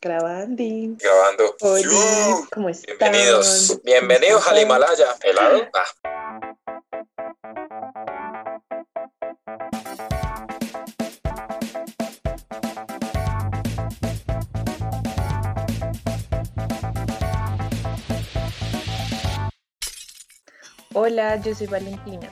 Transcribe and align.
Grabando. 0.00 0.62
Grabando. 0.98 1.56
Hola. 1.60 2.46
¿cómo 2.52 2.68
están? 2.68 2.96
Bienvenidos. 2.98 3.80
Bienvenidos 3.82 4.44
¿Cómo 4.44 4.56
al? 4.56 4.62
Himalaya. 4.62 5.16
¿Helado? 5.22 5.66
Ah. 5.74 5.84
Hola, 20.94 21.36
yo 21.36 21.54
soy 21.54 21.66
Valentina 21.66 22.30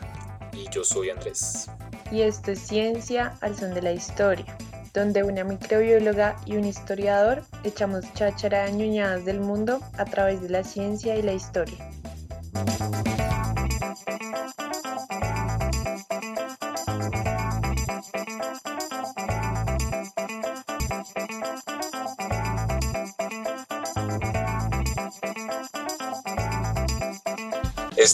Y 0.53 0.69
yo 0.71 0.83
soy 0.85 1.11
Andrés. 1.11 1.69
y 2.11 2.23
esto 2.23 2.53
es 2.53 2.61
Ciencia 2.61 3.37
al 3.41 3.57
son 3.57 3.75
de 3.75 3.83
la 3.83 3.93
historia, 3.93 4.57
donde 4.96 5.22
una 5.22 5.44
microbióloga 5.44 6.36
y 6.46 6.56
un 6.56 6.64
historiador 6.64 7.42
echamos 7.64 8.10
cháchara 8.14 8.64
de 8.64 8.72
ñoñadas 8.72 9.26
del 9.26 9.40
mundo 9.40 9.78
a 9.98 10.06
través 10.06 10.41
de 10.41 10.48
la 10.48 10.64
ciencia 10.64 11.14
y 11.16 11.23
la 11.23 11.34
historia. 11.34 11.77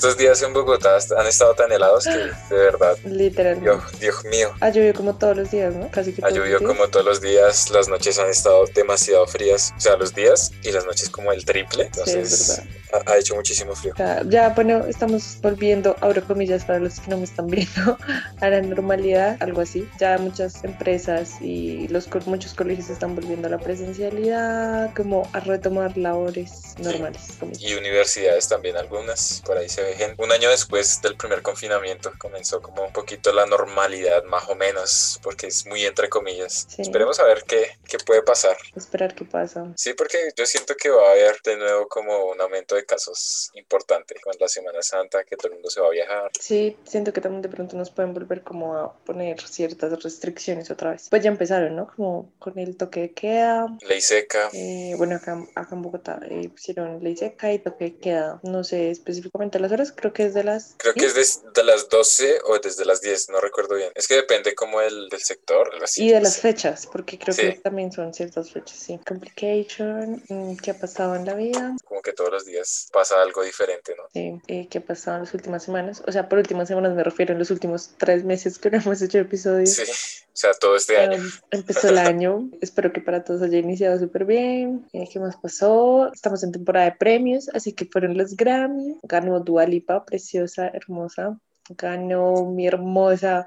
Estos 0.03 0.17
días 0.17 0.43
en 0.43 0.53
Bogotá 0.53 0.99
han 1.17 1.29
estado 1.29 1.55
tan 1.55 1.71
helados 1.71 2.03
que, 2.03 2.11
de 2.53 2.61
verdad, 2.61 2.99
Literalmente. 3.05 3.71
Dios, 3.71 4.01
Dios 4.01 4.25
mío. 4.25 4.53
Ha 4.59 4.71
llovido 4.71 4.95
como 4.95 5.15
todos 5.15 5.37
los 5.37 5.53
días, 5.53 5.77
¿no? 5.77 5.89
Casi 5.93 6.13
que 6.13 6.27
Ha 6.27 6.31
llovido 6.31 6.59
como 6.59 6.89
todos 6.89 7.07
los 7.07 7.21
días, 7.21 7.71
las 7.71 7.87
noches 7.87 8.19
han 8.19 8.29
estado 8.29 8.65
demasiado 8.75 9.25
frías, 9.29 9.73
o 9.77 9.81
sea, 9.81 9.97
los 9.97 10.13
días 10.13 10.51
y 10.63 10.73
las 10.73 10.85
noches 10.87 11.09
como 11.11 11.33
el 11.33 11.45
triple, 11.45 11.85
Sí, 11.85 11.91
es 11.91 11.99
entonces 11.99 12.49
verdad. 12.93 13.05
ha, 13.07 13.13
ha 13.13 13.17
hecho 13.19 13.35
muchísimo 13.35 13.75
frío. 13.75 13.95
Ya, 14.29 14.51
bueno, 14.51 14.85
estamos 14.87 15.39
volviendo, 15.43 15.97
abro 16.01 16.25
comillas 16.25 16.65
para 16.65 16.79
los 16.79 17.01
que 17.01 17.11
no 17.11 17.19
me 17.19 17.25
están 17.25 17.47
viendo, 17.49 17.99
a 18.41 18.49
la 18.49 18.61
normalidad, 18.61 19.37
algo 19.41 19.61
así. 19.63 19.89
Ya 19.99 20.19
muchas 20.19 20.63
empresas 20.65 21.41
y 21.41 21.89
los 21.89 22.09
muchos 22.27 22.55
colegios 22.55 22.91
están 22.91 23.15
volviendo 23.15 23.49
a 23.49 23.51
la 23.51 23.59
presencialidad, 23.59 24.95
como 24.95 25.29
a 25.33 25.41
retomar 25.41 25.97
labores 25.97 26.75
normales. 26.79 27.23
como- 27.39 27.53
Y 27.59 27.75
universidades 27.75 28.49
también 28.49 28.77
algunas, 28.77 29.43
por 29.45 29.57
ahí 29.59 29.69
se 29.69 29.83
ve 29.83 29.95
gente. 29.95 30.23
Un 30.23 30.33
año 30.33 30.51
después 30.51 31.01
del 31.03 31.17
primer 31.17 31.43
confinamiento 31.43 32.13
comenzó 32.19 32.61
como 32.61 32.85
un 32.85 32.93
poquito 32.93 33.33
la 33.33 33.47
normalidad, 33.47 34.23
más 34.25 34.49
o 34.49 34.55
menos, 34.55 35.19
porque 35.23 35.47
es 35.47 35.67
muy 35.67 35.85
entre 35.85 36.09
comillas. 36.09 36.67
Sí. 36.69 36.83
Esperemos 36.83 37.19
a 37.21 37.25
ver 37.25 37.45
qué, 37.47 37.79
qué 37.89 37.99
puede 37.99 38.23
pasar. 38.23 38.57
Esperar 38.77 39.15
qué 39.15 39.25
pasa. 39.25 39.65
Sí, 39.77 39.95
porque 39.95 40.19
yo 40.37 40.47
siento 40.53 40.75
que 40.77 40.91
va 40.91 41.09
a 41.09 41.13
haber 41.13 41.37
de 41.45 41.57
nuevo 41.57 41.89
como 41.89 42.27
un 42.27 42.41
aumento 42.41 42.75
de 42.75 42.85
casos 42.85 43.51
importante 43.55 44.15
con 44.23 44.35
la 44.39 44.49
Semana 44.49 44.83
Santa, 44.83 45.25
que 45.25 45.37
todo 45.37 45.49
el 45.49 45.55
mundo 45.55 45.71
se 45.71 45.81
va 45.81 45.89
a 45.89 45.91
viajar. 45.91 46.31
Sí, 46.39 46.77
siento 46.85 47.13
que 47.13 47.21
también 47.21 47.43
de 47.43 47.49
pronto 47.49 47.77
nos 47.77 47.91
pueden 47.91 48.15
volver 48.15 48.43
como 48.43 48.77
a 48.77 48.93
poner 49.05 49.41
ciertas 49.41 50.03
restricciones 50.03 50.71
otra 50.71 50.91
vez. 50.91 51.09
Pues 51.11 51.23
ya 51.23 51.31
empezaron, 51.31 51.75
¿no? 51.77 51.87
Como 51.97 52.33
con 52.39 52.59
el 52.59 52.77
toque 52.77 53.01
de 53.01 53.13
queda. 53.13 53.67
Ley 53.89 54.01
seca. 54.01 54.51
eh, 54.53 54.95
bueno, 54.97 55.17
acá, 55.17 55.43
acá 55.55 55.75
en 55.75 55.83
Bogotá 55.83 56.21
eh, 56.29 56.49
pusieron 56.49 57.03
ley 57.03 57.17
seca 57.17 57.53
y 57.53 57.59
toque 57.59 57.85
de 57.85 57.97
queda. 57.99 58.41
No 58.43 58.65
sé 58.65 58.91
específicamente 58.91 59.59
las 59.59 59.73
horas, 59.73 59.93
creo 59.93 60.13
que 60.13 60.25
es 60.27 60.35
de 60.35 60.45
las... 60.45 60.75
Creo 60.79 60.95
que 60.95 61.07
es 61.07 61.15
desde 61.15 61.65
las 61.65 61.89
12 61.89 62.41
o 62.47 62.59
desde 62.59 62.85
las 62.85 63.01
10, 63.01 63.31
no 63.31 63.41
recuerdo 63.41 63.75
bien. 63.77 63.91
Es 63.95 64.09
que 64.09 64.15
depende 64.17 64.55
como 64.55 64.81
el, 64.81 65.09
del 65.09 65.21
sector. 65.23 65.71
así, 65.83 66.05
Y 66.05 66.09
de 66.11 66.17
no 66.17 66.23
las 66.25 66.35
sé. 66.35 66.41
fechas, 66.43 66.87
porque 66.87 67.19
creo 67.19 67.35
Sí. 67.35 67.43
que 67.43 67.53
también 67.61 67.91
son 67.93 68.13
ciertas 68.15 68.51
fechas, 68.53 68.77
sí. 68.79 68.99
Complication, 69.07 70.23
mm, 70.43 70.57
¿qué 70.57 70.71
ha 70.73 70.79
pasado 70.79 71.15
en 71.15 71.25
la 71.25 71.35
vida? 71.35 71.77
Como 71.85 72.03
que 72.03 72.13
todos 72.13 72.31
los 72.31 72.45
días 72.45 72.89
pasa 72.93 73.21
algo 73.23 73.43
diferente, 73.43 73.95
¿no? 73.97 74.05
Sí, 74.13 74.41
eh, 74.49 74.69
¿qué 74.69 74.79
ha 74.79 74.85
pasado 74.85 75.19
en 75.19 75.25
las 75.25 75.35
últimas 75.35 75.63
semanas? 75.63 76.03
O 76.07 76.13
sea, 76.13 76.29
por 76.29 76.39
últimas 76.39 76.69
semanas 76.69 76.95
me 76.95 77.05
refiero 77.05 77.33
en 77.33 77.39
los 77.39 77.51
últimos 77.51 77.95
tres 77.99 78.25
meses 78.25 78.59
que 78.59 78.71
no 78.71 78.79
hemos 78.79 79.01
hecho 79.03 79.19
episodios. 79.19 79.71
Sí, 79.71 79.83
o 79.83 80.37
sea, 80.37 80.53
todo 80.55 80.77
este 80.77 80.97
año. 80.97 81.19
Um, 81.19 81.31
empezó 81.51 81.89
el 81.89 81.99
año, 81.99 82.51
espero 82.61 82.93
que 82.93 83.01
para 83.01 83.23
todos 83.25 83.43
haya 83.43 83.59
iniciado 83.59 83.99
súper 83.99 84.25
bien. 84.25 84.87
Eh, 84.93 85.09
¿Qué 85.13 85.21
más 85.21 85.37
pasó? 85.37 86.11
Estamos 86.13 86.43
en 86.43 86.53
temporada 86.53 86.87
de 86.87 86.97
premios, 86.97 87.49
así 87.51 87.73
que 87.73 87.85
fueron 87.85 88.17
los 88.17 88.37
Grammy. 88.37 88.99
Ganó 89.03 89.41
Dua 89.41 89.67
Lipa, 89.67 90.05
preciosa, 90.05 90.69
hermosa. 90.69 91.39
Ganó 91.71 92.45
mi 92.47 92.67
hermosa, 92.67 93.47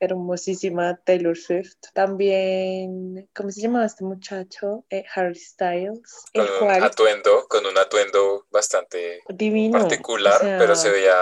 hermosísima 0.00 0.96
Taylor 1.04 1.36
Swift. 1.36 1.76
También, 1.94 3.28
¿cómo 3.34 3.50
se 3.50 3.60
llamaba 3.60 3.86
este 3.86 4.04
muchacho? 4.04 4.84
Eh, 4.90 5.04
Harry 5.14 5.34
Styles. 5.36 6.00
Con 6.34 6.44
El 6.44 6.50
un 6.52 6.58
cual, 6.58 6.82
atuendo, 6.84 7.46
con 7.48 7.66
un 7.66 7.78
atuendo 7.78 8.46
bastante 8.50 9.20
divino. 9.28 9.78
particular, 9.78 10.36
o 10.36 10.38
sea, 10.40 10.58
pero 10.58 10.74
se 10.76 10.90
veía 10.90 11.14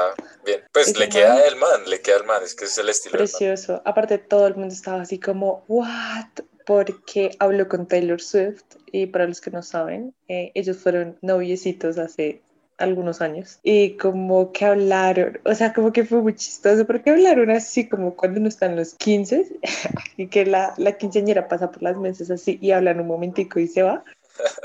bien. 0.45 0.63
Pues 0.73 0.95
le 0.99 1.07
man- 1.07 1.09
queda 1.11 1.41
el 1.47 1.57
man, 1.57 1.83
le 1.87 2.01
queda 2.01 2.17
el 2.19 2.25
man, 2.25 2.43
es 2.43 2.55
que 2.55 2.65
es 2.65 2.79
el 2.79 2.89
estilo 2.89 3.13
del 3.13 3.21
man. 3.21 3.29
Precioso. 3.29 3.83
Aparte, 3.85 4.19
todo 4.19 4.47
el 4.47 4.57
mundo 4.57 4.75
estaba 4.75 5.03
así 5.03 5.19
como, 5.21 5.65
¿what? 5.69 6.45
Porque 6.67 7.35
habló 7.39 7.67
con 7.69 7.87
Taylor 7.89 8.21
Swift 8.21 8.63
y 8.93 9.07
para 9.07 9.27
los 9.27 9.41
que 9.41 9.51
no 9.51 9.63
saben, 9.63 10.15
eh, 10.29 10.53
ellos 10.55 10.77
fueron 10.79 11.19
noviecitos 11.23 11.97
hace 11.99 12.43
algunos 12.79 13.21
años 13.21 13.59
y 13.63 13.97
como 13.97 14.53
que 14.53 14.65
hablaron, 14.65 15.39
o 15.45 15.55
sea, 15.55 15.73
como 15.73 15.93
que 15.93 16.05
fue 16.05 16.23
muy 16.23 16.35
chistoso 16.35 16.87
porque 16.87 17.11
hablaron 17.11 17.51
así 17.51 17.89
como 17.89 18.15
cuando 18.15 18.41
uno 18.41 18.49
está 18.49 18.67
en 18.67 18.77
los 18.77 18.95
15 18.95 19.59
y 20.17 20.29
que 20.29 20.47
la, 20.47 20.75
la 20.79 20.93
quinceañera 20.93 21.49
pasa 21.49 21.71
por 21.71 21.83
las 21.83 21.97
mesas 21.97 22.31
así 22.31 22.59
y 22.63 22.71
hablan 22.71 23.01
un 23.01 23.09
momentico 23.09 23.61
y 23.61 23.67
se 23.67 23.83
va. 23.83 24.05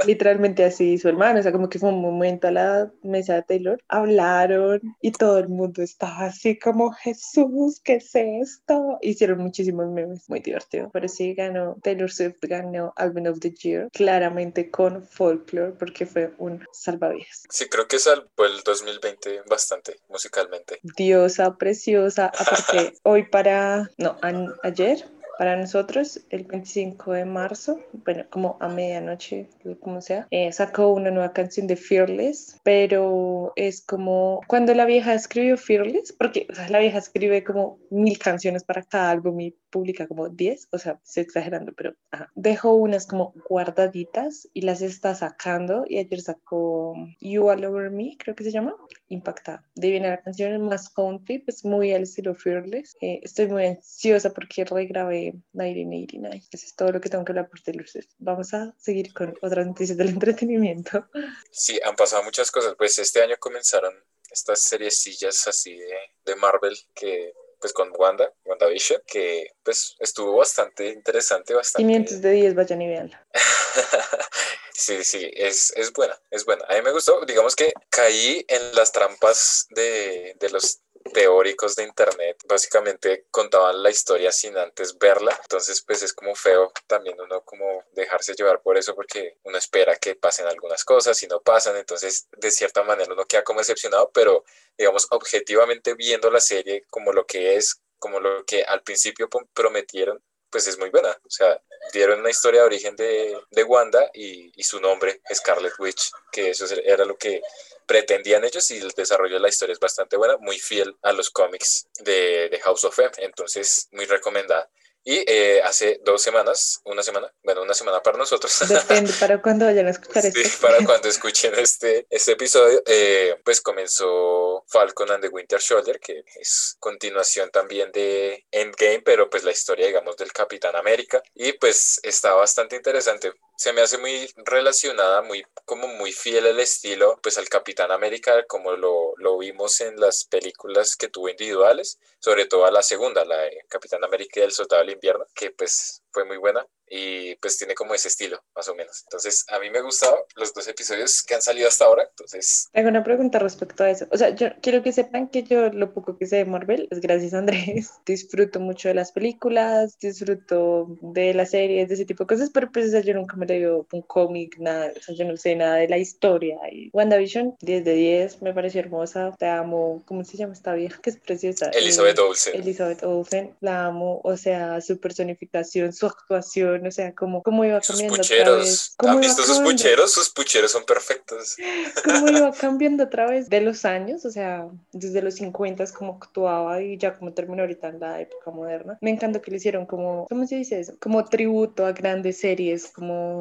Literalmente 0.05 0.63
así 0.65 0.99
el 1.03 1.17
man, 1.17 1.37
o 1.37 1.43
sea, 1.43 1.51
como 1.51 1.69
que 1.69 1.79
fue 1.79 1.89
un 1.89 2.01
momento 2.01 2.47
a 2.47 2.51
la 2.51 2.91
mesa 3.01 3.35
de 3.35 3.43
Taylor, 3.43 3.83
hablaron 3.87 4.81
y 5.01 5.11
todo 5.11 5.39
el 5.39 5.49
mundo 5.49 5.81
estaba 5.81 6.25
así 6.25 6.57
como 6.57 6.91
Jesús, 6.91 7.81
¿qué 7.83 7.95
es 7.95 8.11
esto? 8.13 8.97
Hicieron 9.01 9.39
muchísimos 9.39 9.87
memes, 9.87 10.29
muy 10.29 10.39
divertido. 10.39 10.89
Pero 10.91 11.07
sí 11.07 11.33
ganó, 11.33 11.77
Taylor 11.83 12.11
Swift 12.11 12.37
ganó 12.41 12.93
Album 12.95 13.27
of 13.27 13.39
the 13.39 13.51
Year, 13.51 13.89
claramente 13.91 14.69
con 14.69 15.05
Folklore, 15.05 15.73
porque 15.73 16.05
fue 16.05 16.33
un 16.37 16.63
salvavidas. 16.71 17.43
Sí, 17.49 17.67
creo 17.69 17.87
que 17.87 17.99
salvó 17.99 18.45
el 18.45 18.61
2020 18.63 19.41
bastante 19.49 19.99
musicalmente. 20.09 20.79
Diosa 20.97 21.55
preciosa, 21.57 22.27
aparte 22.27 22.93
hoy 23.03 23.23
para, 23.23 23.89
no, 23.97 24.17
ayer. 24.63 25.05
Para 25.37 25.57
nosotros, 25.57 26.21
el 26.29 26.43
25 26.43 27.13
de 27.13 27.25
marzo, 27.25 27.79
bueno, 28.05 28.25
como 28.29 28.57
a 28.59 28.67
medianoche, 28.67 29.49
como 29.79 29.99
sea, 30.01 30.27
eh, 30.29 30.51
sacó 30.51 30.89
una 30.89 31.09
nueva 31.09 31.33
canción 31.33 31.65
de 31.65 31.75
Fearless, 31.75 32.59
pero 32.63 33.51
es 33.55 33.81
como 33.81 34.41
cuando 34.47 34.73
la 34.75 34.85
vieja 34.85 35.13
escribió 35.13 35.57
Fearless, 35.57 36.13
porque 36.13 36.47
la 36.69 36.79
vieja 36.79 36.99
escribe 36.99 37.43
como 37.43 37.79
mil 37.89 38.19
canciones 38.19 38.63
para 38.63 38.83
cada 38.83 39.09
álbum 39.09 39.39
y 39.39 39.55
publica 39.73 40.07
como 40.07 40.29
10, 40.29 40.67
o 40.71 40.77
sea, 40.77 40.99
estoy 41.03 41.23
exagerando, 41.23 41.73
pero 41.73 41.95
ajá. 42.11 42.31
dejó 42.35 42.75
unas 42.75 43.07
como 43.07 43.33
guardaditas 43.49 44.47
y 44.53 44.61
las 44.61 44.83
está 44.83 45.15
sacando 45.15 45.83
y 45.87 45.97
ayer 45.97 46.21
sacó 46.21 46.93
You 47.19 47.49
All 47.49 47.65
Over 47.65 47.89
Me, 47.89 48.15
creo 48.19 48.35
que 48.35 48.43
se 48.43 48.51
llama, 48.51 48.75
impactada. 49.09 49.67
De 49.73 49.89
viene 49.89 50.09
la 50.09 50.21
canción 50.21 50.61
más 50.61 50.89
country, 50.89 51.39
pues 51.39 51.65
muy 51.65 51.91
al 51.91 52.03
estilo 52.03 52.35
Fearless. 52.35 52.95
Eh, 53.01 53.19
estoy 53.23 53.47
muy 53.47 53.65
ansiosa 53.65 54.31
porque 54.31 54.63
regrabé 54.63 55.33
1989. 55.53 56.43
Eso 56.51 56.65
es 56.67 56.75
todo 56.75 56.91
lo 56.91 57.01
que 57.01 57.09
tengo 57.09 57.25
que 57.25 57.31
hablar 57.31 57.49
por 57.49 57.59
Taylor. 57.61 57.85
Vamos 58.19 58.53
a 58.53 58.75
seguir 58.77 59.11
con 59.11 59.33
otras 59.41 59.65
noticias 59.65 59.97
del 59.97 60.09
entretenimiento. 60.17 61.07
Sí, 61.49 61.79
han 61.83 61.95
pasado 61.95 62.23
muchas 62.23 62.51
cosas. 62.51 62.75
Pues 62.77 62.99
este 62.99 63.23
año 63.23 63.37
comenzaron 63.39 63.93
estas 64.29 64.61
seriecillas 64.61 65.47
así 65.47 65.75
de, 65.75 65.95
de 66.25 66.35
Marvel 66.35 66.77
que 66.93 67.33
pues 67.63 67.71
con 67.71 67.93
Wanda, 67.97 68.29
WandaVision, 68.43 69.01
que 69.07 69.53
pues 69.63 69.95
estuvo 69.99 70.35
bastante 70.35 70.89
interesante, 70.89 71.53
bastante... 71.53 71.87
500 71.87 72.21
de 72.21 72.31
10, 72.31 72.55
vayan 72.55 72.81
y 72.81 72.87
veanla. 72.89 73.27
Sí, 74.75 75.03
sí, 75.03 75.31
es, 75.35 75.71
es 75.77 75.93
buena, 75.93 76.19
es 76.31 76.45
buena. 76.45 76.65
A 76.67 76.73
mí 76.73 76.81
me 76.81 76.91
gustó, 76.91 77.23
digamos 77.25 77.55
que 77.55 77.71
caí 77.89 78.43
en 78.49 78.75
las 78.75 78.91
trampas 78.91 79.67
de, 79.69 80.35
de 80.39 80.49
los 80.49 80.81
teóricos 81.13 81.75
de 81.75 81.83
internet. 81.83 82.37
Básicamente 82.45 83.25
contaban 83.31 83.81
la 83.81 83.89
historia 83.89 84.31
sin 84.31 84.57
antes 84.57 84.97
verla, 84.97 85.37
entonces 85.41 85.83
pues 85.85 86.03
es 86.03 86.13
como 86.13 86.35
feo 86.35 86.71
también 86.87 87.19
uno 87.19 87.43
como 87.43 87.83
dejarse 87.91 88.33
llevar 88.33 88.61
por 88.61 88.77
eso 88.77 88.95
porque 88.95 89.37
uno 89.43 89.57
espera 89.57 89.95
que 89.95 90.15
pasen 90.15 90.47
algunas 90.47 90.83
cosas 90.83 91.21
y 91.23 91.27
no 91.27 91.41
pasan, 91.41 91.75
entonces 91.77 92.27
de 92.37 92.51
cierta 92.51 92.83
manera 92.83 93.13
uno 93.13 93.25
queda 93.25 93.43
como 93.43 93.59
decepcionado, 93.59 94.11
pero 94.13 94.43
digamos 94.77 95.07
objetivamente 95.11 95.93
viendo 95.95 96.31
la 96.31 96.39
serie 96.39 96.85
como 96.89 97.11
lo 97.11 97.25
que 97.25 97.55
es, 97.55 97.81
como 97.99 98.19
lo 98.19 98.43
que 98.45 98.63
al 98.63 98.83
principio 98.83 99.29
prometieron, 99.53 100.21
pues 100.53 100.67
es 100.67 100.77
muy 100.77 100.91
buena. 100.91 101.09
O 101.09 101.29
sea, 101.29 101.59
dieron 101.91 102.19
una 102.19 102.29
historia 102.29 102.61
de 102.61 102.67
origen 102.67 102.95
de, 102.95 103.37
de 103.49 103.63
Wanda 103.63 104.09
y, 104.13 104.51
y 104.55 104.63
su 104.63 104.79
nombre, 104.79 105.21
Scarlet 105.33 105.73
Witch, 105.79 106.11
que 106.31 106.51
eso 106.51 106.65
era 106.85 107.05
lo 107.05 107.17
que 107.17 107.41
pretendían 107.85 108.43
ellos 108.43 108.69
y 108.71 108.77
el 108.77 108.89
desarrollo 108.91 109.35
de 109.35 109.41
la 109.41 109.49
historia 109.49 109.73
es 109.73 109.79
bastante 109.79 110.17
buena, 110.17 110.37
muy 110.37 110.59
fiel 110.59 110.95
a 111.01 111.11
los 111.13 111.29
cómics 111.29 111.87
de, 111.99 112.49
de 112.49 112.59
House 112.61 112.83
of 112.85 112.97
M, 112.99 113.11
entonces 113.17 113.87
muy 113.91 114.05
recomendada. 114.05 114.69
Y 115.05 115.21
eh, 115.27 115.61
hace 115.61 115.99
dos 116.05 116.21
semanas, 116.21 116.79
una 116.85 117.03
semana, 117.03 117.29
bueno, 117.43 117.61
una 117.61 117.73
semana 117.73 118.01
para 118.01 118.17
nosotros. 118.17 118.57
Depende 118.69 119.11
para 119.19 119.41
cuando 119.41 119.65
vayan 119.65 119.87
a 119.87 119.89
escuchar 119.89 120.23
sí, 120.23 120.43
para 120.61 120.77
cuando 120.85 121.09
escuchen 121.09 121.53
este, 121.55 122.07
este 122.09 122.31
episodio, 122.31 122.81
eh, 122.85 123.35
pues 123.43 123.59
comenzó 123.59 124.63
Falcon 124.69 125.11
and 125.11 125.21
the 125.21 125.27
Winter 125.27 125.61
Soldier, 125.61 125.99
que 125.99 126.23
es 126.39 126.77
continuación 126.79 127.49
también 127.51 127.91
de 127.91 128.45
Endgame, 128.49 129.01
pero 129.01 129.29
pues 129.29 129.43
la 129.43 129.51
historia, 129.51 129.87
digamos, 129.87 130.15
del 130.15 130.31
Capitán 130.31 130.77
América. 130.77 131.21
Y 131.35 131.51
pues 131.53 131.99
está 132.01 132.33
bastante 132.35 132.77
interesante 132.77 133.33
se 133.55 133.73
me 133.73 133.81
hace 133.81 133.97
muy 133.97 134.29
relacionada, 134.37 135.21
muy 135.21 135.43
como 135.65 135.87
muy 135.87 136.11
fiel 136.11 136.47
al 136.47 136.59
estilo, 136.59 137.19
pues 137.21 137.37
al 137.37 137.49
Capitán 137.49 137.91
América, 137.91 138.45
como 138.47 138.73
lo, 138.73 139.13
lo 139.17 139.37
vimos 139.37 139.81
en 139.81 139.99
las 139.99 140.25
películas 140.25 140.95
que 140.95 141.07
tuvo 141.07 141.29
individuales, 141.29 141.99
sobre 142.19 142.45
todo 142.45 142.65
a 142.65 142.71
la 142.71 142.83
segunda, 142.83 143.25
la 143.25 143.37
de 143.37 143.65
Capitán 143.69 144.03
América 144.03 144.39
y 144.39 144.43
el 144.43 144.51
Soldado 144.51 144.81
del 144.81 144.93
Invierno, 144.93 145.25
que 145.33 145.51
pues 145.51 146.03
fue 146.11 146.25
muy 146.25 146.37
buena 146.37 146.65
y 146.95 147.35
pues 147.37 147.57
tiene 147.57 147.73
como 147.73 147.95
ese 147.95 148.07
estilo, 148.07 148.39
más 148.55 148.67
o 148.67 148.75
menos. 148.75 149.03
Entonces, 149.05 149.45
a 149.49 149.59
mí 149.59 149.69
me 149.71 149.79
han 149.79 149.85
gustado 149.85 150.27
los 150.35 150.53
dos 150.53 150.67
episodios 150.67 151.23
que 151.23 151.33
han 151.33 151.41
salido 151.41 151.67
hasta 151.67 151.85
ahora, 151.85 152.03
entonces... 152.07 152.69
Tengo 152.71 152.89
una 152.89 153.03
pregunta 153.03 153.39
respecto 153.39 153.83
a 153.83 153.89
eso. 153.89 154.05
O 154.11 154.17
sea, 154.17 154.29
yo 154.35 154.49
quiero 154.61 154.83
que 154.83 154.91
sepan 154.91 155.27
que 155.29 155.41
yo 155.41 155.69
lo 155.69 155.91
poco 155.91 156.17
que 156.17 156.27
sé 156.27 156.37
de 156.37 156.45
Marvel 156.45 156.87
es 156.91 157.01
gracias 157.01 157.33
a 157.33 157.39
Andrés. 157.39 157.91
Disfruto 158.05 158.59
mucho 158.59 158.89
de 158.89 158.93
las 158.93 159.11
películas, 159.11 159.97
disfruto 159.97 160.97
de 161.01 161.33
las 161.33 161.49
series, 161.49 161.87
de 161.87 161.95
ese 161.95 162.05
tipo 162.05 162.25
de 162.25 162.35
cosas, 162.35 162.51
pero 162.53 162.71
pues 162.71 162.91
yo 163.03 163.13
nunca 163.15 163.37
me 163.37 163.42
leo 163.45 163.85
un 163.91 164.01
cómic, 164.01 164.57
nada, 164.59 164.91
o 164.95 165.01
sea, 165.01 165.15
yo 165.15 165.25
no 165.25 165.37
sé 165.37 165.55
nada 165.55 165.75
de 165.75 165.87
la 165.87 165.97
historia. 165.97 166.57
Y 166.71 166.89
WandaVision, 166.93 167.55
10 167.61 167.83
de 167.83 167.93
10, 167.93 168.41
me 168.41 168.53
pareció 168.53 168.79
hermosa, 168.81 169.35
te 169.37 169.47
amo. 169.47 170.01
¿Cómo 170.05 170.23
se 170.23 170.37
llama 170.37 170.53
esta 170.53 170.73
vieja? 170.73 170.99
Que 171.01 171.09
es 171.09 171.17
preciosa. 171.17 171.69
Elizabeth 171.69 172.19
Olsen. 172.19 172.55
Elizabeth 172.55 173.03
Olsen, 173.03 173.55
la 173.59 173.85
amo, 173.85 174.21
o 174.23 174.37
sea, 174.37 174.81
su 174.81 174.99
personificación, 174.99 175.93
su 175.93 176.05
actuación, 176.05 176.87
o 176.87 176.91
sea, 176.91 177.13
cómo, 177.13 177.43
cómo 177.43 177.65
iba 177.65 177.81
cambiando. 177.81 178.15
Sus 178.15 178.27
pucheros. 178.27 178.95
¿Han 178.99 179.19
visto 179.19 179.43
sus 179.43 179.59
pucheros? 179.59 180.13
Sus 180.13 180.29
pucheros 180.29 180.71
son 180.71 180.85
perfectos. 180.85 181.57
Cómo 182.05 182.29
iba 182.29 182.51
cambiando 182.59 183.03
a 183.03 183.09
través 183.09 183.49
de 183.49 183.61
los 183.61 183.85
años, 183.85 184.25
o 184.25 184.31
sea, 184.31 184.67
desde 184.91 185.21
los 185.21 185.35
50 185.35 185.83
como 185.91 186.13
actuaba 186.13 186.81
y 186.81 186.97
ya 186.97 187.17
como 187.17 187.33
terminó 187.33 187.63
ahorita 187.63 187.89
en 187.89 187.99
la 187.99 188.21
época 188.21 188.51
moderna. 188.51 188.97
Me 189.01 189.09
encanta 189.09 189.41
que 189.41 189.51
le 189.51 189.57
hicieron 189.57 189.85
como, 189.85 190.27
¿cómo 190.29 190.47
se 190.47 190.55
dice 190.55 190.79
eso? 190.79 190.95
Como 190.99 191.25
tributo 191.25 191.85
a 191.85 191.91
grandes 191.91 192.39
series, 192.39 192.87
como... 192.87 193.32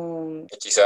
Quizá, 0.58 0.82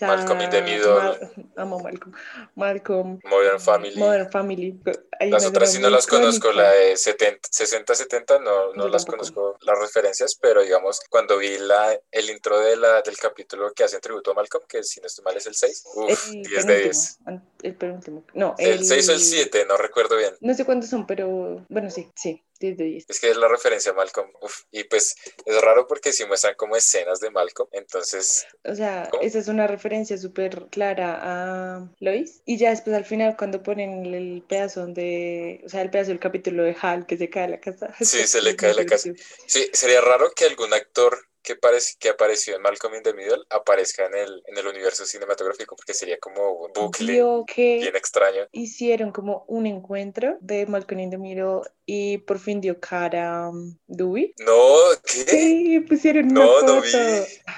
Malcolm 0.00 0.40
in 0.40 0.50
the 0.50 0.62
Middle. 0.62 1.18
amo 1.56 1.78
Malcolm. 1.80 2.14
Malcolm. 2.54 3.18
Modern 3.24 3.60
Family. 3.60 3.96
Modern 3.96 4.30
Family. 4.30 4.80
las 5.20 5.46
otras 5.46 5.72
sí 5.72 5.78
no 5.78 5.90
las 5.90 6.06
conozco, 6.06 6.52
la 6.52 6.70
de 6.70 6.96
60, 6.96 7.94
70, 7.94 8.38
no, 8.40 8.72
no 8.74 8.88
las 8.88 9.04
conozco 9.04 9.56
las 9.62 9.78
referencias, 9.78 10.34
pero 10.40 10.62
digamos, 10.62 11.00
cuando 11.10 11.38
vi 11.38 11.58
la, 11.58 11.98
el 12.10 12.30
intro 12.30 12.58
de 12.60 12.76
la, 12.76 13.02
del 13.02 13.16
capítulo 13.16 13.72
que 13.72 13.84
hace 13.84 14.00
tributo 14.00 14.32
a 14.32 14.34
Malcolm, 14.34 14.64
que 14.66 14.82
si 14.82 15.00
no 15.00 15.06
estoy 15.06 15.24
mal 15.24 15.36
es 15.36 15.46
el 15.46 15.54
6, 15.54 15.84
uf, 15.94 16.30
10 16.30 16.66
de 16.66 16.82
10. 16.84 17.18
El 17.62 17.74
penúltimo, 17.76 18.24
no. 18.34 18.54
El, 18.58 18.80
el 18.80 18.84
6 18.84 19.08
o 19.08 19.12
el 19.12 19.20
7, 19.20 19.66
no 19.66 19.76
recuerdo 19.76 20.16
bien. 20.16 20.34
No 20.40 20.54
sé 20.54 20.64
cuántos 20.64 20.90
son, 20.90 21.06
pero 21.06 21.64
bueno, 21.68 21.90
sí, 21.90 22.10
sí. 22.14 22.42
10 22.62 22.76
de 22.78 22.84
10. 22.84 23.04
Es 23.08 23.20
que 23.20 23.30
es 23.30 23.36
la 23.36 23.48
referencia 23.48 23.92
a 23.92 23.94
Malcolm. 23.94 24.30
Uf, 24.40 24.62
y 24.70 24.84
pues 24.84 25.14
es 25.44 25.60
raro 25.60 25.86
porque 25.86 26.12
si 26.12 26.24
muestran 26.24 26.54
como 26.54 26.76
escenas 26.76 27.20
de 27.20 27.30
Malcolm, 27.30 27.68
entonces... 27.72 28.46
O 28.64 28.74
sea, 28.74 29.10
esa 29.20 29.38
es 29.38 29.48
una 29.48 29.66
referencia 29.66 30.16
súper 30.16 30.68
clara 30.70 31.18
a 31.20 31.90
Lois. 32.00 32.42
Y 32.46 32.56
ya 32.56 32.70
después 32.70 32.96
al 32.96 33.04
final 33.04 33.36
cuando 33.36 33.62
ponen 33.62 34.06
el 34.06 34.42
pedazo 34.48 34.86
de... 34.86 35.60
O 35.64 35.68
sea, 35.68 35.82
el 35.82 35.90
pedazo 35.90 36.10
del 36.10 36.20
capítulo 36.20 36.62
de 36.62 36.76
Hal 36.80 37.06
que 37.06 37.18
se 37.18 37.28
cae 37.28 37.48
la 37.48 37.60
casa. 37.60 37.92
Sí, 38.00 38.26
se 38.26 38.42
le 38.42 38.56
cae 38.56 38.74
la 38.74 38.84
casa. 38.84 39.10
Sí, 39.46 39.68
sería 39.72 40.00
raro 40.00 40.32
que 40.34 40.44
algún 40.44 40.72
actor 40.74 41.18
que, 41.42 41.56
parece, 41.56 41.94
que 41.98 42.08
apareció 42.08 42.56
en 42.56 42.62
Malcolm 42.62 42.94
in 42.94 43.02
the 43.02 43.14
Middle 43.14 43.42
aparezca 43.50 44.06
en 44.06 44.14
el, 44.14 44.42
en 44.46 44.58
el 44.58 44.66
universo 44.66 45.04
cinematográfico 45.04 45.76
porque 45.76 45.94
sería 45.94 46.18
como 46.18 46.52
un 46.52 46.72
bucle 46.72 47.22
bien 47.56 47.96
extraño. 47.96 48.46
Hicieron 48.52 49.12
como 49.12 49.44
un 49.48 49.66
encuentro 49.66 50.36
de 50.40 50.66
Malcolm 50.66 51.00
in 51.00 51.10
the 51.10 51.18
Middle 51.18 51.62
y 51.84 52.18
por 52.18 52.38
fin 52.38 52.60
dio 52.60 52.78
cara 52.78 53.48
um, 53.48 53.76
Dewey. 53.86 54.34
No, 54.38 54.74
¿qué? 55.04 55.24
Sí, 55.26 55.80
pusieron 55.80 56.28
no, 56.28 56.40
una 56.40 56.60
foto. 56.60 56.76
No, 56.76 56.82
vi. 56.82 56.88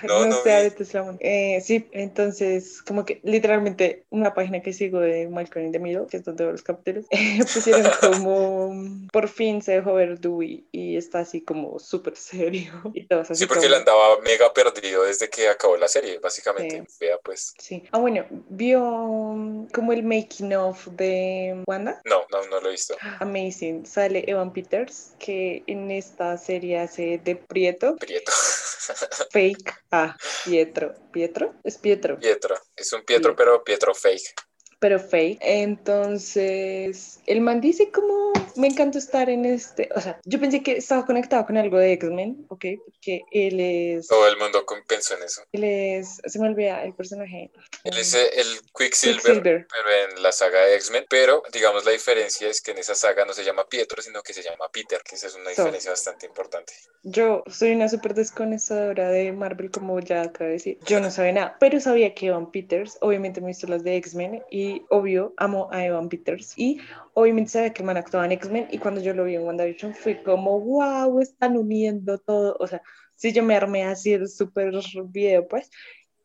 no, 0.08 0.26
no, 0.26 0.42
sé, 0.42 0.74
vi. 0.78 1.16
Eh, 1.20 1.60
sí, 1.62 1.88
entonces 1.92 2.82
como 2.82 3.04
que 3.04 3.20
literalmente 3.22 4.06
una 4.10 4.32
página 4.34 4.60
que 4.62 4.72
sigo 4.72 5.00
de 5.00 5.28
Malcolm 5.28 5.66
in 5.66 5.72
the 5.72 5.78
Middle, 5.78 6.06
que 6.08 6.16
es 6.16 6.24
donde 6.24 6.44
veo 6.44 6.52
los 6.52 6.62
capítulos, 6.62 7.06
pusieron 7.54 7.90
como 8.00 8.72
por 9.12 9.28
fin 9.28 9.62
se 9.62 9.72
dejó 9.72 9.94
ver 9.94 10.18
Dewey 10.18 10.66
y 10.72 10.96
está 10.96 11.20
así 11.20 11.42
como 11.42 11.78
súper 11.78 12.16
serio 12.16 12.72
y 12.94 13.06
todo 13.06 13.20
así 13.20 13.34
Sí, 13.34 13.46
porque 13.46 13.68
andaba 13.76 14.20
mega 14.20 14.52
perdido 14.52 15.04
desde 15.04 15.28
que 15.28 15.48
acabó 15.48 15.76
la 15.76 15.88
serie, 15.88 16.18
básicamente. 16.18 16.84
Sí. 16.88 16.96
Vea 17.00 17.18
pues. 17.22 17.54
Sí. 17.58 17.84
Ah, 17.92 17.98
bueno, 17.98 18.26
¿vio 18.30 18.82
um, 18.82 19.68
como 19.68 19.92
el 19.92 20.02
making 20.02 20.54
of 20.54 20.86
de 20.88 21.62
Wanda? 21.66 22.00
No, 22.04 22.26
no, 22.30 22.42
no 22.48 22.60
lo 22.60 22.68
he 22.68 22.72
visto. 22.72 22.96
Amazing. 23.20 23.86
Sale 23.86 24.24
Evan 24.26 24.52
Peters, 24.52 25.12
que 25.18 25.62
en 25.66 25.90
esta 25.90 26.36
serie 26.38 26.80
hace 26.80 27.20
de 27.24 27.36
Prieto. 27.36 27.96
Prieto. 27.96 28.32
Fake. 29.30 29.74
Ah, 29.90 30.16
Pietro. 30.44 30.94
¿Pietro? 31.12 31.54
Es 31.64 31.78
Pietro. 31.78 32.18
Pietro. 32.18 32.56
Es 32.76 32.92
un 32.92 33.02
Pietro, 33.02 33.34
pero 33.34 33.62
Pietro 33.64 33.94
fake 33.94 34.34
pero 34.84 35.00
fake. 35.00 35.38
Entonces, 35.40 37.18
el 37.24 37.40
man 37.40 37.62
dice 37.62 37.90
como, 37.90 38.33
me 38.56 38.68
encanta 38.68 38.98
estar 38.98 39.28
en 39.28 39.44
este, 39.44 39.88
o 39.94 40.00
sea, 40.00 40.20
yo 40.24 40.40
pensé 40.40 40.62
que 40.62 40.72
estaba 40.72 41.06
conectado 41.06 41.46
con 41.46 41.56
algo 41.56 41.78
de 41.78 41.92
X-Men, 41.92 42.46
¿ok? 42.48 42.64
Porque 42.84 43.22
él 43.30 43.60
es... 43.60 44.08
Todo 44.08 44.28
el 44.28 44.36
mundo 44.36 44.64
pensó 44.86 45.16
en 45.16 45.22
eso. 45.22 45.42
Él 45.52 45.64
es, 45.64 46.20
se 46.24 46.38
me 46.38 46.48
olvida 46.48 46.84
el 46.84 46.94
personaje. 46.94 47.50
Él 47.84 47.98
es 47.98 48.14
el 48.14 48.46
Quicksilver, 48.76 49.16
Quicksilver. 49.16 49.66
pero 49.70 50.14
en 50.14 50.22
la 50.22 50.32
saga 50.32 50.64
de 50.64 50.76
X-Men, 50.76 51.06
pero 51.08 51.42
digamos 51.52 51.84
la 51.84 51.92
diferencia 51.92 52.48
es 52.48 52.60
que 52.60 52.72
en 52.72 52.78
esa 52.78 52.94
saga 52.94 53.24
no 53.24 53.32
se 53.32 53.44
llama 53.44 53.66
Pietro, 53.68 54.02
sino 54.02 54.22
que 54.22 54.32
se 54.32 54.42
llama 54.42 54.68
Peter, 54.72 55.00
que 55.02 55.16
esa 55.16 55.26
es 55.26 55.34
una 55.34 55.50
diferencia 55.50 55.90
so, 55.90 55.90
bastante 55.90 56.26
importante. 56.26 56.72
Yo 57.02 57.44
soy 57.46 57.72
una 57.72 57.88
súper 57.88 58.14
desconocedora 58.14 59.10
de 59.10 59.32
Marvel, 59.32 59.70
como 59.70 59.98
ya 60.00 60.22
acabo 60.22 60.46
de 60.46 60.52
decir. 60.52 60.78
Yo 60.86 61.00
no 61.00 61.10
sabía 61.10 61.32
nada, 61.32 61.56
pero 61.60 61.80
sabía 61.80 62.14
que 62.14 62.26
Evan 62.26 62.50
Peters, 62.50 62.98
obviamente 63.00 63.40
me 63.40 63.48
visto 63.48 63.66
las 63.66 63.84
de 63.84 63.96
X-Men 63.96 64.42
y 64.50 64.82
obvio 64.90 65.34
amo 65.36 65.68
a 65.72 65.84
Evan 65.84 66.08
Peters 66.08 66.54
y 66.56 66.80
obviamente 67.14 67.50
sabía 67.50 67.72
que 67.72 67.82
man 67.82 67.96
actuaba 67.96 68.26
en 68.26 68.32
X-Men 68.32 68.68
y 68.70 68.78
cuando 68.78 69.00
yo 69.00 69.14
lo 69.14 69.24
vi 69.24 69.36
en 69.36 69.42
WandaVision 69.42 69.94
fue 69.94 70.22
como 70.22 70.60
wow, 70.60 71.20
están 71.20 71.56
uniendo 71.56 72.18
todo, 72.18 72.56
o 72.60 72.66
sea, 72.66 72.82
si 73.16 73.32
yo 73.32 73.42
me 73.42 73.56
armé 73.56 73.84
así 73.84 74.12
el 74.12 74.28
súper 74.28 74.72
video 75.06 75.46
pues 75.48 75.70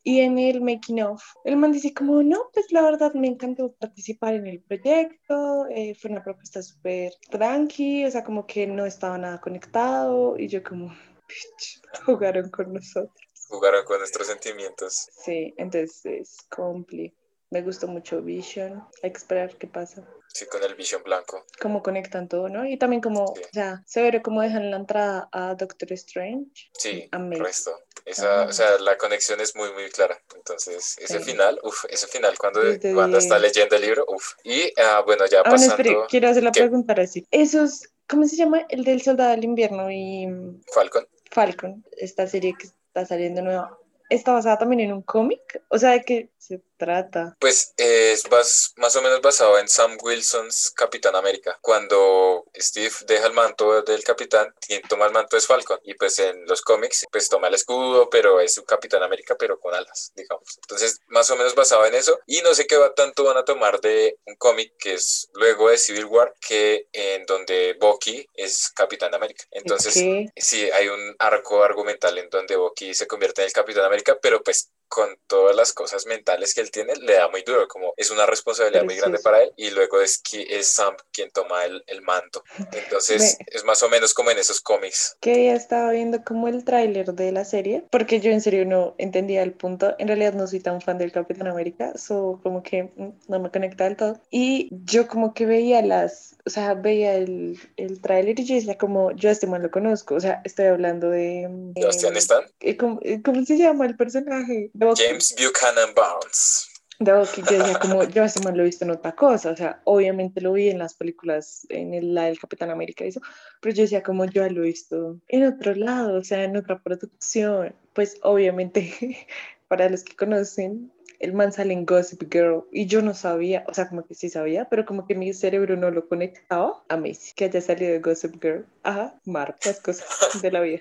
y 0.03 0.21
en 0.21 0.39
el 0.39 0.61
making 0.61 1.03
of, 1.03 1.21
el 1.43 1.57
man 1.57 1.71
dice 1.71 1.93
como, 1.93 2.23
no, 2.23 2.49
pues 2.53 2.71
la 2.71 2.81
verdad 2.81 3.13
me 3.13 3.27
encantó 3.27 3.73
participar 3.73 4.33
en 4.33 4.47
el 4.47 4.61
proyecto, 4.61 5.67
eh, 5.69 5.93
fue 5.93 6.11
una 6.11 6.23
propuesta 6.23 6.61
súper 6.61 7.11
tranqui, 7.29 8.05
o 8.05 8.11
sea, 8.11 8.23
como 8.23 8.47
que 8.47 8.65
no 8.65 8.85
estaba 8.85 9.17
nada 9.17 9.41
conectado 9.41 10.37
y 10.37 10.47
yo 10.47 10.63
como, 10.63 10.87
bitch, 10.87 11.81
jugaron 12.05 12.49
con 12.49 12.73
nosotros. 12.73 13.13
Jugaron 13.49 13.83
con 13.83 13.99
nuestros 13.99 14.27
sentimientos. 14.27 15.09
Sí, 15.23 15.53
entonces 15.57 16.05
es 16.05 16.37
compli. 16.49 17.13
Me 17.49 17.63
gustó 17.63 17.87
mucho 17.87 18.21
Vision. 18.21 18.83
Hay 19.01 19.11
que 19.11 19.17
esperar 19.17 19.57
qué 19.57 19.67
pasa. 19.67 20.07
Sí, 20.31 20.45
con 20.45 20.63
el 20.63 20.75
Vision 20.75 21.03
blanco. 21.03 21.45
Cómo 21.59 21.81
conectan 21.81 22.27
todo, 22.27 22.49
¿no? 22.49 22.65
Y 22.65 22.77
también 22.77 23.01
como, 23.01 23.33
sí. 23.35 23.41
o 23.41 23.49
sea, 23.51 23.83
se 23.85 24.01
ve 24.01 24.21
cómo 24.21 24.41
dejan 24.41 24.69
la 24.69 24.77
entrada 24.77 25.27
a 25.31 25.55
Doctor 25.55 25.91
Strange. 25.93 26.69
Sí, 26.73 27.09
resto. 27.11 27.71
Esa, 28.05 28.43
ah. 28.43 28.45
O 28.45 28.51
sea, 28.51 28.77
la 28.79 28.97
conexión 28.97 29.41
es 29.41 29.55
muy, 29.55 29.71
muy 29.73 29.89
clara. 29.89 30.19
Entonces, 30.35 30.97
ese 30.99 31.19
sí. 31.19 31.23
final, 31.31 31.59
uff, 31.63 31.85
ese 31.89 32.07
final 32.07 32.37
cuando, 32.37 32.61
cuando 32.93 33.17
está 33.17 33.39
leyendo 33.39 33.75
el 33.75 33.81
libro, 33.81 34.05
uff. 34.07 34.33
Y, 34.43 34.65
uh, 34.65 35.03
bueno, 35.05 35.25
ya 35.25 35.41
ah, 35.41 35.43
pasando... 35.43 35.83
Bueno, 35.83 36.05
quiero 36.07 36.29
hacer 36.29 36.43
la 36.43 36.51
¿Qué? 36.51 36.61
pregunta 36.61 36.93
así. 36.97 37.25
Esos, 37.31 37.89
¿cómo 38.07 38.25
se 38.25 38.35
llama? 38.35 38.65
El 38.69 38.83
del 38.83 39.01
Soldado 39.01 39.31
del 39.31 39.43
Invierno 39.43 39.91
y... 39.91 40.27
Falcon. 40.73 41.07
Falcon, 41.31 41.83
esta 41.97 42.27
serie 42.27 42.53
que 42.57 42.67
está 42.67 43.05
saliendo 43.05 43.41
nueva. 43.41 43.77
¿Está 44.09 44.33
basada 44.33 44.57
también 44.57 44.79
en 44.79 44.93
un 44.93 45.03
cómic? 45.03 45.61
O 45.69 45.77
sea, 45.77 45.91
¿de 45.91 46.03
qué 46.03 46.29
se 46.39 46.61
trata? 46.77 47.35
Pues 47.39 47.73
es 47.77 48.29
más, 48.31 48.73
más 48.77 48.95
o 48.95 49.01
menos 49.01 49.21
basado 49.21 49.59
en 49.59 49.67
Sam 49.67 49.97
Wilson's 50.01 50.71
Capitán 50.71 51.15
América. 51.15 51.59
Cuando 51.61 52.45
Steve 52.55 52.93
deja 53.05 53.27
el 53.27 53.33
manto 53.33 53.81
del 53.81 54.03
capitán, 54.03 54.53
quien 54.65 54.81
toma 54.83 55.05
el 55.05 55.11
manto 55.11 55.37
es 55.37 55.45
Falcon. 55.45 55.79
Y 55.83 55.93
pues 55.95 56.17
en 56.19 56.45
los 56.45 56.61
cómics, 56.61 57.05
pues 57.11 57.29
toma 57.29 57.49
el 57.49 57.55
escudo, 57.55 58.09
pero 58.09 58.39
es 58.39 58.57
un 58.57 58.65
Capitán 58.65 59.03
América, 59.03 59.35
pero 59.37 59.59
con 59.59 59.75
alas, 59.75 60.11
digamos. 60.15 60.57
Entonces, 60.63 61.01
más 61.07 61.29
o 61.29 61.35
menos 61.35 61.53
basado 61.55 61.85
en 61.85 61.93
eso. 61.93 62.19
Y 62.25 62.41
no 62.41 62.53
sé 62.53 62.65
qué 62.65 62.77
va 62.77 62.93
tanto 62.95 63.25
van 63.25 63.37
a 63.37 63.45
tomar 63.45 63.81
de 63.81 64.17
un 64.25 64.35
cómic 64.35 64.73
que 64.79 64.93
es 64.93 65.29
luego 65.33 65.69
de 65.69 65.77
Civil 65.77 66.05
War, 66.05 66.33
que 66.39 66.87
en 66.93 67.25
donde 67.25 67.77
Bucky 67.79 68.25
es 68.33 68.71
Capitán 68.71 69.13
América. 69.13 69.43
Entonces, 69.51 69.93
sí, 69.93 70.71
hay 70.71 70.87
un 70.87 71.15
arco 71.19 71.63
argumental 71.63 72.17
en 72.17 72.29
donde 72.29 72.55
Bucky 72.55 72.93
se 72.93 73.07
convierte 73.07 73.41
en 73.41 73.47
el 73.47 73.53
Capitán 73.53 73.85
América, 73.85 74.17
pero 74.21 74.41
pues 74.41 74.69
con 74.89 75.17
todas 75.27 75.55
las 75.55 75.71
cosas 75.71 76.05
mentales 76.05 76.53
que 76.53 76.61
él 76.61 76.71
tiene, 76.71 76.95
le 76.95 77.13
da 77.13 77.29
muy 77.29 77.43
duro, 77.43 77.67
como 77.67 77.93
es 77.95 78.11
una 78.11 78.25
responsabilidad 78.25 78.83
muy 78.83 78.97
grande 78.97 79.19
para 79.19 79.43
él 79.43 79.53
y 79.55 79.69
luego 79.69 80.01
es, 80.01 80.21
es 80.33 80.67
Sam 80.67 80.95
quien 81.13 81.29
toma 81.31 81.65
el, 81.65 81.83
el 81.87 82.01
manto. 82.01 82.43
Entonces 82.73 83.37
es 83.47 83.63
más 83.63 83.81
o 83.83 83.89
menos 83.89 84.13
como 84.13 84.31
en 84.31 84.39
esos 84.39 84.59
cómics. 84.59 85.15
Que 85.21 85.45
ya 85.45 85.53
estaba 85.53 85.91
viendo 85.91 86.23
como 86.23 86.47
el 86.47 86.65
tráiler 86.65 87.13
de 87.13 87.31
la 87.31 87.45
serie, 87.45 87.85
porque 87.91 88.19
yo 88.19 88.31
en 88.31 88.41
serio 88.41 88.65
no 88.65 88.95
entendía 88.97 89.43
el 89.43 89.53
punto. 89.53 89.95
En 89.99 90.07
realidad 90.07 90.33
no 90.33 90.47
soy 90.47 90.59
tan 90.59 90.81
fan 90.81 90.97
del 90.97 91.11
Capitán 91.11 91.47
América, 91.47 91.93
so 91.95 92.39
como 92.41 92.63
que 92.63 92.83
mm, 92.95 93.09
no 93.27 93.39
me 93.39 93.51
conecta 93.51 93.83
del 93.83 93.95
todo. 93.95 94.19
Y 94.31 94.69
yo 94.71 95.07
como 95.07 95.33
que 95.33 95.45
veía 95.45 95.81
las, 95.81 96.35
o 96.49 96.51
sea, 96.51 96.73
veía 96.73 97.13
el, 97.13 97.59
el 97.77 98.01
tráiler 98.01 98.39
y 98.39 98.43
yo 98.43 98.55
decía 98.55 98.75
como, 98.75 99.11
yo 99.11 99.29
a 99.29 99.33
este 99.33 99.45
man 99.45 99.61
lo 99.61 99.69
conozco, 99.69 100.15
o 100.15 100.19
sea, 100.19 100.41
estoy 100.43 100.65
hablando 100.65 101.07
de... 101.11 101.47
¿Sebastián 101.75 102.17
Stan? 102.17 102.43
Eh, 102.61 102.75
¿Cómo, 102.75 102.99
eh, 103.03 103.21
¿Cómo 103.23 103.45
se 103.45 103.55
llama 103.55 103.85
el 103.85 103.95
personaje? 103.95 104.71
James 104.79 105.35
Buchanan 105.37 105.93
Barnes. 105.93 106.69
De 106.97 107.11
que 107.35 107.43
yo 107.43 107.59
decía, 107.59 107.77
como 107.77 108.03
yo 108.03 108.23
ese 108.23 108.39
man 108.39 108.57
lo 108.57 108.63
he 108.63 108.65
visto 108.65 108.83
en 108.83 108.89
otra 108.89 109.15
cosa, 109.15 109.51
o 109.51 109.55
sea, 109.55 109.79
obviamente 109.83 110.41
lo 110.41 110.53
vi 110.53 110.69
en 110.69 110.79
las 110.79 110.95
películas, 110.95 111.67
en 111.69 111.93
el, 111.93 112.15
la 112.15 112.25
del 112.25 112.39
Capitán 112.39 112.71
América 112.71 113.05
y 113.05 113.09
eso, 113.09 113.21
pero 113.61 113.75
yo 113.75 113.83
decía, 113.83 114.01
como 114.01 114.25
yo 114.25 114.49
lo 114.49 114.63
he 114.63 114.65
visto 114.65 115.19
en 115.27 115.45
otro 115.45 115.75
lado, 115.75 116.17
o 116.17 116.23
sea, 116.23 116.43
en 116.45 116.57
otra 116.57 116.81
producción, 116.81 117.75
pues 117.93 118.17
obviamente, 118.23 119.27
para 119.67 119.87
los 119.87 120.03
que 120.03 120.15
conocen, 120.15 120.91
el 121.19 121.33
man 121.33 121.51
sale 121.51 121.73
en 121.73 121.85
Gossip 121.85 122.23
Girl 122.31 122.63
y 122.71 122.87
yo 122.87 123.01
no 123.01 123.13
sabía, 123.13 123.65
o 123.67 123.73
sea, 123.73 123.89
como 123.89 124.05
que 124.05 124.15
sí 124.15 124.29
sabía, 124.29 124.67
pero 124.69 124.85
como 124.85 125.05
que 125.05 125.15
mi 125.15 125.33
cerebro 125.33 125.75
no 125.75 125.91
lo 125.91 126.07
conectaba 126.07 126.83
a 126.87 126.97
Macy, 126.97 127.33
que 127.35 127.45
haya 127.45 127.61
salido 127.61 127.91
de 127.91 127.99
Gossip 127.99 128.41
Girl. 128.41 128.65
Ajá, 128.83 129.19
Mar, 129.25 129.55
las 129.65 129.79
cosas 129.81 130.41
de 130.41 130.51
la 130.51 130.61
vida. 130.61 130.79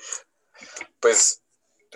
Pues 0.99 1.41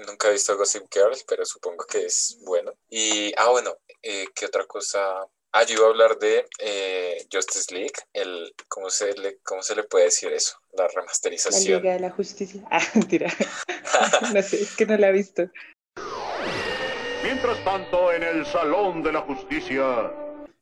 nunca 0.06 0.28
he 0.28 0.32
visto 0.32 0.56
Gossip 0.56 0.84
Girl, 0.92 1.16
pero 1.26 1.44
supongo 1.44 1.84
que 1.84 2.06
es 2.06 2.38
bueno. 2.42 2.72
Y, 2.88 3.32
ah, 3.36 3.50
bueno, 3.50 3.76
eh, 4.00 4.26
¿qué 4.34 4.46
otra 4.46 4.64
cosa? 4.66 5.00
Ah, 5.54 5.64
yo 5.64 5.74
iba 5.74 5.86
a 5.86 5.90
hablar 5.90 6.18
de 6.18 6.46
eh, 6.60 7.26
Justice 7.30 7.74
League, 7.74 7.92
el, 8.14 8.54
¿cómo 8.68 8.88
se, 8.88 9.12
le, 9.14 9.38
¿cómo 9.42 9.62
se 9.62 9.74
le 9.74 9.82
puede 9.82 10.06
decir 10.06 10.32
eso? 10.32 10.56
La 10.72 10.88
remasterización. 10.88 11.72
La 11.72 11.78
Liga 11.80 11.92
de 11.92 12.00
la 12.00 12.10
Justicia. 12.10 12.62
Ah, 12.70 12.82
mentira. 12.94 13.30
no 14.32 14.42
sé, 14.42 14.62
es 14.62 14.76
que 14.76 14.86
no 14.86 14.96
la 14.96 15.08
he 15.08 15.12
visto. 15.12 15.50
Mientras 17.44 17.64
tanto, 17.64 18.12
en 18.12 18.22
el 18.22 18.46
Salón 18.46 19.02
de 19.02 19.10
la 19.10 19.22
Justicia. 19.22 19.84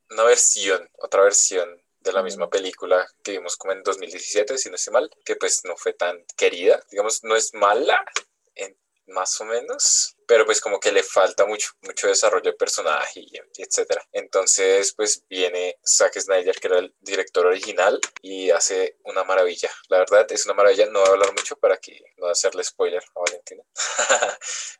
Una 0.09 0.23
versión, 0.23 0.89
otra 0.97 1.21
versión 1.21 1.69
de 1.99 2.11
la 2.11 2.23
misma 2.23 2.49
película 2.49 3.05
que 3.23 3.33
vimos 3.33 3.55
como 3.55 3.73
en 3.73 3.83
2017, 3.83 4.57
si 4.57 4.67
no 4.67 4.77
estoy 4.77 4.93
mal, 4.93 5.11
que 5.23 5.35
pues 5.35 5.61
no 5.63 5.77
fue 5.77 5.93
tan 5.93 6.17
querida. 6.35 6.81
Digamos, 6.89 7.23
no 7.23 7.35
es 7.35 7.53
mala, 7.53 8.03
más 9.11 9.39
o 9.41 9.45
menos, 9.45 10.15
pero 10.25 10.45
pues 10.45 10.61
como 10.61 10.79
que 10.79 10.91
le 10.91 11.03
falta 11.03 11.45
mucho, 11.45 11.71
mucho 11.81 12.07
desarrollo 12.07 12.51
de 12.51 12.57
personaje 12.57 13.19
y, 13.21 13.31
etcétera. 13.57 14.03
Entonces 14.11 14.93
pues 14.93 15.23
viene 15.29 15.77
Zack 15.85 16.19
Snyder, 16.19 16.55
que 16.59 16.67
era 16.67 16.79
el 16.79 16.93
director 16.99 17.45
original, 17.45 17.99
y 18.21 18.49
hace 18.49 18.97
una 19.05 19.23
maravilla. 19.23 19.69
La 19.89 19.99
verdad 19.99 20.25
es 20.31 20.45
una 20.45 20.55
maravilla, 20.55 20.87
no 20.87 20.99
voy 20.99 21.09
a 21.09 21.11
hablar 21.11 21.33
mucho 21.33 21.55
para 21.57 21.77
que 21.77 22.01
no 22.17 22.27
hacerle 22.27 22.63
spoiler 22.63 23.03
a 23.15 23.19
Valentina. 23.19 23.63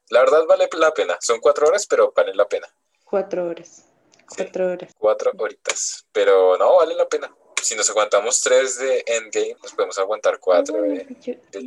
la 0.09 0.19
verdad 0.19 0.45
vale 0.45 0.69
la 0.73 0.93
pena, 0.93 1.17
son 1.21 1.39
cuatro 1.39 1.67
horas, 1.67 1.85
pero 1.87 2.13
vale 2.15 2.33
la 2.33 2.47
pena. 2.47 2.67
Cuatro 3.03 3.47
horas. 3.47 3.85
Cuatro 4.35 4.71
horas. 4.71 4.91
Cuatro 4.97 5.31
horitas, 5.37 6.05
pero 6.11 6.57
no, 6.57 6.77
vale 6.77 6.95
la 6.95 7.07
pena 7.07 7.35
si 7.61 7.75
nos 7.75 7.89
aguantamos 7.89 8.41
tres 8.41 8.77
de 8.79 9.03
Endgame, 9.05 9.55
nos 9.61 9.73
podemos 9.73 9.97
aguantar 9.99 10.39
cuatro 10.39 10.81
de, 10.81 11.05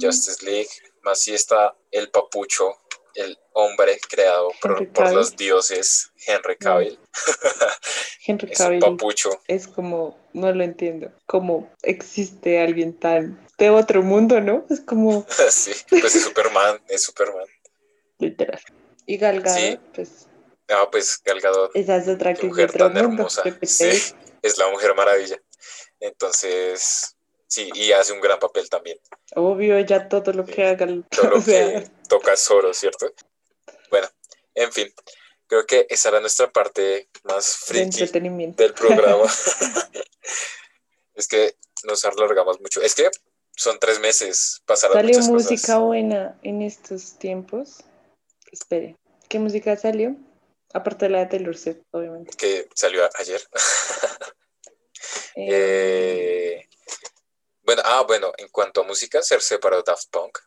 Justice 0.00 0.44
League. 0.44 0.68
Más 1.04 1.20
si 1.20 1.34
está 1.34 1.76
el 1.90 2.10
papucho, 2.10 2.76
el 3.14 3.38
hombre 3.52 3.98
creado 4.08 4.50
por, 4.60 5.12
los 5.12 5.36
dioses, 5.36 6.10
Henry 6.26 6.56
Cavill. 6.56 6.98
Henry 8.26 8.50
Cavill. 8.52 8.78
Es 8.78 8.84
papucho. 8.84 9.30
Es 9.46 9.68
como, 9.68 10.18
no 10.32 10.52
lo 10.52 10.64
entiendo, 10.64 11.12
como 11.26 11.70
existe 11.82 12.60
alguien 12.60 12.98
tan 12.98 13.46
de 13.58 13.70
otro 13.70 14.02
mundo, 14.02 14.40
¿no? 14.40 14.66
Es 14.70 14.80
como... 14.80 15.26
sí, 15.50 15.72
pues 15.88 16.14
es 16.14 16.24
Superman, 16.24 16.80
es 16.88 17.04
Superman. 17.04 17.46
Literal. 18.18 18.60
Y 19.06 19.18
Galgado, 19.18 19.80
pues... 19.94 20.28
Ah, 20.68 20.88
pues 20.90 21.20
Galgado. 21.22 21.70
Esa 21.74 21.96
es 21.96 22.08
otra 22.08 22.34
que 22.34 22.46
mujer 22.46 22.72
tan 22.72 22.96
hermosa. 22.96 23.42
Sí, 23.62 24.14
es 24.42 24.58
la 24.58 24.70
mujer 24.70 24.94
maravilla. 24.94 25.38
Entonces, 26.00 27.13
sí, 27.54 27.70
y 27.74 27.92
hace 27.92 28.12
un 28.12 28.20
gran 28.20 28.38
papel 28.38 28.68
también. 28.68 28.98
Obvio, 29.36 29.78
ya 29.80 30.08
todo 30.08 30.32
lo 30.32 30.44
que 30.44 30.64
haga. 30.64 30.86
Todo 31.10 31.30
lo 31.30 31.44
que 31.44 31.88
toca 32.08 32.32
es 32.32 32.50
oro, 32.50 32.74
¿cierto? 32.74 33.12
Bueno, 33.90 34.08
en 34.54 34.72
fin, 34.72 34.92
creo 35.46 35.64
que 35.66 35.86
esa 35.88 36.08
era 36.08 36.20
nuestra 36.20 36.50
parte 36.50 37.08
más 37.22 37.56
friki 37.56 38.06
del 38.06 38.74
programa. 38.74 39.24
es 41.14 41.28
que 41.28 41.56
nos 41.84 42.04
alargamos 42.04 42.60
mucho. 42.60 42.82
Es 42.82 42.94
que 42.94 43.08
son 43.56 43.78
tres 43.78 44.00
meses, 44.00 44.62
pasaron 44.66 44.96
¿Salió 44.96 45.20
música 45.20 45.78
buena 45.78 46.36
en 46.42 46.60
estos 46.60 47.18
tiempos? 47.18 47.84
Espere, 48.50 48.96
¿qué 49.28 49.38
música 49.38 49.76
salió? 49.76 50.16
Aparte 50.72 51.04
de 51.04 51.10
la 51.12 51.18
de 51.20 51.26
Taylor 51.26 51.56
Swift, 51.56 51.82
obviamente. 51.92 52.36
Que 52.36 52.68
salió 52.74 53.08
ayer. 53.16 53.40
Eh, 55.36 56.68
bueno, 57.64 57.82
ah, 57.84 58.04
bueno, 58.06 58.32
en 58.38 58.48
cuanto 58.48 58.82
a 58.82 58.84
música, 58.84 59.22
se 59.22 59.38
separó 59.40 59.82
Daft 59.82 60.10
Punk. 60.10 60.38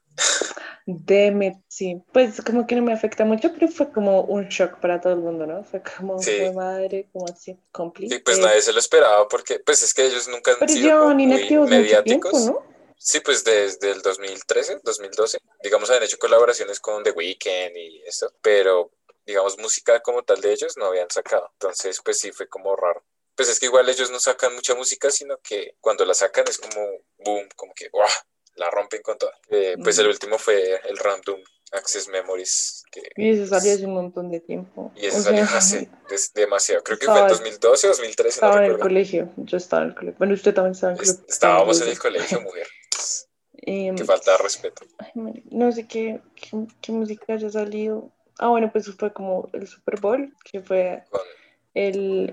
Deme, 0.86 1.62
sí, 1.68 2.02
pues 2.14 2.42
como 2.42 2.66
que 2.66 2.76
no 2.76 2.82
me 2.82 2.94
afecta 2.94 3.26
mucho, 3.26 3.52
pero 3.54 3.68
fue 3.68 3.92
como 3.92 4.22
un 4.22 4.48
shock 4.48 4.80
para 4.80 5.02
todo 5.02 5.14
el 5.14 5.20
mundo, 5.20 5.46
¿no? 5.46 5.64
Fue 5.64 5.82
como, 5.82 6.22
sí. 6.22 6.40
madre, 6.56 7.10
como 7.12 7.26
así, 7.26 7.60
cómplice. 7.72 8.16
Sí, 8.16 8.22
pues 8.24 8.40
nadie 8.40 8.62
se 8.62 8.72
lo 8.72 8.80
esperaba 8.80 9.28
porque, 9.28 9.60
pues 9.60 9.84
es 9.84 9.94
que 9.94 10.06
ellos 10.06 10.28
nunca 10.28 10.56
han 10.60 10.70
sido 10.70 11.10
muy 11.10 11.28
mediáticos. 11.28 12.46
¿no? 12.46 12.64
Sí, 12.98 13.20
pues 13.20 13.44
desde 13.44 13.92
el 13.92 14.02
2013, 14.02 14.80
2012, 14.84 15.40
digamos, 15.62 15.90
habían 15.90 16.04
hecho 16.04 16.18
colaboraciones 16.18 16.80
con 16.80 17.04
The 17.04 17.12
Weeknd 17.12 17.76
y 17.76 18.02
eso, 18.06 18.32
pero 18.42 18.92
digamos, 19.26 19.58
música 19.60 20.00
como 20.00 20.24
tal 20.24 20.40
de 20.40 20.54
ellos 20.54 20.78
no 20.78 20.86
habían 20.86 21.10
sacado. 21.10 21.50
Entonces, 21.54 22.00
pues 22.04 22.18
sí, 22.18 22.32
fue 22.32 22.48
como 22.48 22.76
raro 22.76 23.04
pues 23.38 23.50
es 23.50 23.60
que 23.60 23.68
igual 23.68 23.88
ellos 23.88 24.12
no 24.12 24.20
sacan 24.20 24.54
mucha 24.56 24.76
música, 24.76 25.12
sino 25.12 25.38
que 25.38 25.76
cuando 25.80 26.04
la 26.04 26.16
sacan 26.16 26.46
es 26.50 26.58
como 26.58 26.86
boom, 27.20 27.48
como 27.56 27.74
que 27.74 27.88
¡guau! 27.90 28.10
la 28.58 28.70
rompen 28.72 29.02
con 29.04 29.18
todo. 29.18 29.32
Eh, 29.50 29.76
pues 29.82 29.98
el 30.00 30.08
último 30.08 30.38
fue 30.38 30.82
el 30.90 30.98
Random 30.98 31.40
Access 31.72 32.08
Memories. 32.08 32.84
y 33.16 33.30
eso 33.30 33.48
salió 33.48 33.74
hace 33.74 33.86
un 33.86 33.94
montón 33.94 34.32
de 34.32 34.40
tiempo. 34.40 34.92
Y 34.96 35.06
eso 35.06 35.22
salió 35.22 35.44
hace 35.44 35.88
demasiado. 36.34 36.84
Creo 36.84 36.98
que 36.98 37.06
fue 37.06 37.20
en 37.20 37.28
2012 37.28 37.88
o 37.88 37.90
2013. 37.92 38.30
Estaba 38.30 38.66
en 38.66 38.72
el 38.72 38.80
colegio. 38.80 39.32
Yo 39.38 39.58
estaba 39.58 39.84
en 39.84 39.90
el 39.90 39.96
colegio. 39.96 40.18
Bueno, 40.18 40.34
usted 40.34 40.54
también 40.54 40.74
estaba 40.74 40.94
en 40.94 41.00
el 41.00 41.06
colegio. 41.06 41.26
Estábamos 41.28 41.82
en 41.82 41.90
el 41.90 42.00
colegio, 42.00 42.42
mujer. 42.42 42.68
Eh, 43.70 43.94
que 43.96 44.06
falta 44.06 44.32
de 44.32 44.38
respeto. 44.38 44.84
no 45.52 45.72
sé 45.72 45.88
qué, 45.88 46.22
qué, 46.82 46.92
música 46.92 47.34
haya 47.34 47.50
salido. 47.50 48.12
Ah, 48.40 48.48
bueno, 48.48 48.72
pues 48.72 48.90
fue 48.98 49.12
como 49.14 49.50
el 49.54 49.68
Super 49.68 50.00
Bowl, 50.00 50.34
que 50.50 50.62
fue 50.62 51.04
el, 51.78 52.32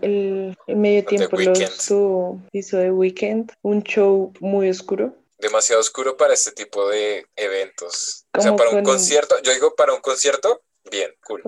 el, 0.66 0.76
medio 0.76 1.04
tiempo 1.04 1.36
lo 1.36 1.52
hizo, 1.52 2.40
hizo 2.52 2.78
The 2.78 2.90
Weekend, 2.90 3.52
un 3.62 3.82
show 3.82 4.32
muy 4.40 4.70
oscuro. 4.70 5.14
Demasiado 5.38 5.80
oscuro 5.80 6.16
para 6.16 6.32
este 6.32 6.52
tipo 6.52 6.88
de 6.88 7.26
eventos. 7.36 8.26
O 8.36 8.40
sea, 8.40 8.56
para 8.56 8.70
un 8.70 8.82
concierto, 8.82 9.34
yo 9.42 9.52
digo 9.52 9.74
para 9.74 9.92
un 9.92 10.00
concierto, 10.00 10.62
bien, 10.90 11.10
cool. 11.26 11.42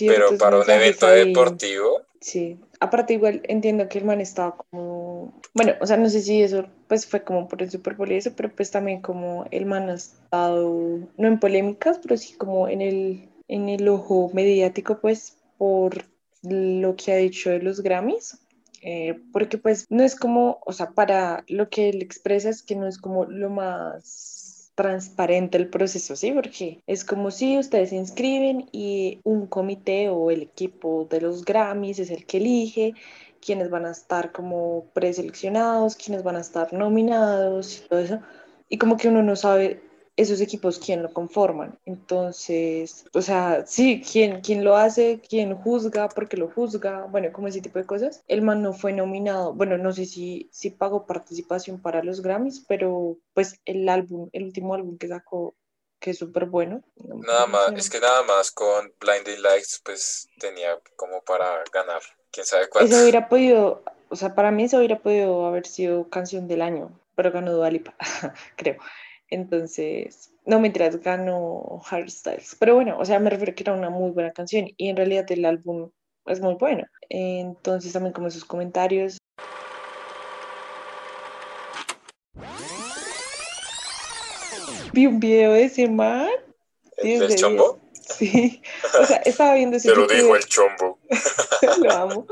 Pero 0.00 0.36
para 0.36 0.58
un 0.58 0.68
evento 0.68 1.06
deportivo. 1.06 2.02
Sí, 2.20 2.58
aparte 2.80 3.12
igual 3.12 3.42
entiendo 3.44 3.88
que 3.88 3.98
el 3.98 4.04
man 4.04 4.20
estaba 4.20 4.56
como, 4.56 5.40
bueno, 5.54 5.74
o 5.80 5.86
sea, 5.86 5.96
no 5.96 6.10
sé 6.10 6.20
si 6.20 6.42
eso 6.42 6.66
pues 6.88 7.06
fue 7.06 7.22
como 7.22 7.46
por 7.46 7.62
el 7.62 7.70
Super 7.70 7.94
Bowl 7.94 8.10
y 8.10 8.16
eso, 8.16 8.32
pero 8.34 8.50
pues 8.50 8.72
también 8.72 9.00
como 9.00 9.46
el 9.52 9.66
man 9.66 9.88
ha 9.88 9.94
estado, 9.94 10.98
no 11.16 11.28
en 11.28 11.38
polémicas, 11.38 12.00
pero 12.02 12.16
sí 12.16 12.34
como 12.34 12.68
en 12.68 12.82
el, 12.82 13.28
en 13.46 13.68
el 13.68 13.88
ojo 13.88 14.32
mediático, 14.34 14.98
pues 15.00 15.36
por 15.58 16.04
lo 16.42 16.96
que 16.96 17.12
ha 17.12 17.16
dicho 17.16 17.50
de 17.50 17.60
los 17.60 17.80
Grammys, 17.80 18.38
eh, 18.82 19.20
porque 19.32 19.58
pues 19.58 19.86
no 19.90 20.02
es 20.02 20.14
como, 20.14 20.60
o 20.64 20.72
sea, 20.72 20.90
para 20.90 21.44
lo 21.48 21.68
que 21.68 21.88
él 21.88 22.02
expresa 22.02 22.48
es 22.48 22.62
que 22.62 22.76
no 22.76 22.86
es 22.86 22.98
como 22.98 23.24
lo 23.24 23.50
más 23.50 24.72
transparente 24.74 25.58
el 25.58 25.68
proceso, 25.68 26.14
¿sí? 26.14 26.30
Porque 26.30 26.82
es 26.86 27.04
como 27.04 27.32
si 27.32 27.58
ustedes 27.58 27.90
se 27.90 27.96
inscriben 27.96 28.68
y 28.70 29.20
un 29.24 29.48
comité 29.48 30.08
o 30.08 30.30
el 30.30 30.42
equipo 30.42 31.08
de 31.10 31.20
los 31.20 31.44
Grammys 31.44 31.98
es 31.98 32.10
el 32.10 32.24
que 32.26 32.36
elige 32.36 32.94
quiénes 33.44 33.70
van 33.70 33.86
a 33.86 33.90
estar 33.90 34.30
como 34.30 34.84
preseleccionados, 34.92 35.96
quiénes 35.96 36.22
van 36.22 36.36
a 36.36 36.40
estar 36.40 36.72
nominados 36.72 37.78
y 37.78 37.88
todo 37.88 37.98
eso. 37.98 38.20
Y 38.68 38.78
como 38.78 38.96
que 38.96 39.08
uno 39.08 39.22
no 39.22 39.34
sabe 39.34 39.80
esos 40.18 40.40
equipos 40.40 40.80
quién 40.80 41.02
lo 41.02 41.12
conforman. 41.12 41.78
Entonces, 41.86 43.06
o 43.14 43.22
sea, 43.22 43.64
sí, 43.66 44.02
quién, 44.02 44.40
quién 44.40 44.64
lo 44.64 44.76
hace, 44.76 45.22
quién 45.26 45.54
juzga, 45.54 46.08
porque 46.08 46.36
lo 46.36 46.50
juzga, 46.50 47.06
bueno, 47.08 47.32
como 47.32 47.46
ese 47.46 47.60
tipo 47.60 47.78
de 47.78 47.86
cosas. 47.86 48.24
El 48.26 48.42
man 48.42 48.60
no 48.60 48.72
fue 48.72 48.92
nominado, 48.92 49.54
bueno, 49.54 49.78
no 49.78 49.92
sé 49.92 50.06
si, 50.06 50.50
si 50.52 50.70
pagó 50.70 51.06
participación 51.06 51.80
para 51.80 52.02
los 52.02 52.20
Grammys, 52.20 52.64
pero 52.66 53.16
pues 53.32 53.60
el 53.64 53.88
álbum, 53.88 54.28
el 54.32 54.42
último 54.42 54.74
álbum 54.74 54.98
que 54.98 55.06
sacó 55.06 55.54
que 56.00 56.10
es 56.10 56.18
súper 56.18 56.46
bueno. 56.46 56.82
Nada 56.96 57.46
más, 57.46 57.72
es 57.76 57.88
que 57.88 58.00
nada 58.00 58.22
más 58.22 58.50
con 58.50 58.92
Blinding 59.00 59.42
Lights, 59.42 59.80
pues 59.84 60.28
tenía 60.38 60.78
como 60.96 61.22
para 61.22 61.62
ganar, 61.72 62.02
quién 62.32 62.44
sabe 62.44 62.68
cuánto. 62.68 62.92
Eso 62.92 63.02
hubiera 63.02 63.28
podido, 63.28 63.84
o 64.08 64.16
sea, 64.16 64.34
para 64.34 64.50
mí 64.50 64.64
eso 64.64 64.78
hubiera 64.78 64.98
podido 64.98 65.46
haber 65.46 65.66
sido 65.66 66.08
canción 66.08 66.48
del 66.48 66.62
año, 66.62 66.90
pero 67.14 67.30
ganó 67.30 67.52
Dualipa, 67.52 67.94
creo. 68.56 68.78
Entonces, 69.30 70.32
no 70.46 70.60
mentiras, 70.60 71.00
ganó 71.00 71.82
Harry 71.90 72.10
Styles. 72.10 72.56
Pero 72.58 72.74
bueno, 72.74 72.98
o 72.98 73.04
sea, 73.04 73.18
me 73.18 73.30
refiero 73.30 73.54
que 73.54 73.62
era 73.62 73.74
una 73.74 73.90
muy 73.90 74.10
buena 74.10 74.32
canción 74.32 74.68
y 74.76 74.88
en 74.88 74.96
realidad 74.96 75.30
el 75.30 75.44
álbum 75.44 75.90
es 76.26 76.40
muy 76.40 76.54
bueno. 76.54 76.84
Entonces 77.08 77.92
también 77.92 78.12
como 78.12 78.30
sus 78.30 78.44
comentarios. 78.44 79.18
Vi 84.92 85.06
un 85.06 85.20
video 85.20 85.52
de 85.52 85.64
ese 85.64 85.88
man. 85.88 86.28
¿El 86.96 87.20
del 87.20 87.36
chombo? 87.36 87.78
Sí, 87.92 88.62
o 89.00 89.04
sea, 89.04 89.18
estaba 89.18 89.54
viendo 89.54 89.76
ese 89.76 89.90
video. 89.90 90.06
Te 90.08 90.14
lo 90.14 90.22
dijo 90.22 90.36
el 90.36 90.44
chombo. 90.46 90.98
lo 91.82 91.92
amo. 91.92 92.26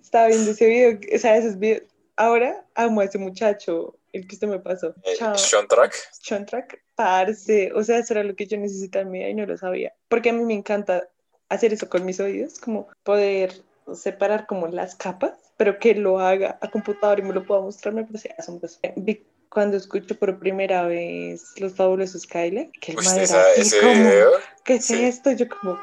Estaba 0.00 0.26
viendo 0.26 0.50
ese 0.50 0.66
video, 0.66 0.98
o 1.14 1.18
sea, 1.18 1.36
esos 1.36 1.58
videos. 1.58 1.84
Ahora 2.16 2.66
amo 2.74 3.00
a 3.00 3.04
ese 3.04 3.18
muchacho, 3.18 3.96
el 4.12 4.26
que 4.26 4.34
usted 4.36 4.48
me 4.48 4.58
pasó. 4.58 4.94
Eh, 5.04 5.16
Sean 5.36 5.66
Track. 5.68 5.94
Sean 6.12 6.46
Track, 6.46 6.82
parce. 6.94 7.72
O 7.74 7.82
sea, 7.84 7.98
eso 7.98 8.14
era 8.14 8.24
lo 8.24 8.34
que 8.34 8.46
yo 8.46 8.56
necesitaba 8.58 9.02
en 9.02 9.10
mi 9.10 9.18
vida 9.18 9.28
y 9.28 9.34
no 9.34 9.46
lo 9.46 9.56
sabía. 9.56 9.94
Porque 10.08 10.30
a 10.30 10.32
mí 10.32 10.44
me 10.44 10.54
encanta 10.54 11.08
hacer 11.48 11.72
eso 11.72 11.88
con 11.88 12.04
mis 12.04 12.20
oídos, 12.20 12.58
como 12.60 12.88
poder 13.02 13.52
separar 13.94 14.46
como 14.46 14.68
las 14.68 14.94
capas, 14.94 15.32
pero 15.56 15.78
que 15.78 15.94
lo 15.94 16.20
haga 16.20 16.58
a 16.60 16.70
computador 16.70 17.18
y 17.18 17.22
me 17.22 17.34
lo 17.34 17.44
pueda 17.44 17.60
mostrar, 17.60 17.92
me 17.94 18.04
parece 18.04 18.34
asombroso. 18.38 18.78
Vi 18.96 19.26
cuando 19.48 19.76
escucho 19.76 20.16
por 20.16 20.38
primera 20.38 20.86
vez 20.86 21.42
Los 21.56 21.74
Fabulosos 21.74 22.22
Skyler, 22.22 22.70
que 22.80 22.92
el 22.92 22.98
Uy, 22.98 23.04
madre 23.04 23.24
esa- 23.24 23.50
así 23.50 23.60
ese 23.62 23.80
como, 23.80 23.92
video, 23.94 24.30
¿qué 24.64 24.74
es 24.74 24.84
sí. 24.86 25.02
esto? 25.04 25.32
Yo 25.32 25.46
como, 25.48 25.76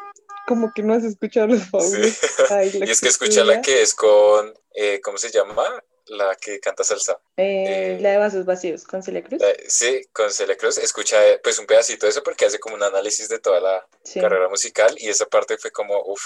como 0.48 0.72
que 0.74 0.84
no 0.84 0.94
has 0.94 1.04
escuchado 1.04 1.48
Los 1.48 1.70
Fabulosos 1.70 2.18
Skyler. 2.46 2.84
Y 2.88 2.92
es 2.92 3.02
que 3.02 3.10
escucha 3.10 3.44
la 3.44 3.62
que 3.62 3.82
es 3.82 3.94
con, 3.94 4.54
eh, 4.74 5.02
¿cómo 5.04 5.18
se 5.18 5.32
llama? 5.32 5.64
La 6.10 6.36
que 6.36 6.60
canta 6.60 6.84
salsa. 6.84 7.20
Eh, 7.38 7.96
eh, 7.96 7.98
la 8.02 8.12
de 8.12 8.18
Vasos 8.18 8.46
Vacíos 8.46 8.84
con 8.86 9.04
Celia 9.04 9.24
Cruz. 9.24 9.42
La- 9.42 9.54
sí, 9.68 10.02
con 10.14 10.32
Celia 10.32 10.56
Cruz. 10.58 10.78
Escucha 10.78 11.26
eh, 11.28 11.40
pues 11.44 11.60
un 11.60 11.66
pedacito 11.66 12.06
de 12.06 12.12
eso 12.12 12.24
porque 12.24 12.46
hace 12.46 12.60
como 12.60 12.76
un 12.76 12.84
análisis 12.84 13.28
de 13.30 13.40
toda 13.40 13.60
la 13.60 13.86
Sí. 14.04 14.20
carrera 14.22 14.48
musical 14.50 14.96
y 14.98 15.10
esa 15.10 15.26
parte 15.26 15.58
fue 15.58 15.72
como, 15.72 16.02
uff, 16.06 16.24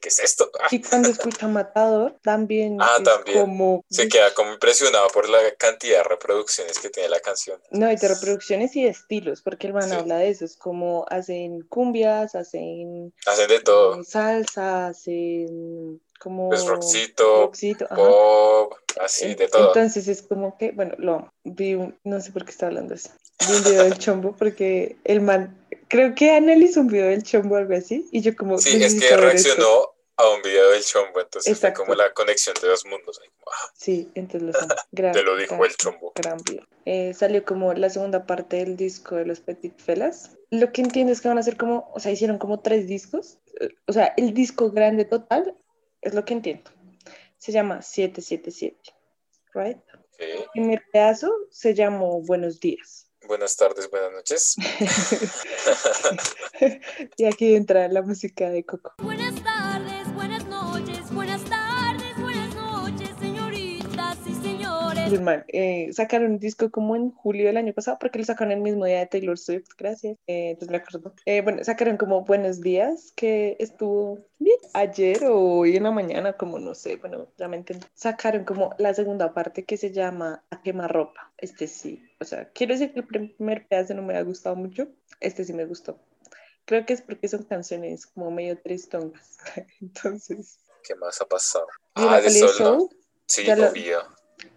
¿qué 0.00 0.08
es 0.10 0.20
esto? 0.20 0.48
Y 0.70 0.80
cuando 0.82 1.08
escucha 1.08 1.48
Matador, 1.48 2.16
también 2.22 2.78
Ah, 2.80 2.98
también. 3.02 3.40
como... 3.40 3.84
se 3.90 4.06
queda 4.08 4.32
como 4.34 4.52
impresionado 4.52 5.08
por 5.08 5.28
la 5.28 5.38
cantidad 5.56 5.98
de 5.98 6.04
reproducciones 6.04 6.78
que 6.78 6.88
tiene 6.90 7.08
la 7.08 7.18
canción. 7.18 7.60
No, 7.72 7.90
y 7.90 7.96
de 7.96 8.06
reproducciones 8.06 8.76
y 8.76 8.84
de 8.84 8.90
estilos, 8.90 9.42
porque 9.42 9.66
el 9.66 9.72
man 9.72 9.88
Sí. 9.90 9.96
habla 9.96 10.18
de 10.18 10.28
eso, 10.30 10.44
es 10.44 10.56
como 10.56 11.04
hacen 11.10 11.62
cumbias, 11.62 12.36
hacen 12.36 13.12
Hacen 13.26 13.48
de 13.48 13.58
todo. 13.60 14.04
salsa, 14.04 14.86
hacen 14.86 16.00
como... 16.18 16.48
Pues 16.48 16.66
rockcito, 16.66 17.42
rockcito, 17.42 17.84
ajá. 17.86 17.96
pop, 17.96 18.74
así, 19.00 19.26
En- 19.26 19.36
de 19.36 19.48
todo. 19.48 19.68
Entonces 19.68 20.08
es 20.08 20.22
como 20.22 20.56
que, 20.58 20.72
bueno, 20.72 20.94
lo. 20.98 21.32
Vi 21.44 21.74
un- 21.74 21.98
no 22.04 22.20
sé 22.20 22.32
por 22.32 22.44
qué 22.44 22.50
está 22.50 22.66
hablando 22.66 22.94
eso. 22.94 23.10
Vi 23.48 23.54
un 23.56 23.64
video 23.64 23.84
del 23.84 23.98
chombo 23.98 24.34
porque 24.36 24.96
el 25.04 25.20
man, 25.20 25.56
creo 25.88 26.14
que 26.14 26.30
analizó 26.32 26.80
un 26.80 26.88
video 26.88 27.06
del 27.08 27.22
chombo 27.22 27.54
o 27.54 27.58
algo 27.58 27.74
así, 27.74 28.08
y 28.12 28.20
yo 28.20 28.34
como... 28.36 28.58
Sí, 28.58 28.82
es 28.82 28.94
que 28.94 29.06
esto. 29.06 29.16
reaccionó 29.16 29.94
a 30.20 30.28
un 30.30 30.42
video 30.42 30.70
del 30.72 30.82
chombo, 30.82 31.20
entonces 31.20 31.52
Exacto. 31.52 31.76
fue 31.78 31.86
como 31.86 31.94
la 31.96 32.12
conexión 32.12 32.54
de 32.60 32.66
dos 32.68 32.84
mundos. 32.86 33.20
ahí 33.22 33.28
como, 33.28 33.52
ah, 33.52 33.70
Sí, 33.76 34.10
entonces 34.16 34.48
lo. 34.60 34.76
Gran, 34.90 35.12
te 35.12 35.22
lo 35.22 35.36
dijo 35.36 35.54
gran- 35.56 35.70
el 35.70 35.76
chombo. 35.76 36.12
gran 36.16 36.38
video. 36.44 36.66
Eh, 36.86 37.14
salió 37.14 37.44
como 37.44 37.72
la 37.74 37.88
segunda 37.88 38.26
parte 38.26 38.56
del 38.56 38.76
disco 38.76 39.14
de 39.14 39.26
los 39.26 39.38
Petit 39.40 39.78
Felas. 39.80 40.32
Lo 40.50 40.72
que 40.72 40.80
entiendo 40.80 41.12
es 41.12 41.20
que 41.20 41.28
van 41.28 41.36
a 41.36 41.40
hacer 41.42 41.56
como, 41.56 41.88
o 41.94 42.00
sea, 42.00 42.10
hicieron 42.10 42.38
como 42.38 42.58
tres 42.60 42.88
discos. 42.88 43.38
Eh, 43.60 43.68
O 43.86 43.92
sea, 43.92 44.12
el 44.16 44.34
disco 44.34 44.70
grande 44.72 45.04
total 45.04 45.54
es 46.02 46.14
lo 46.14 46.24
que 46.24 46.34
entiendo. 46.34 46.70
Se 47.36 47.52
llama 47.52 47.82
777, 47.82 48.76
¿right? 49.54 49.78
Ok. 49.94 50.18
El 50.18 50.44
primer 50.52 50.82
pedazo 50.92 51.32
se 51.50 51.74
llamó 51.74 52.20
Buenos 52.22 52.60
Días. 52.60 53.08
Buenas 53.26 53.56
tardes, 53.56 53.90
buenas 53.90 54.12
noches. 54.12 54.56
y 57.16 57.24
aquí 57.24 57.54
entra 57.54 57.88
la 57.88 58.02
música 58.02 58.48
de 58.48 58.64
Coco. 58.64 58.94
Buenas 58.98 59.34
tardes, 59.34 59.47
man, 65.16 65.44
eh, 65.48 65.90
sacaron 65.92 66.32
un 66.32 66.38
disco 66.38 66.70
como 66.70 66.94
en 66.96 67.10
julio 67.10 67.46
del 67.46 67.56
año 67.56 67.72
pasado 67.72 67.98
porque 67.98 68.18
lo 68.18 68.24
sacaron 68.24 68.52
el 68.52 68.60
mismo 68.60 68.84
día 68.84 68.98
de 68.98 69.06
Taylor 69.06 69.38
Swift, 69.38 69.68
gracias. 69.78 70.16
Eh, 70.26 70.50
entonces 70.50 70.70
me 70.70 70.76
acuerdo. 70.78 71.14
Eh, 71.24 71.40
bueno, 71.40 71.64
sacaron 71.64 71.96
como 71.96 72.24
Buenos 72.24 72.60
Días, 72.60 73.12
que 73.16 73.56
estuvo 73.58 74.18
bien 74.38 74.58
ayer 74.74 75.24
o 75.24 75.38
hoy 75.60 75.76
en 75.76 75.84
la 75.84 75.90
mañana, 75.90 76.34
como 76.34 76.58
no 76.58 76.74
sé, 76.74 76.96
bueno, 76.96 77.28
realmente 77.38 77.78
sacaron 77.94 78.44
como 78.44 78.74
la 78.78 78.92
segunda 78.94 79.32
parte 79.32 79.64
que 79.64 79.76
se 79.76 79.90
llama 79.92 80.44
A 80.50 80.60
quemarropa. 80.62 81.32
Este 81.38 81.66
sí, 81.66 82.02
o 82.20 82.24
sea, 82.24 82.48
quiero 82.50 82.74
decir 82.74 82.92
que 82.92 83.00
el 83.00 83.06
primer 83.06 83.66
pedazo 83.66 83.94
no 83.94 84.02
me 84.02 84.16
ha 84.16 84.22
gustado 84.22 84.56
mucho, 84.56 84.88
este 85.20 85.44
sí 85.44 85.52
me 85.52 85.64
gustó. 85.64 85.98
Creo 86.64 86.84
que 86.84 86.92
es 86.92 87.00
porque 87.02 87.28
son 87.28 87.44
canciones 87.44 88.06
como 88.06 88.30
medio 88.30 88.58
tristongas. 88.60 89.38
Entonces, 89.80 90.58
¿Qué 90.84 90.94
más 90.94 91.20
ha 91.20 91.24
pasado? 91.26 91.66
¿y 91.96 92.00
la 92.02 92.16
Ah, 92.16 92.20
de. 92.20 92.30
Soul? 92.30 92.88
Sí, 93.26 93.44
lo- 93.44 93.70
obvio. 93.70 93.98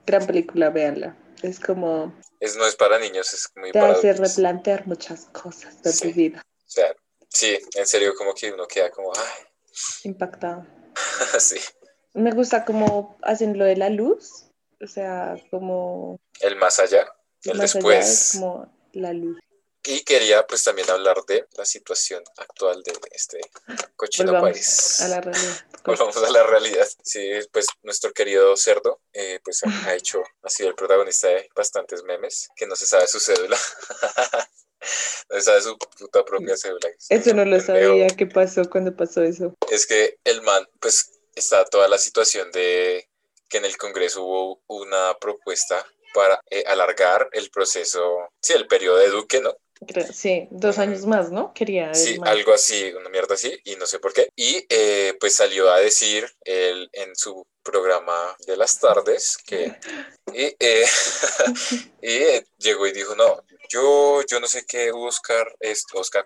Gran 0.05 0.25
película, 0.25 0.69
véanla. 0.69 1.15
Es 1.41 1.59
como 1.59 2.13
Es, 2.39 2.55
no 2.55 2.65
es 2.65 2.75
para 2.75 2.99
niños, 2.99 3.33
es 3.33 3.47
muy 3.55 3.71
te 3.71 3.79
para 3.79 3.93
hace 3.93 4.09
adultos. 4.09 4.35
replantear 4.35 4.87
muchas 4.87 5.25
cosas 5.25 5.81
de 5.81 5.91
Sí. 5.91 6.09
tu 6.09 6.15
vida. 6.15 6.41
O 6.45 6.69
sea, 6.69 6.95
sí, 7.29 7.57
en 7.75 7.85
serio, 7.87 8.13
como 8.15 8.33
que 8.33 8.51
uno 8.51 8.67
queda 8.67 8.89
como, 8.91 9.11
ay, 9.15 9.45
Impactado. 10.03 10.65
sí. 11.39 11.57
Me 12.13 12.31
gusta 12.31 12.65
cómo 12.65 13.17
hacen 13.21 13.57
lo 13.57 13.65
de 13.65 13.77
la 13.77 13.89
luz, 13.89 14.47
o 14.81 14.87
sea, 14.87 15.35
como 15.49 16.19
El 16.41 16.55
más 16.57 16.79
allá, 16.79 17.07
el 17.43 17.57
más 17.57 17.73
allá 17.75 17.79
después. 17.87 18.09
es 18.09 18.31
como 18.39 18.71
la 18.93 19.13
luz. 19.13 19.39
Y 19.83 20.03
quería 20.03 20.45
pues 20.45 20.63
también 20.63 20.89
hablar 20.91 21.23
de 21.27 21.45
la 21.57 21.65
situación 21.65 22.23
actual 22.37 22.83
de 22.83 22.93
este 23.11 23.41
cochino 23.95 24.31
Volvamos 24.31 24.51
país. 24.51 25.01
a 25.01 25.07
la 25.07 25.21
realidad. 25.21 25.65
Volvamos 25.85 26.17
a 26.17 26.29
la 26.29 26.43
realidad. 26.43 26.87
Sí, 27.03 27.31
pues 27.51 27.65
nuestro 27.81 28.13
querido 28.13 28.55
cerdo, 28.55 29.01
eh, 29.13 29.39
pues 29.43 29.61
ha, 29.63 29.95
hecho, 29.95 30.23
ha 30.43 30.49
sido 30.49 30.69
el 30.69 30.75
protagonista 30.75 31.29
de 31.29 31.49
bastantes 31.55 32.03
memes, 32.03 32.49
que 32.55 32.67
no 32.67 32.75
se 32.75 32.85
sabe 32.85 33.07
su 33.07 33.19
cédula. 33.19 33.57
no 35.29 35.35
se 35.37 35.41
sabe 35.41 35.61
su 35.63 35.77
puta 35.77 36.23
propia 36.23 36.55
cédula. 36.55 36.89
Eso 37.09 37.33
no 37.33 37.43
lo 37.45 37.59
sabía. 37.59 38.07
¿Qué 38.07 38.27
pasó 38.27 38.69
cuando 38.69 38.95
pasó 38.95 39.23
eso? 39.23 39.55
Es 39.71 39.87
que 39.87 40.19
el 40.23 40.43
man, 40.43 40.67
pues 40.79 41.09
está 41.33 41.65
toda 41.65 41.87
la 41.87 41.97
situación 41.97 42.51
de 42.51 43.09
que 43.49 43.57
en 43.57 43.65
el 43.65 43.77
Congreso 43.77 44.23
hubo 44.23 44.61
una 44.67 45.17
propuesta 45.19 45.83
para 46.13 46.39
eh, 46.49 46.63
alargar 46.67 47.29
el 47.31 47.49
proceso, 47.49 48.29
sí, 48.41 48.53
el 48.53 48.67
periodo 48.67 48.97
de 48.97 49.09
Duque, 49.09 49.41
¿no? 49.41 49.55
Sí, 50.13 50.47
dos 50.51 50.77
años 50.77 51.05
más, 51.05 51.31
¿no? 51.31 51.53
Quería. 51.53 51.93
Sí, 51.93 52.17
algo 52.23 52.53
así, 52.53 52.93
una 52.93 53.09
mierda 53.09 53.33
así, 53.33 53.59
y 53.63 53.75
no 53.77 53.87
sé 53.87 53.99
por 53.99 54.13
qué. 54.13 54.29
Y 54.35 54.65
eh, 54.69 55.15
pues 55.19 55.35
salió 55.35 55.71
a 55.71 55.79
decir 55.79 56.31
él 56.45 56.89
en 56.93 57.15
su 57.15 57.45
programa 57.63 58.35
de 58.45 58.57
las 58.57 58.79
tardes 58.79 59.37
que... 59.45 59.75
Y, 60.33 60.55
eh, 60.59 60.85
y 62.01 62.13
eh, 62.13 62.45
llegó 62.57 62.87
y 62.87 62.93
dijo, 62.93 63.15
no, 63.15 63.43
yo, 63.67 64.21
yo 64.25 64.39
no 64.39 64.47
sé 64.47 64.65
qué, 64.65 64.91
Oscar, 64.93 65.45
es 65.59 65.83
Oscar, 65.93 66.25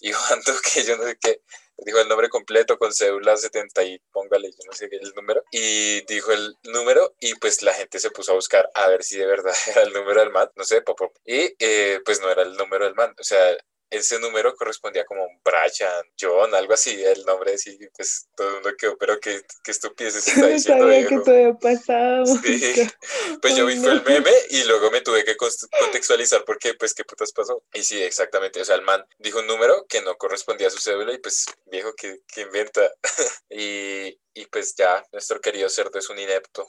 Iván 0.00 0.40
Duque, 0.46 0.84
yo 0.84 0.96
no 0.96 1.04
sé 1.04 1.16
qué. 1.20 1.40
Dijo 1.78 2.00
el 2.00 2.08
nombre 2.08 2.28
completo 2.28 2.78
con 2.78 2.92
cédula 2.92 3.36
70 3.36 3.82
y 3.84 3.98
póngale, 4.12 4.50
yo 4.50 4.64
no 4.66 4.72
sé 4.72 4.88
qué, 4.88 4.96
el 4.96 5.12
número. 5.14 5.42
Y 5.50 6.04
dijo 6.06 6.32
el 6.32 6.56
número 6.64 7.14
y 7.20 7.34
pues 7.34 7.62
la 7.62 7.74
gente 7.74 7.98
se 7.98 8.10
puso 8.10 8.32
a 8.32 8.36
buscar 8.36 8.68
a 8.74 8.88
ver 8.88 9.02
si 9.02 9.18
de 9.18 9.26
verdad 9.26 9.54
era 9.68 9.82
el 9.82 9.92
número 9.92 10.20
del 10.20 10.30
man, 10.30 10.48
no 10.56 10.64
sé, 10.64 10.82
pop, 10.82 10.98
pop. 10.98 11.16
Y 11.24 11.54
eh, 11.58 12.00
pues 12.04 12.20
no 12.20 12.30
era 12.30 12.42
el 12.42 12.54
número 12.56 12.84
del 12.84 12.94
man, 12.94 13.14
o 13.18 13.24
sea, 13.24 13.56
ese 13.92 14.18
número 14.18 14.54
correspondía 14.56 15.04
como 15.04 15.26
Brian, 15.44 16.04
John, 16.18 16.54
algo 16.54 16.72
así, 16.72 17.02
el 17.04 17.24
nombre 17.24 17.54
así, 17.54 17.78
pues 17.94 18.26
todo 18.34 18.48
el 18.48 18.54
mundo 18.54 18.70
quedó, 18.78 18.96
pero 18.96 19.20
qué, 19.20 19.42
qué 19.62 19.70
estupidez 19.70 20.16
está 20.26 20.40
no 20.40 20.46
diciendo, 20.48 20.84
sabía 20.84 21.06
que 21.06 21.54
pasado. 21.60 22.26
Sí. 22.26 22.90
Pues 23.42 23.56
yo 23.56 23.66
vi 23.66 23.76
fue 23.76 23.92
el 23.92 23.98
no. 23.98 24.04
meme 24.04 24.32
y 24.50 24.64
luego 24.64 24.90
me 24.90 25.00
tuve 25.00 25.24
que 25.24 25.36
contextualizar 25.36 26.44
porque, 26.44 26.74
pues, 26.74 26.94
¿qué 26.94 27.04
putas 27.04 27.32
pasó? 27.32 27.64
Y 27.72 27.82
sí, 27.82 28.00
exactamente, 28.02 28.60
o 28.60 28.64
sea, 28.64 28.76
el 28.76 28.82
man 28.82 29.04
dijo 29.18 29.40
un 29.40 29.46
número 29.46 29.84
que 29.88 30.00
no 30.00 30.16
correspondía 30.16 30.68
a 30.68 30.70
su 30.70 30.78
cédula 30.78 31.12
y 31.12 31.18
pues, 31.18 31.46
viejo, 31.66 31.92
que, 31.94 32.20
inventa? 32.36 32.88
y, 33.50 34.18
y 34.34 34.46
pues 34.46 34.74
ya, 34.76 35.04
nuestro 35.12 35.40
querido 35.40 35.68
cerdo 35.68 35.98
es 35.98 36.08
un 36.08 36.18
inepto. 36.18 36.66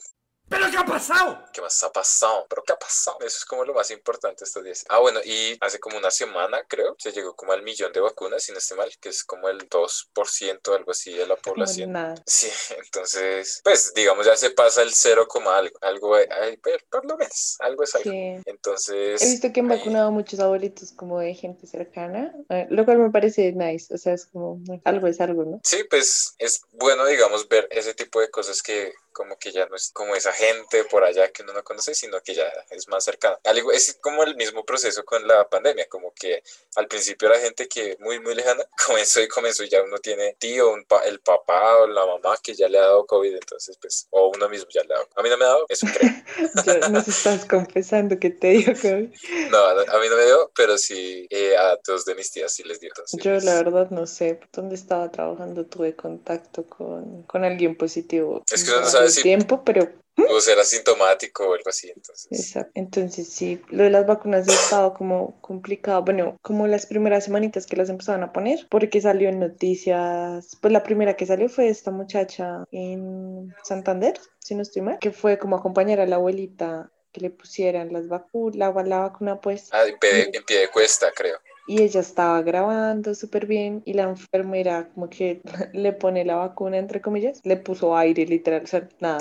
¿Pero 0.48 0.70
qué 0.70 0.76
ha 0.76 0.84
pasado? 0.84 1.42
¿Qué 1.52 1.60
más 1.62 1.82
ha 1.82 1.90
pasado? 1.90 2.46
¿Pero 2.48 2.62
qué 2.64 2.72
ha 2.74 2.78
pasado? 2.78 3.16
Eso 3.20 3.38
es 3.38 3.44
como 3.44 3.64
lo 3.64 3.74
más 3.74 3.90
importante 3.90 4.44
estos 4.44 4.62
días. 4.62 4.84
Ah, 4.88 4.98
bueno, 5.00 5.20
y 5.24 5.56
hace 5.60 5.80
como 5.80 5.96
una 5.98 6.10
semana, 6.10 6.62
creo, 6.68 6.94
se 6.98 7.12
llegó 7.12 7.34
como 7.34 7.52
al 7.52 7.62
millón 7.62 7.92
de 7.92 8.00
vacunas, 8.00 8.42
si 8.42 8.52
no 8.52 8.58
estoy 8.58 8.76
mal, 8.78 8.90
que 9.00 9.08
es 9.08 9.24
como 9.24 9.48
el 9.48 9.68
2%, 9.68 10.74
algo 10.74 10.90
así, 10.92 11.12
de 11.12 11.26
la 11.26 11.36
Como 11.36 11.54
población. 11.54 11.92
nada. 11.92 12.14
Sí, 12.26 12.48
entonces, 12.84 13.60
pues, 13.64 13.94
digamos, 13.94 14.26
ya 14.26 14.36
se 14.36 14.50
pasa 14.50 14.82
el 14.82 14.92
0, 14.92 15.26
coma 15.28 15.56
algo, 15.58 15.78
algo, 15.80 16.14
ay, 16.14 16.56
por, 16.58 16.84
por 16.90 17.04
lo 17.06 17.16
menos, 17.16 17.56
algo 17.60 17.82
es 17.82 17.94
algo. 17.94 18.10
Sí. 18.10 18.36
Entonces... 18.44 19.22
He 19.22 19.30
visto 19.30 19.52
que 19.52 19.60
han 19.60 19.70
ahí- 19.72 19.78
vacunado 19.78 20.08
a 20.08 20.12
muchos 20.12 20.38
abuelitos 20.40 20.92
como 20.92 21.18
de 21.20 21.34
gente 21.34 21.66
cercana, 21.66 22.32
eh, 22.50 22.66
lo 22.70 22.84
cual 22.84 22.98
me 22.98 23.10
parece 23.10 23.52
nice, 23.52 23.92
o 23.92 23.98
sea, 23.98 24.12
es 24.12 24.26
como 24.26 24.60
algo 24.84 25.06
es 25.08 25.20
algo, 25.20 25.44
¿no? 25.44 25.60
Sí, 25.64 25.84
pues 25.88 26.34
es 26.38 26.60
bueno, 26.72 27.06
digamos, 27.06 27.48
ver 27.48 27.66
ese 27.70 27.94
tipo 27.94 28.20
de 28.20 28.30
cosas 28.30 28.62
que 28.62 28.92
como 29.14 29.38
que 29.38 29.50
ya 29.50 29.64
no 29.66 29.76
es 29.76 29.90
como 29.92 30.14
esa 30.14 30.32
gente 30.32 30.84
por 30.84 31.04
allá 31.04 31.30
que 31.30 31.42
uno 31.42 31.54
no 31.54 31.64
conoce, 31.64 31.94
sino 31.94 32.20
que 32.20 32.34
ya 32.34 32.46
es 32.70 32.86
más 32.88 33.08
igual- 33.56 33.76
Es 33.76 33.96
como 34.02 34.22
el 34.24 34.36
mismo 34.36 34.64
proceso 34.66 35.04
con 35.04 35.26
la 35.26 35.48
pandemia, 35.48 35.88
como 35.88 36.12
que 36.12 36.42
al 36.76 36.86
principio 36.88 37.28
era 37.28 37.38
gente 37.40 37.66
que 37.68 37.96
muy, 38.00 38.20
muy 38.20 38.34
lejana, 38.34 38.62
comenzó 38.86 39.22
y 39.22 39.28
comenzó 39.28 39.64
y 39.64 39.70
ya 39.70 39.82
uno 39.82 39.96
tiene 39.98 40.36
tío, 40.38 40.70
un 40.72 40.84
pa- 40.84 41.04
el 41.04 41.20
papá 41.20 41.78
o 41.78 41.86
la 41.86 42.04
mamá 42.04 42.36
que 42.42 42.52
ya 42.54 42.68
le 42.68 42.78
ha 42.78 42.82
dado 42.82 43.06
COVID, 43.06 43.32
entonces 43.34 43.78
pues, 43.80 44.06
o 44.10 44.30
uno 44.34 44.48
mismo 44.48 44.68
ya 44.70 44.82
le 44.82 44.92
ha 44.94 44.96
dado. 44.98 45.08
A 45.16 45.22
mí 45.22 45.30
no 45.30 45.36
me 45.38 45.44
ha 45.44 45.48
dado, 45.48 45.66
eso 45.68 45.86
creo. 45.96 46.10
Nos 46.90 47.08
estás 47.08 47.44
confesando 47.46 48.18
que 48.18 48.30
te 48.30 48.48
dio 48.50 48.72
COVID. 48.74 49.08
No, 49.50 49.58
a 49.64 49.74
mí 50.00 50.08
no 50.10 50.16
me 50.16 50.24
dio, 50.24 50.50
pero 50.56 50.76
sí 50.76 51.26
eh, 51.30 51.56
a 51.56 51.78
dos 51.86 52.04
de 52.04 52.14
mis 52.16 52.30
tías 52.32 52.52
sí 52.52 52.64
les 52.64 52.80
dio. 52.80 52.90
entonces, 52.90 53.22
Yo 53.22 53.38
la 53.38 53.54
verdad 53.54 53.90
no 53.90 54.06
sé, 54.06 54.40
dónde 54.52 54.74
estaba 54.74 55.10
trabajando 55.10 55.64
tuve 55.66 55.94
contacto 55.94 56.64
con, 56.66 57.22
con 57.24 57.44
alguien 57.44 57.76
positivo 57.76 58.42
Es 58.52 58.64
que 58.64 58.70
uno 58.70 58.80
no 58.80 58.86
hace 58.86 58.98
tiempo, 59.10 59.64
pero 59.64 59.88
O 60.16 60.40
ser 60.40 60.58
asintomático 60.58 61.48
o 61.48 61.54
algo 61.54 61.68
así, 61.68 61.90
entonces. 61.94 62.28
Exacto. 62.30 62.70
Entonces 62.74 63.28
sí, 63.28 63.60
lo 63.68 63.82
de 63.82 63.90
las 63.90 64.06
vacunas 64.06 64.48
ha 64.48 64.52
estado 64.52 64.94
como 64.94 65.40
complicado, 65.40 66.02
bueno, 66.02 66.36
como 66.40 66.66
las 66.66 66.86
primeras 66.86 67.24
semanitas 67.24 67.66
que 67.66 67.76
las 67.76 67.88
empezaron 67.88 68.22
a 68.22 68.32
poner, 68.32 68.66
porque 68.70 69.00
salió 69.00 69.28
en 69.28 69.40
noticias, 69.40 70.56
pues 70.60 70.72
la 70.72 70.82
primera 70.82 71.16
que 71.16 71.26
salió 71.26 71.48
fue 71.48 71.68
esta 71.68 71.90
muchacha 71.90 72.64
en 72.70 73.52
Santander, 73.64 74.18
si 74.38 74.54
no 74.54 74.62
estoy 74.62 74.82
mal, 74.82 74.98
que 75.00 75.10
fue 75.10 75.38
como 75.38 75.56
acompañar 75.56 76.00
a 76.00 76.06
la 76.06 76.16
abuelita 76.16 76.90
que 77.12 77.20
le 77.20 77.30
pusieran 77.30 77.92
las 77.92 78.08
vacunas, 78.08 78.56
la, 78.56 78.72
la 78.84 78.98
vacuna 79.00 79.40
pues, 79.40 79.68
Ah, 79.72 79.84
en 79.86 79.98
pie 79.98 80.12
de, 80.12 80.30
en 80.32 80.44
pie 80.44 80.60
de 80.60 80.68
cuesta, 80.68 81.10
creo. 81.14 81.38
Y 81.66 81.82
ella 81.82 82.00
estaba 82.00 82.42
grabando 82.42 83.14
súper 83.14 83.46
bien 83.46 83.82
y 83.84 83.94
la 83.94 84.04
enfermera 84.04 84.88
como 84.94 85.08
que 85.08 85.40
le 85.72 85.92
pone 85.92 86.24
la 86.24 86.36
vacuna 86.36 86.78
entre 86.78 87.00
comillas, 87.00 87.40
le 87.44 87.56
puso 87.56 87.96
aire 87.96 88.26
literal, 88.26 88.62
o 88.64 88.66
sea, 88.66 88.88
nada. 89.00 89.18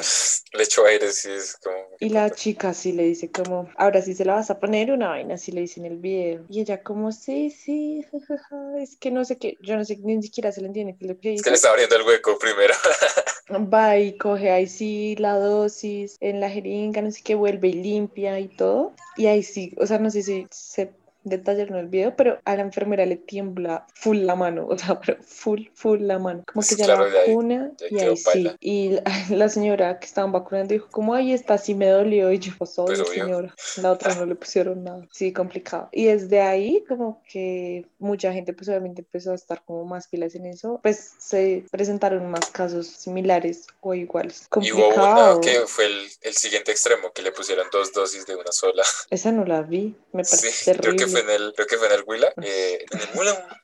Le 0.54 0.64
echó 0.64 0.86
aire, 0.86 1.12
sí, 1.12 1.32
es 1.32 1.58
como. 1.58 1.76
Y 2.00 2.10
la 2.10 2.30
chica 2.30 2.74
sí 2.74 2.92
le 2.92 3.04
dice 3.04 3.32
como, 3.32 3.70
ahora 3.76 4.02
sí 4.02 4.14
se 4.14 4.26
la 4.26 4.36
vas 4.36 4.52
a 4.52 4.60
poner 4.60 4.92
una 4.92 5.10
vaina, 5.10 5.36
así 5.36 5.52
le 5.52 5.62
dice 5.62 5.80
en 5.80 5.88
el 5.88 5.98
video. 5.98 6.46
Y 6.50 6.62
ella 6.62 6.84
como, 6.84 7.12
sí, 7.12 7.50
sí, 7.50 8.06
jajaja, 8.12 8.78
es 8.80 8.98
que 8.98 9.10
no 9.10 9.26
sé 9.26 9.38
qué, 9.38 9.58
yo 9.62 9.76
no 9.76 9.86
sé, 9.86 9.98
ni 9.98 10.22
siquiera 10.22 10.52
se 10.52 10.62
le 10.62 10.68
entiende 10.68 10.96
que 10.96 11.34
Es 11.34 11.42
que 11.42 11.50
le 11.50 11.56
está 11.56 11.70
abriendo 11.70 11.96
el 11.96 12.04
hueco 12.04 12.38
primero. 12.38 12.74
Va 13.74 13.98
y 13.98 14.18
coge 14.18 14.52
ahí 14.52 14.68
sí 14.68 15.16
la 15.18 15.38
dosis 15.38 16.18
en 16.20 16.40
la 16.40 16.50
jeringa, 16.50 17.02
no 17.02 17.12
sé 17.12 17.22
qué, 17.24 17.36
vuelve 17.36 17.70
y 17.70 17.74
limpia 17.74 18.40
y 18.40 18.48
todo. 18.48 18.94
Y 19.18 19.26
ahí 19.28 19.44
sí, 19.44 19.74
o 19.78 19.88
sea, 19.88 20.00
no 20.00 20.12
sé 20.12 20.24
si 20.24 20.48
se 20.52 20.92
detallaron 21.24 21.78
el 21.78 21.88
video, 21.88 22.16
pero 22.16 22.40
a 22.46 22.56
la 22.56 22.62
enfermera 22.62 23.06
le 23.06 23.16
tiembla 23.18 23.86
full 23.96 24.18
la 24.20 24.36
mano, 24.36 24.68
o 24.70 24.78
sea, 24.78 25.00
pero 25.00 25.18
full, 25.24 25.62
full 25.74 26.02
la 26.02 26.20
mano. 26.20 26.44
Como 26.52 26.66
que 26.66 26.76
ya 26.76 26.86
Claro, 26.86 27.10
la 27.10 27.20
vacuna 27.22 27.72
ahí 27.82 27.88
y 27.92 28.00
ahí 28.00 28.18
sí. 28.18 28.52
Y 28.60 28.90
la, 28.90 29.04
la 29.30 29.50
señora 29.50 30.00
que 30.00 30.06
estaban 30.06 30.32
vacunando 30.32 30.74
dijo 30.74 30.88
como, 30.92 31.14
ay, 31.14 31.34
esta 31.34 31.58
sí 31.58 31.76
me 31.76 31.88
dolió. 31.88 32.32
Y 32.32 32.40
yo, 32.40 32.54
pues 32.58 32.78
obvio, 32.78 33.04
señora. 33.06 33.54
La 33.78 33.92
otra 33.92 34.16
no 34.16 34.26
le 34.26 34.36
pusieron 34.36 34.84
nada. 34.84 35.08
Sí, 35.12 35.32
complicado. 35.34 35.90
Y 35.92 36.06
desde 36.06 36.42
ahí 36.42 36.84
como 36.88 37.22
que 37.30 37.86
mucha 38.00 38.34
gente 38.34 38.54
pues 38.54 38.68
obviamente 38.70 39.02
empezó 39.02 39.32
a 39.32 39.36
estar 39.36 39.64
como 39.66 39.86
más 39.86 40.08
pilas 40.08 40.36
en 40.36 40.46
eso. 40.46 40.80
Pues 40.84 41.14
se 41.20 41.66
presentaron 41.72 42.30
más 42.30 42.50
casos 42.52 42.88
similares 42.88 43.68
o 43.82 43.94
iguales. 43.94 44.48
Y 44.62 44.72
hubo 44.72 44.84
Complicado. 44.90 45.38
una 45.38 45.42
que 45.42 45.60
fue 45.68 45.86
el, 45.86 46.02
el 46.22 46.34
siguiente 46.34 46.72
extremo, 46.72 47.12
que 47.14 47.22
le 47.22 47.32
pusieron 47.32 47.68
dos 47.72 47.94
dosis 47.94 48.26
de 48.26 48.36
una 48.36 48.52
sola. 48.52 48.84
Esa 49.10 49.32
no 49.32 49.46
la 49.46 49.62
vi. 49.62 49.96
Me 50.12 50.24
Sí, 50.24 50.38
parece 50.42 50.72
creo 50.72 50.92
que 50.94 50.98
terrible. 50.98 51.13
Fue 51.14 51.22
en 51.22 51.30
el, 51.30 51.54
creo 51.56 51.68
que 51.68 51.78
fue 51.78 51.88
en 51.88 51.94
el 51.94 52.04
Huila. 52.06 52.34
eh, 52.42 52.86
en 52.92 53.00
el 53.02 53.10
Huila. 53.14 53.62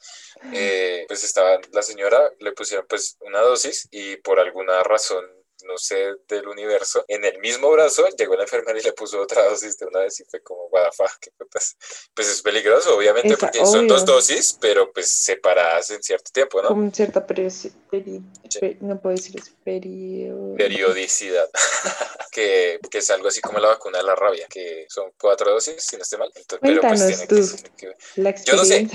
eh, 0.53 1.05
pues 1.07 1.23
estaba 1.23 1.59
la 1.73 1.81
señora, 1.81 2.31
le 2.39 2.51
pusieron 2.53 2.85
pues 2.87 3.17
una 3.21 3.41
dosis 3.41 3.87
y 3.91 4.17
por 4.17 4.39
alguna 4.39 4.83
razón, 4.83 5.25
no 5.69 5.77
sé, 5.77 6.15
del 6.27 6.47
universo, 6.47 7.05
en 7.07 7.23
el 7.23 7.37
mismo 7.39 7.69
brazo 7.71 8.07
llegó 8.17 8.35
la 8.35 8.43
enfermera 8.43 8.79
y 8.79 8.81
le 8.83 8.93
puso 8.93 9.21
otra 9.21 9.45
dosis 9.45 9.77
de 9.77 9.85
una 9.85 9.99
vez 10.01 10.19
y 10.19 10.25
fue 10.25 10.41
como, 10.41 10.65
what 10.67 10.89
the 10.89 10.95
fuck, 10.97 11.11
qué 11.21 11.31
putas. 11.37 11.77
Pues 12.13 12.27
es 12.27 12.41
peligroso, 12.41 12.97
obviamente, 12.97 13.29
Esa, 13.29 13.37
porque 13.37 13.59
son 13.59 13.79
obvio. 13.85 13.93
dos 13.93 14.05
dosis, 14.05 14.57
pero 14.59 14.91
pues 14.91 15.09
separadas 15.09 15.91
en 15.91 16.01
cierto 16.03 16.31
tiempo, 16.33 16.61
¿no? 16.61 16.69
Con 16.69 16.93
cierta 16.93 17.25
peri- 17.25 17.71
peri- 17.89 18.21
Sí. 18.49 18.77
no 18.81 18.99
puedo 18.99 19.15
decir 19.15 19.39
eso, 19.39 19.51
periodo. 19.63 20.55
periodicidad, 20.55 21.49
que, 22.31 22.79
que 22.89 22.97
es 22.97 23.09
algo 23.11 23.27
así 23.27 23.41
como 23.41 23.59
la 23.59 23.67
vacuna 23.69 23.99
de 23.99 24.03
la 24.05 24.15
rabia, 24.15 24.47
que 24.49 24.85
son 24.89 25.11
cuatro 25.19 25.51
dosis, 25.51 25.75
si 25.83 25.95
no 25.97 26.01
estoy 26.03 26.19
mal. 26.19 26.31
Entonces, 26.35 26.59
pero 26.61 26.81
pues 26.81 26.99
tiene 27.05 27.27
que, 27.27 27.95
tiene 28.15 28.33
que- 28.35 28.43
Yo 28.43 28.55
no 28.55 28.65
sé. 28.65 28.87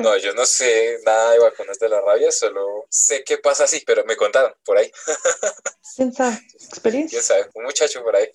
No, 0.00 0.16
yo 0.16 0.32
no 0.34 0.46
sé 0.46 0.98
nada 1.04 1.32
de 1.32 1.38
vacunas 1.40 1.78
de 1.78 1.88
la 1.88 2.00
rabia, 2.00 2.32
solo 2.32 2.86
sé 2.88 3.22
qué 3.24 3.38
pasa 3.38 3.64
así, 3.64 3.82
pero 3.86 4.04
me 4.04 4.16
contaron 4.16 4.54
por 4.64 4.78
ahí, 4.78 4.90
Experiencia. 6.30 7.18
quién 7.18 7.22
sabe, 7.22 7.46
un 7.54 7.64
muchacho 7.64 8.02
por 8.02 8.16
ahí. 8.16 8.26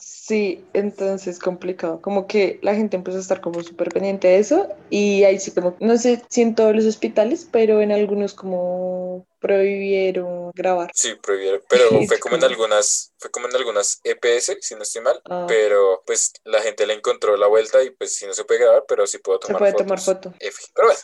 Sí, 0.00 0.64
entonces 0.72 1.38
complicado. 1.38 2.00
Como 2.00 2.26
que 2.26 2.58
la 2.62 2.74
gente 2.74 2.96
empezó 2.96 3.18
a 3.18 3.20
estar 3.20 3.40
como 3.40 3.62
súper 3.62 3.88
pendiente 3.90 4.28
de 4.28 4.38
eso 4.38 4.68
y 4.90 5.24
ahí 5.24 5.38
sí 5.38 5.50
como, 5.52 5.76
no 5.80 5.96
sé 5.98 6.22
si 6.28 6.42
en 6.42 6.54
todos 6.54 6.74
los 6.74 6.84
hospitales, 6.84 7.46
pero 7.50 7.80
en 7.80 7.92
algunos 7.92 8.34
como 8.34 9.26
prohibieron 9.38 10.50
grabar. 10.54 10.90
Sí, 10.94 11.14
prohibieron, 11.22 11.62
pero 11.68 11.88
fue 12.08 12.18
como 12.18 12.36
en 12.36 12.44
algunas, 12.44 13.12
fue 13.18 13.30
como 13.30 13.48
en 13.48 13.56
algunas 13.56 14.00
EPS, 14.04 14.56
si 14.60 14.74
no 14.74 14.82
estoy 14.82 15.02
mal, 15.02 15.20
Ah. 15.28 15.44
pero 15.48 16.02
pues 16.06 16.32
la 16.44 16.60
gente 16.62 16.86
le 16.86 16.94
encontró 16.94 17.36
la 17.36 17.46
vuelta 17.46 17.82
y 17.82 17.90
pues 17.90 18.14
sí 18.14 18.26
no 18.26 18.32
se 18.34 18.44
puede 18.44 18.60
grabar, 18.60 18.84
pero 18.88 19.06
sí 19.06 19.18
puedo 19.18 19.38
Se 19.40 19.48
tomar 19.48 19.58
puede 19.58 19.72
fotos. 19.72 19.86
tomar 19.86 20.00
foto. 20.00 20.34
F. 20.40 20.62
Pero 20.74 20.88
bueno, 20.88 21.00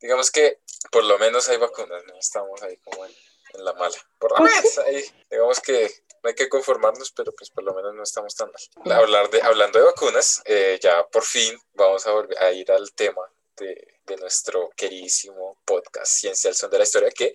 digamos 0.00 0.30
que 0.30 0.58
por 0.90 1.04
lo 1.04 1.18
menos 1.18 1.48
hay 1.48 1.56
vacunas, 1.58 2.02
no 2.06 2.18
estamos 2.18 2.60
ahí 2.62 2.76
como 2.78 3.04
en, 3.04 3.12
en 3.58 3.64
la 3.64 3.72
mala. 3.74 3.96
Por 4.18 4.30
lo 4.32 4.36
Pues 4.38 4.54
menos 4.56 4.78
ahí, 4.78 5.04
digamos 5.30 5.60
que 5.60 5.90
no 6.22 6.28
hay 6.28 6.34
que 6.34 6.48
conformarnos, 6.48 7.12
pero 7.12 7.32
pues 7.32 7.50
por 7.50 7.64
lo 7.64 7.74
menos 7.74 7.94
no 7.94 8.02
estamos 8.02 8.34
tan 8.34 8.50
mal. 8.50 8.92
Hablar 8.92 9.30
de, 9.30 9.40
hablando 9.42 9.78
de 9.78 9.84
vacunas, 9.84 10.42
eh, 10.44 10.78
ya 10.82 11.06
por 11.06 11.24
fin 11.24 11.58
vamos 11.74 12.06
a 12.06 12.12
volver 12.12 12.38
a 12.42 12.52
ir 12.52 12.70
al 12.72 12.92
tema 12.92 13.22
de, 13.56 14.00
de 14.06 14.16
nuestro 14.16 14.70
queridísimo 14.76 15.60
podcast 15.64 16.12
Ciencia 16.12 16.48
al 16.50 16.56
Son 16.56 16.70
de 16.70 16.78
la 16.78 16.84
Historia, 16.84 17.10
que 17.10 17.34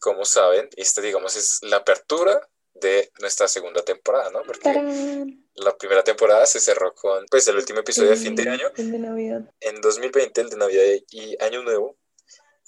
como 0.00 0.24
saben, 0.24 0.68
esta 0.76 1.00
digamos 1.00 1.36
es 1.36 1.58
la 1.62 1.76
apertura 1.76 2.48
de 2.74 3.12
nuestra 3.20 3.48
segunda 3.48 3.82
temporada, 3.82 4.30
¿no? 4.30 4.42
Porque 4.42 4.60
¡Tarán! 4.60 5.46
la 5.54 5.76
primera 5.76 6.02
temporada 6.02 6.46
se 6.46 6.58
cerró 6.60 6.94
con 6.94 7.24
pues 7.30 7.46
el 7.48 7.56
último 7.56 7.80
episodio 7.80 8.10
de 8.10 8.16
fin 8.16 8.34
de 8.34 8.48
año 8.48 8.70
El 8.76 8.90
de 8.90 8.98
Navidad. 8.98 9.42
en 9.60 9.80
2020, 9.80 10.40
el 10.40 10.50
de 10.50 10.56
Navidad 10.56 10.84
y 11.10 11.42
Año 11.42 11.62
Nuevo, 11.62 11.96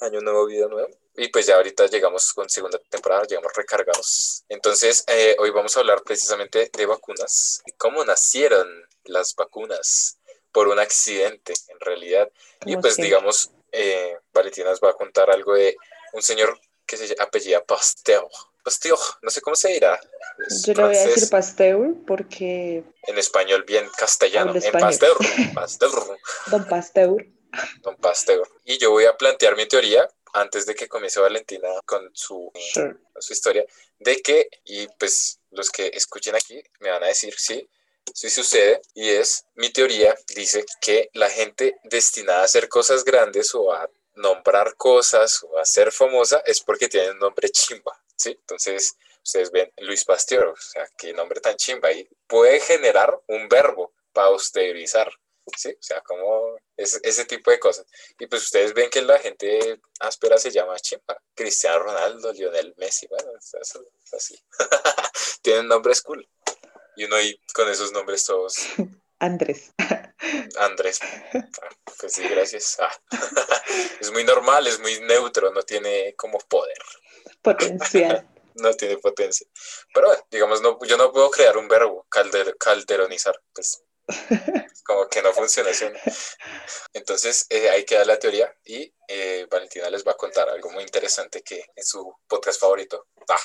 Año 0.04 0.20
Nuevo, 0.20 0.46
Vida 0.46 0.66
Nueva. 0.68 0.88
Y 1.16 1.28
pues 1.28 1.46
ya 1.46 1.56
ahorita 1.56 1.86
llegamos 1.86 2.32
con 2.32 2.48
segunda 2.48 2.78
temporada, 2.90 3.24
llegamos 3.24 3.52
recargados. 3.54 4.44
Entonces, 4.48 5.04
eh, 5.06 5.36
hoy 5.38 5.50
vamos 5.50 5.76
a 5.76 5.80
hablar 5.80 6.02
precisamente 6.02 6.70
de 6.76 6.86
vacunas, 6.86 7.62
y 7.66 7.72
cómo 7.72 8.04
nacieron 8.04 8.68
las 9.04 9.34
vacunas 9.34 10.18
por 10.52 10.68
un 10.68 10.78
accidente, 10.78 11.54
en 11.68 11.80
realidad. 11.80 12.30
Y 12.64 12.72
Como 12.72 12.82
pues 12.82 12.94
siempre. 12.94 13.10
digamos, 13.10 13.50
eh, 13.72 14.16
Valentina 14.32 14.70
nos 14.70 14.80
va 14.80 14.90
a 14.90 14.94
contar 14.94 15.30
algo 15.30 15.54
de 15.54 15.76
un 16.12 16.22
señor 16.22 16.58
que 16.86 16.96
se 16.96 17.14
apellida 17.18 17.64
Pasteur. 17.64 18.26
Pasteur, 18.62 18.98
no 19.22 19.30
sé 19.30 19.40
cómo 19.40 19.56
se 19.56 19.68
dirá. 19.68 20.00
Es 20.48 20.64
Yo 20.64 20.72
le 20.72 20.82
voy 20.84 20.96
a 20.96 21.06
decir 21.06 21.28
Pasteur 21.28 21.94
porque 22.06 22.82
en 23.02 23.18
español 23.18 23.64
bien 23.64 23.86
castellano, 23.96 24.52
en 24.52 24.56
español. 24.56 24.88
Pasteur, 24.88 25.16
Pasteur. 25.54 25.90
Don 26.46 26.64
Pasteur. 26.66 27.26
Don 27.82 27.96
Pasteur. 27.96 28.48
Y 28.64 28.78
yo 28.78 28.90
voy 28.90 29.04
a 29.04 29.16
plantear 29.16 29.56
mi 29.56 29.66
teoría 29.66 30.08
antes 30.34 30.66
de 30.66 30.74
que 30.74 30.88
comience 30.88 31.20
Valentina 31.20 31.68
con 31.86 32.10
su, 32.12 32.52
su 33.18 33.32
historia, 33.32 33.64
de 33.98 34.20
que, 34.20 34.48
y 34.64 34.88
pues 34.98 35.40
los 35.50 35.70
que 35.70 35.90
escuchen 35.94 36.34
aquí 36.34 36.62
me 36.80 36.90
van 36.90 37.04
a 37.04 37.08
decir 37.08 37.34
sí, 37.38 37.68
sí 38.12 38.28
sucede, 38.28 38.82
y 38.94 39.10
es, 39.10 39.46
mi 39.54 39.70
teoría 39.70 40.14
dice 40.34 40.64
que 40.80 41.08
la 41.14 41.30
gente 41.30 41.76
destinada 41.84 42.40
a 42.40 42.44
hacer 42.44 42.68
cosas 42.68 43.04
grandes 43.04 43.54
o 43.54 43.72
a 43.72 43.88
nombrar 44.16 44.76
cosas 44.76 45.42
o 45.44 45.58
a 45.58 45.64
ser 45.64 45.92
famosa 45.92 46.42
es 46.44 46.60
porque 46.60 46.88
tiene 46.88 47.12
un 47.12 47.18
nombre 47.18 47.48
chimba, 47.50 47.98
¿sí? 48.16 48.30
Entonces, 48.30 48.96
ustedes 49.22 49.50
ven 49.50 49.72
Luis 49.78 50.04
Pasteur, 50.04 50.46
o 50.46 50.56
sea, 50.56 50.86
qué 50.98 51.12
nombre 51.12 51.40
tan 51.40 51.56
chimba, 51.56 51.92
y 51.92 52.08
puede 52.26 52.60
generar 52.60 53.20
un 53.28 53.48
verbo, 53.48 53.92
pausterizar, 54.12 55.12
¿sí? 55.56 55.70
O 55.70 55.82
sea, 55.82 56.00
como 56.02 56.56
ese, 56.76 56.98
ese 57.02 57.24
tipo 57.24 57.50
de 57.50 57.58
cosas. 57.58 57.86
Y 58.18 58.26
pues 58.26 58.42
ustedes 58.44 58.74
ven 58.74 58.90
que 58.90 59.02
la 59.02 59.18
gente 59.18 59.80
áspera 60.00 60.38
se 60.38 60.50
llama 60.50 60.78
chimba. 60.78 61.20
Cristiano 61.34 61.80
Ronaldo, 61.80 62.32
Lionel 62.32 62.74
Messi, 62.76 63.06
bueno, 63.08 63.30
es, 63.38 63.54
es- 63.54 63.78
es 64.04 64.14
así. 64.14 64.44
Tienen 65.42 65.68
nombres 65.68 66.02
cool. 66.02 66.28
Y 66.96 67.04
uno 67.04 67.16
ahí 67.16 67.38
con 67.54 67.68
esos 67.68 67.92
nombres 67.92 68.24
todos. 68.24 68.56
Andrés. 69.18 69.72
Andrés. 70.58 70.98
Ah, 71.02 71.68
Pues 71.98 72.12
sí, 72.12 72.26
gracias. 72.28 72.76
Ah. 72.80 72.90
Es 74.00 74.10
muy 74.12 74.22
normal, 74.24 74.66
es 74.66 74.78
muy 74.80 75.00
neutro, 75.00 75.50
no 75.52 75.62
tiene 75.62 76.14
como 76.16 76.38
poder, 76.38 76.76
Potencial. 77.42 78.28
no 78.54 78.72
tiene 78.74 78.98
potencia. 78.98 79.46
Pero 79.92 80.08
bueno, 80.08 80.22
digamos, 80.30 80.60
no, 80.60 80.78
yo 80.84 80.96
no 80.96 81.10
puedo 81.10 81.30
crear 81.30 81.56
un 81.56 81.66
verbo, 81.66 82.06
calder, 82.08 82.56
calderonizar. 82.58 83.40
Pues 83.52 83.82
como 84.84 85.08
que 85.08 85.22
no 85.22 85.32
funciona. 85.32 85.70
¿no? 85.70 85.98
Entonces, 86.92 87.46
eh, 87.50 87.70
ahí 87.70 87.84
queda 87.84 88.04
la 88.04 88.18
teoría 88.18 88.54
y 88.64 88.92
eh, 89.08 89.46
Valentina 89.50 89.90
les 89.90 90.06
va 90.06 90.12
a 90.12 90.16
contar 90.16 90.48
algo 90.48 90.70
muy 90.70 90.82
interesante 90.82 91.42
que 91.42 91.64
en 91.74 91.84
su 91.84 92.14
podcast 92.28 92.60
favorito. 92.60 93.06
Ah, 93.28 93.38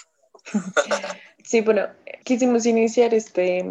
Sí, 1.44 1.62
bueno, 1.62 1.88
quisimos 2.24 2.66
iniciar 2.66 3.14
este 3.14 3.66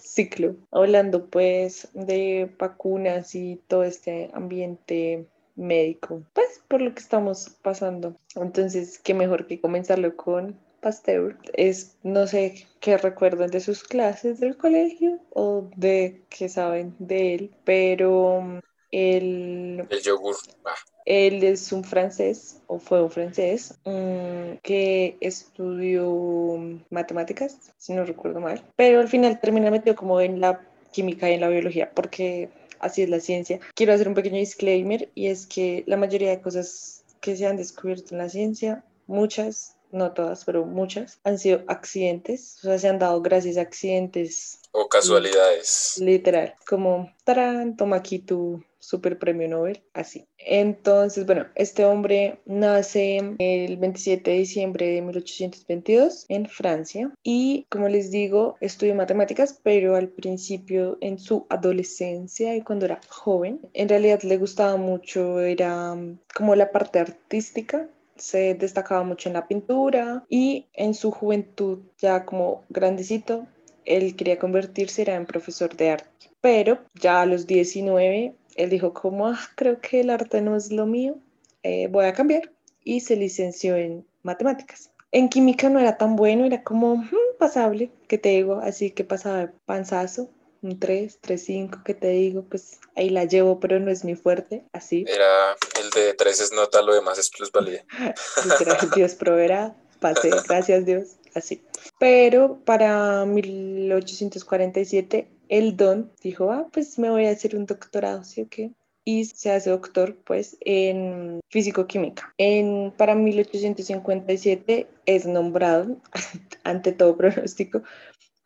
ciclo 0.00 0.56
hablando 0.70 1.26
pues 1.30 1.88
de 1.92 2.50
vacunas 2.58 3.34
y 3.34 3.56
todo 3.68 3.84
este 3.84 4.30
ambiente 4.34 5.26
médico, 5.54 6.22
pues 6.32 6.62
por 6.68 6.82
lo 6.82 6.94
que 6.94 7.00
estamos 7.00 7.50
pasando. 7.62 8.16
Entonces, 8.34 8.98
qué 8.98 9.14
mejor 9.14 9.46
que 9.46 9.60
comenzarlo 9.60 10.16
con 10.16 10.60
Pasteur. 10.86 11.36
Es, 11.54 11.96
no 12.04 12.28
sé 12.28 12.64
qué 12.78 12.96
recuerdan 12.96 13.50
de 13.50 13.58
sus 13.58 13.82
clases 13.82 14.38
del 14.38 14.56
colegio 14.56 15.18
o 15.30 15.68
de 15.74 16.22
qué 16.28 16.48
saben 16.48 16.94
de 17.00 17.34
él, 17.34 17.50
pero 17.64 18.40
mm, 18.40 18.58
él 18.92 19.84
el 19.90 20.00
yogur. 20.00 20.36
Ah, 20.64 20.76
él 21.04 21.42
es 21.42 21.72
un 21.72 21.82
francés, 21.82 22.62
o 22.68 22.78
fue 22.78 23.02
un 23.02 23.10
francés, 23.10 23.74
mm, 23.84 24.58
que 24.62 25.16
estudió 25.20 26.56
matemáticas, 26.90 27.72
si 27.78 27.92
no 27.92 28.04
recuerdo 28.04 28.38
mal, 28.38 28.62
pero 28.76 29.00
al 29.00 29.08
final 29.08 29.40
termina 29.40 29.72
metido 29.72 29.96
como 29.96 30.20
en 30.20 30.40
la 30.40 30.60
química 30.92 31.28
y 31.28 31.32
en 31.32 31.40
la 31.40 31.48
biología, 31.48 31.90
porque 31.92 32.48
así 32.78 33.02
es 33.02 33.08
la 33.08 33.18
ciencia. 33.18 33.58
Quiero 33.74 33.92
hacer 33.92 34.06
un 34.06 34.14
pequeño 34.14 34.36
disclaimer, 34.36 35.08
y 35.16 35.26
es 35.26 35.48
que 35.48 35.82
la 35.88 35.96
mayoría 35.96 36.30
de 36.30 36.40
cosas 36.40 37.04
que 37.20 37.36
se 37.36 37.44
han 37.44 37.56
descubierto 37.56 38.14
en 38.14 38.18
la 38.18 38.28
ciencia, 38.28 38.84
muchas, 39.08 39.75
no 39.92 40.12
todas, 40.12 40.44
pero 40.44 40.64
muchas, 40.64 41.18
han 41.24 41.38
sido 41.38 41.62
accidentes, 41.66 42.58
o 42.58 42.68
sea, 42.68 42.78
se 42.78 42.88
han 42.88 42.98
dado 42.98 43.22
gracias 43.22 43.56
a 43.56 43.62
accidentes 43.62 44.60
o 44.72 44.88
casualidades. 44.88 45.94
Literal, 45.98 46.54
como, 46.68 47.10
tarán, 47.24 47.76
toma 47.76 47.96
aquí 47.96 48.18
tu 48.18 48.62
super 48.78 49.18
premio 49.18 49.48
Nobel, 49.48 49.82
así. 49.94 50.26
Entonces, 50.38 51.26
bueno, 51.26 51.46
este 51.56 51.84
hombre 51.84 52.38
nace 52.44 53.34
el 53.38 53.76
27 53.78 54.30
de 54.30 54.36
diciembre 54.36 54.86
de 54.86 55.02
1822 55.02 56.26
en 56.28 56.46
Francia 56.46 57.10
y, 57.24 57.66
como 57.68 57.88
les 57.88 58.12
digo, 58.12 58.56
estudió 58.60 58.94
matemáticas, 58.94 59.58
pero 59.62 59.96
al 59.96 60.08
principio 60.08 60.98
en 61.00 61.18
su 61.18 61.46
adolescencia 61.48 62.54
y 62.54 62.60
cuando 62.60 62.84
era 62.84 63.00
joven, 63.08 63.60
en 63.72 63.88
realidad 63.88 64.22
le 64.22 64.36
gustaba 64.36 64.76
mucho, 64.76 65.40
era 65.40 65.94
mm, 65.94 66.20
como 66.34 66.54
la 66.54 66.70
parte 66.70 67.00
artística, 67.00 67.88
se 68.16 68.54
destacaba 68.54 69.02
mucho 69.04 69.28
en 69.28 69.34
la 69.34 69.46
pintura 69.48 70.24
y 70.28 70.66
en 70.74 70.94
su 70.94 71.10
juventud, 71.10 71.80
ya 71.98 72.24
como 72.24 72.64
grandecito, 72.68 73.46
él 73.84 74.16
quería 74.16 74.38
convertirse 74.38 75.02
era 75.02 75.14
en 75.16 75.26
profesor 75.26 75.76
de 75.76 75.90
arte. 75.90 76.30
Pero 76.40 76.78
ya 76.94 77.22
a 77.22 77.26
los 77.26 77.46
19, 77.46 78.34
él 78.56 78.70
dijo 78.70 78.92
como, 78.94 79.28
"Ah, 79.28 79.38
creo 79.56 79.80
que 79.80 80.00
el 80.00 80.10
arte 80.10 80.40
no 80.42 80.56
es 80.56 80.72
lo 80.72 80.86
mío, 80.86 81.16
eh, 81.62 81.88
voy 81.88 82.06
a 82.06 82.12
cambiar. 82.12 82.52
Y 82.84 83.00
se 83.00 83.16
licenció 83.16 83.76
en 83.76 84.06
matemáticas. 84.22 84.90
En 85.12 85.28
química 85.28 85.68
no 85.70 85.78
era 85.80 85.96
tan 85.98 86.16
bueno, 86.16 86.44
era 86.44 86.62
como 86.62 86.96
"Mm, 86.96 87.08
pasable, 87.38 87.90
que 88.08 88.18
te 88.18 88.30
digo, 88.30 88.56
así 88.56 88.90
que 88.92 89.04
pasaba 89.04 89.38
de 89.38 89.48
panzazo, 89.66 90.28
un 90.62 90.78
3, 90.78 91.18
3, 91.20 91.44
5, 91.44 91.78
que 91.84 91.94
te 91.94 92.08
digo, 92.08 92.44
pues 92.44 92.78
ahí 92.94 93.10
la 93.10 93.24
llevo, 93.24 93.60
pero 93.60 93.80
no 93.80 93.90
es 93.90 94.04
mi 94.04 94.14
fuerte, 94.14 94.64
así. 94.72 95.04
Era 95.08 95.56
el 95.80 95.90
de 95.90 96.14
tres 96.14 96.40
es 96.40 96.52
nota, 96.52 96.82
lo 96.82 96.94
demás 96.94 97.18
es 97.18 97.30
plusvalía. 97.30 97.84
Literal, 98.44 98.90
Dios 98.94 99.14
proveerá, 99.14 99.76
pasé, 100.00 100.30
gracias 100.48 100.86
Dios, 100.86 101.16
así. 101.34 101.62
Pero 101.98 102.60
para 102.64 103.24
1847 103.24 105.28
el 105.48 105.76
Don 105.76 106.12
dijo, 106.22 106.50
ah, 106.50 106.66
pues 106.72 106.98
me 106.98 107.10
voy 107.10 107.26
a 107.26 107.30
hacer 107.30 107.56
un 107.56 107.66
doctorado, 107.66 108.24
¿sí 108.24 108.42
o 108.42 108.48
qué? 108.48 108.72
Y 109.04 109.26
se 109.26 109.52
hace 109.52 109.70
doctor, 109.70 110.16
pues, 110.24 110.56
en 110.60 111.38
físico-química. 111.48 112.34
En, 112.38 112.92
para 112.96 113.14
1857 113.14 114.88
es 115.06 115.26
nombrado, 115.26 115.96
ante 116.64 116.90
todo 116.90 117.16
pronóstico, 117.16 117.82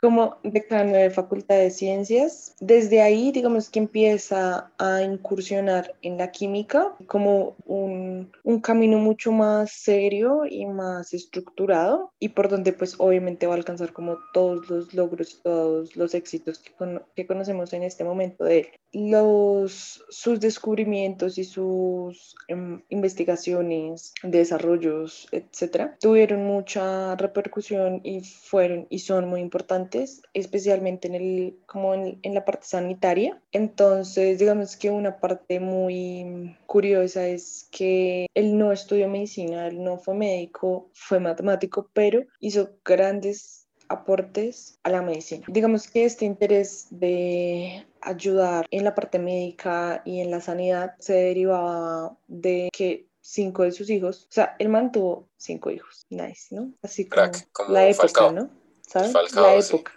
como 0.00 0.38
decano 0.42 0.92
de 0.96 1.10
Facultad 1.10 1.56
de 1.58 1.70
Ciencias. 1.70 2.54
Desde 2.60 3.02
ahí, 3.02 3.32
digamos 3.32 3.68
que 3.70 3.78
empieza 3.80 4.72
a 4.78 5.02
incursionar 5.02 5.94
en 6.02 6.18
la 6.18 6.30
química 6.30 6.94
como 7.06 7.56
un, 7.66 8.32
un 8.44 8.60
camino 8.60 8.98
mucho 8.98 9.32
más 9.32 9.72
serio 9.72 10.42
y 10.48 10.66
más 10.66 11.12
estructurado 11.14 12.12
y 12.18 12.30
por 12.30 12.48
donde 12.48 12.72
pues 12.72 12.94
obviamente 12.98 13.46
va 13.46 13.54
a 13.54 13.56
alcanzar 13.56 13.92
como 13.92 14.16
todos 14.32 14.68
los 14.70 14.94
logros 14.94 15.40
todos 15.42 15.96
los 15.96 16.14
éxitos 16.14 16.58
que, 16.58 16.72
cono- 16.74 17.02
que 17.14 17.26
conocemos 17.26 17.72
en 17.72 17.82
este 17.82 18.04
momento 18.04 18.44
de 18.44 18.58
él. 18.60 18.66
Los, 18.92 20.02
sus 20.10 20.40
descubrimientos 20.40 21.38
y 21.38 21.44
sus 21.44 22.34
em, 22.48 22.82
investigaciones, 22.88 24.12
desarrollos, 24.22 25.28
etcétera, 25.32 25.96
tuvieron 26.00 26.44
mucha 26.44 27.14
repercusión 27.16 28.00
y 28.02 28.20
fueron 28.22 28.86
y 28.90 28.98
son 29.00 29.28
muy 29.28 29.40
importantes, 29.40 29.89
especialmente 30.35 31.09
en, 31.09 31.14
el, 31.14 31.59
como 31.66 31.94
en, 31.94 32.18
en 32.22 32.35
la 32.35 32.44
parte 32.44 32.66
sanitaria. 32.66 33.40
Entonces, 33.53 34.38
digamos 34.38 34.76
que 34.76 34.90
una 34.90 35.20
parte 35.20 35.61
muy 35.61 36.57
curiosa 36.66 37.26
es 37.26 37.68
que 37.70 38.26
él 38.35 38.57
no 38.59 38.72
estudió 38.72 39.09
medicina, 39.09 39.66
él 39.66 39.83
no 39.83 39.98
fue 39.98 40.14
médico, 40.14 40.90
fue 40.94 41.20
matemático, 41.20 41.90
pero 41.92 42.24
hizo 42.40 42.70
grandes 42.85 43.66
aportes 43.88 44.79
a 44.85 44.90
la 44.90 45.03
medicina. 45.03 45.44
Digamos 45.48 45.88
que 45.88 46.05
este 46.05 46.24
interés 46.24 46.87
de 46.90 47.85
ayudar 48.00 48.66
en 48.70 48.85
la 48.85 48.94
parte 48.94 49.18
médica 49.18 50.03
y 50.05 50.20
en 50.20 50.31
la 50.31 50.40
sanidad 50.40 50.94
se 51.00 51.14
derivaba 51.14 52.16
de 52.29 52.68
que 52.72 53.07
cinco 53.20 53.64
de 53.64 53.72
sus 53.72 53.90
hijos, 53.90 54.26
o 54.31 54.33
sea, 54.33 54.57
el 54.59 54.68
man 54.68 54.92
tuvo 54.92 55.29
cinco 55.37 55.70
hijos, 55.70 56.07
nice, 56.09 56.55
¿no? 56.55 56.72
Así 56.83 57.09
como, 57.09 57.31
Crack, 57.31 57.48
como 57.53 57.72
la 57.72 57.88
época, 57.88 58.09
Falcao. 58.09 58.33
¿no? 58.33 58.50
¿Sabes? 58.90 59.12
Falcao, 59.12 59.57
la 59.57 59.62
sí. 59.62 59.74
época. 59.74 59.92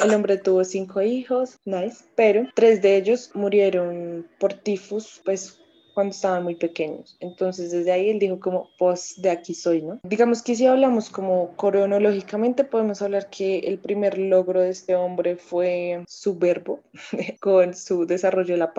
El 0.00 0.14
hombre 0.14 0.36
tuvo 0.36 0.64
cinco 0.64 1.00
hijos, 1.00 1.58
nice, 1.64 2.04
pero 2.16 2.48
tres 2.54 2.82
de 2.82 2.96
ellos 2.96 3.30
murieron 3.34 4.28
por 4.38 4.52
tifus, 4.52 5.20
pues 5.24 5.60
cuando 5.94 6.10
estaban 6.10 6.42
muy 6.42 6.56
pequeños. 6.56 7.16
Entonces 7.20 7.70
desde 7.70 7.92
ahí 7.92 8.10
él 8.10 8.18
dijo 8.18 8.40
como, 8.40 8.68
pues 8.78 9.14
de 9.16 9.30
aquí 9.30 9.54
soy, 9.54 9.80
¿no? 9.80 10.00
Digamos 10.02 10.42
que 10.42 10.56
si 10.56 10.66
hablamos 10.66 11.08
como 11.08 11.56
cronológicamente, 11.56 12.64
podemos 12.64 13.00
hablar 13.00 13.30
que 13.30 13.60
el 13.60 13.78
primer 13.78 14.18
logro 14.18 14.60
de 14.60 14.70
este 14.70 14.96
hombre 14.96 15.36
fue 15.36 16.04
su 16.08 16.36
verbo 16.36 16.80
con 17.40 17.74
su 17.74 18.06
desarrollo 18.06 18.54
de 18.54 18.58
la 18.58 18.74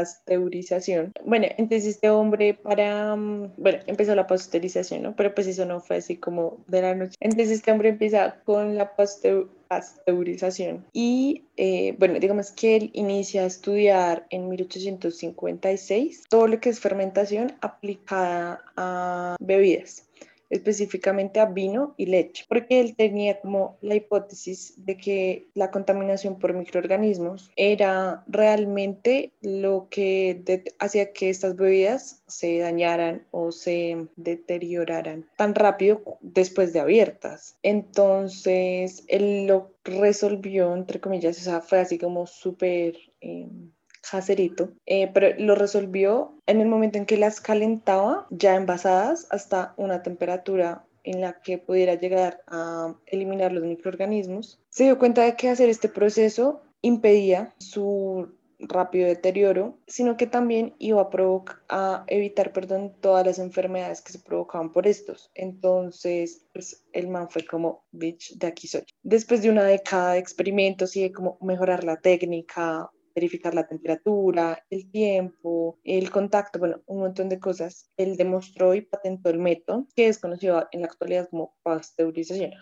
pasteurización. 0.00 1.12
Bueno, 1.24 1.46
entonces 1.56 1.86
este 1.86 2.10
hombre 2.10 2.54
para, 2.54 3.16
mm, 3.16 3.52
bueno, 3.56 3.78
empezó 3.86 4.14
la 4.14 4.26
pasteurización, 4.26 5.02
¿no? 5.02 5.16
Pero 5.16 5.34
pues 5.34 5.46
eso 5.46 5.64
no 5.64 5.80
fue 5.80 5.96
así 5.96 6.16
como 6.16 6.58
de 6.68 6.82
la 6.82 6.94
noche. 6.94 7.14
Entonces 7.20 7.50
este 7.50 7.72
hombre 7.72 7.88
empieza 7.90 8.36
con 8.44 8.76
la 8.76 8.94
pasteu- 8.96 9.48
pasteurización 9.68 10.84
y, 10.92 11.44
eh, 11.56 11.96
bueno, 11.98 12.18
digamos 12.20 12.52
que 12.52 12.76
él 12.76 12.90
inicia 12.92 13.42
a 13.42 13.46
estudiar 13.46 14.26
en 14.30 14.48
1856 14.48 16.24
todo 16.28 16.46
lo 16.46 16.60
que 16.60 16.68
es 16.68 16.78
fermentación 16.80 17.52
aplicada 17.60 18.62
a 18.76 19.36
bebidas 19.40 20.05
específicamente 20.50 21.40
a 21.40 21.46
vino 21.46 21.94
y 21.96 22.06
leche, 22.06 22.44
porque 22.48 22.80
él 22.80 22.96
tenía 22.96 23.40
como 23.40 23.78
la 23.80 23.94
hipótesis 23.94 24.74
de 24.84 24.96
que 24.96 25.48
la 25.54 25.70
contaminación 25.70 26.38
por 26.38 26.54
microorganismos 26.54 27.50
era 27.56 28.24
realmente 28.26 29.32
lo 29.40 29.88
que 29.90 30.64
hacía 30.78 31.12
que 31.12 31.30
estas 31.30 31.56
bebidas 31.56 32.22
se 32.26 32.58
dañaran 32.58 33.26
o 33.30 33.52
se 33.52 34.08
deterioraran 34.16 35.28
tan 35.36 35.54
rápido 35.54 36.02
después 36.20 36.72
de 36.72 36.80
abiertas. 36.80 37.56
Entonces, 37.62 39.04
él 39.08 39.46
lo 39.46 39.74
resolvió, 39.84 40.74
entre 40.74 41.00
comillas, 41.00 41.38
o 41.38 41.42
sea, 41.42 41.60
fue 41.60 41.80
así 41.80 41.98
como 41.98 42.26
súper... 42.26 42.96
em, 43.20 43.70
caserito, 44.10 44.70
eh, 44.86 45.10
pero 45.12 45.28
lo 45.38 45.54
resolvió 45.54 46.34
en 46.46 46.60
el 46.60 46.68
momento 46.68 46.98
en 46.98 47.06
que 47.06 47.16
las 47.16 47.40
calentaba 47.40 48.26
ya 48.30 48.54
envasadas 48.54 49.26
hasta 49.30 49.74
una 49.76 50.02
temperatura 50.02 50.84
en 51.04 51.20
la 51.20 51.40
que 51.40 51.58
pudiera 51.58 51.94
llegar 51.94 52.42
a 52.48 52.94
eliminar 53.06 53.52
los 53.52 53.64
microorganismos. 53.64 54.60
Se 54.68 54.84
dio 54.84 54.98
cuenta 54.98 55.22
de 55.22 55.36
que 55.36 55.48
hacer 55.48 55.68
este 55.68 55.88
proceso 55.88 56.62
impedía 56.82 57.54
su 57.58 58.36
rápido 58.58 59.06
deterioro, 59.06 59.78
sino 59.86 60.16
que 60.16 60.26
también 60.26 60.74
iba 60.78 61.02
a, 61.02 61.44
a 61.68 62.04
evitar 62.06 62.52
perdón, 62.52 62.94
todas 63.00 63.26
las 63.26 63.38
enfermedades 63.38 64.00
que 64.00 64.12
se 64.12 64.18
provocaban 64.18 64.72
por 64.72 64.86
estos. 64.86 65.30
Entonces, 65.34 66.46
pues 66.52 66.84
el 66.92 67.08
man 67.08 67.28
fue 67.30 67.44
como, 67.44 67.84
bitch, 67.92 68.36
de 68.38 68.46
aquí 68.46 68.66
soy. 68.66 68.84
Después 69.02 69.42
de 69.42 69.50
una 69.50 69.64
década 69.64 70.12
de 70.12 70.18
experimentos 70.18 70.96
y 70.96 71.02
de 71.02 71.12
como 71.12 71.38
mejorar 71.40 71.84
la 71.84 71.96
técnica, 71.96 72.90
verificar 73.16 73.54
la 73.54 73.66
temperatura, 73.66 74.62
el 74.70 74.90
tiempo, 74.90 75.80
el 75.82 76.10
contacto, 76.10 76.58
bueno, 76.58 76.82
un 76.86 77.00
montón 77.00 77.30
de 77.30 77.40
cosas, 77.40 77.90
él 77.96 78.16
demostró 78.16 78.74
y 78.74 78.82
patentó 78.82 79.30
el 79.30 79.38
método 79.38 79.88
que 79.96 80.08
es 80.08 80.18
conocido 80.18 80.68
en 80.70 80.82
la 80.82 80.86
actualidad 80.86 81.28
como 81.30 81.56
pasteurización. 81.62 82.52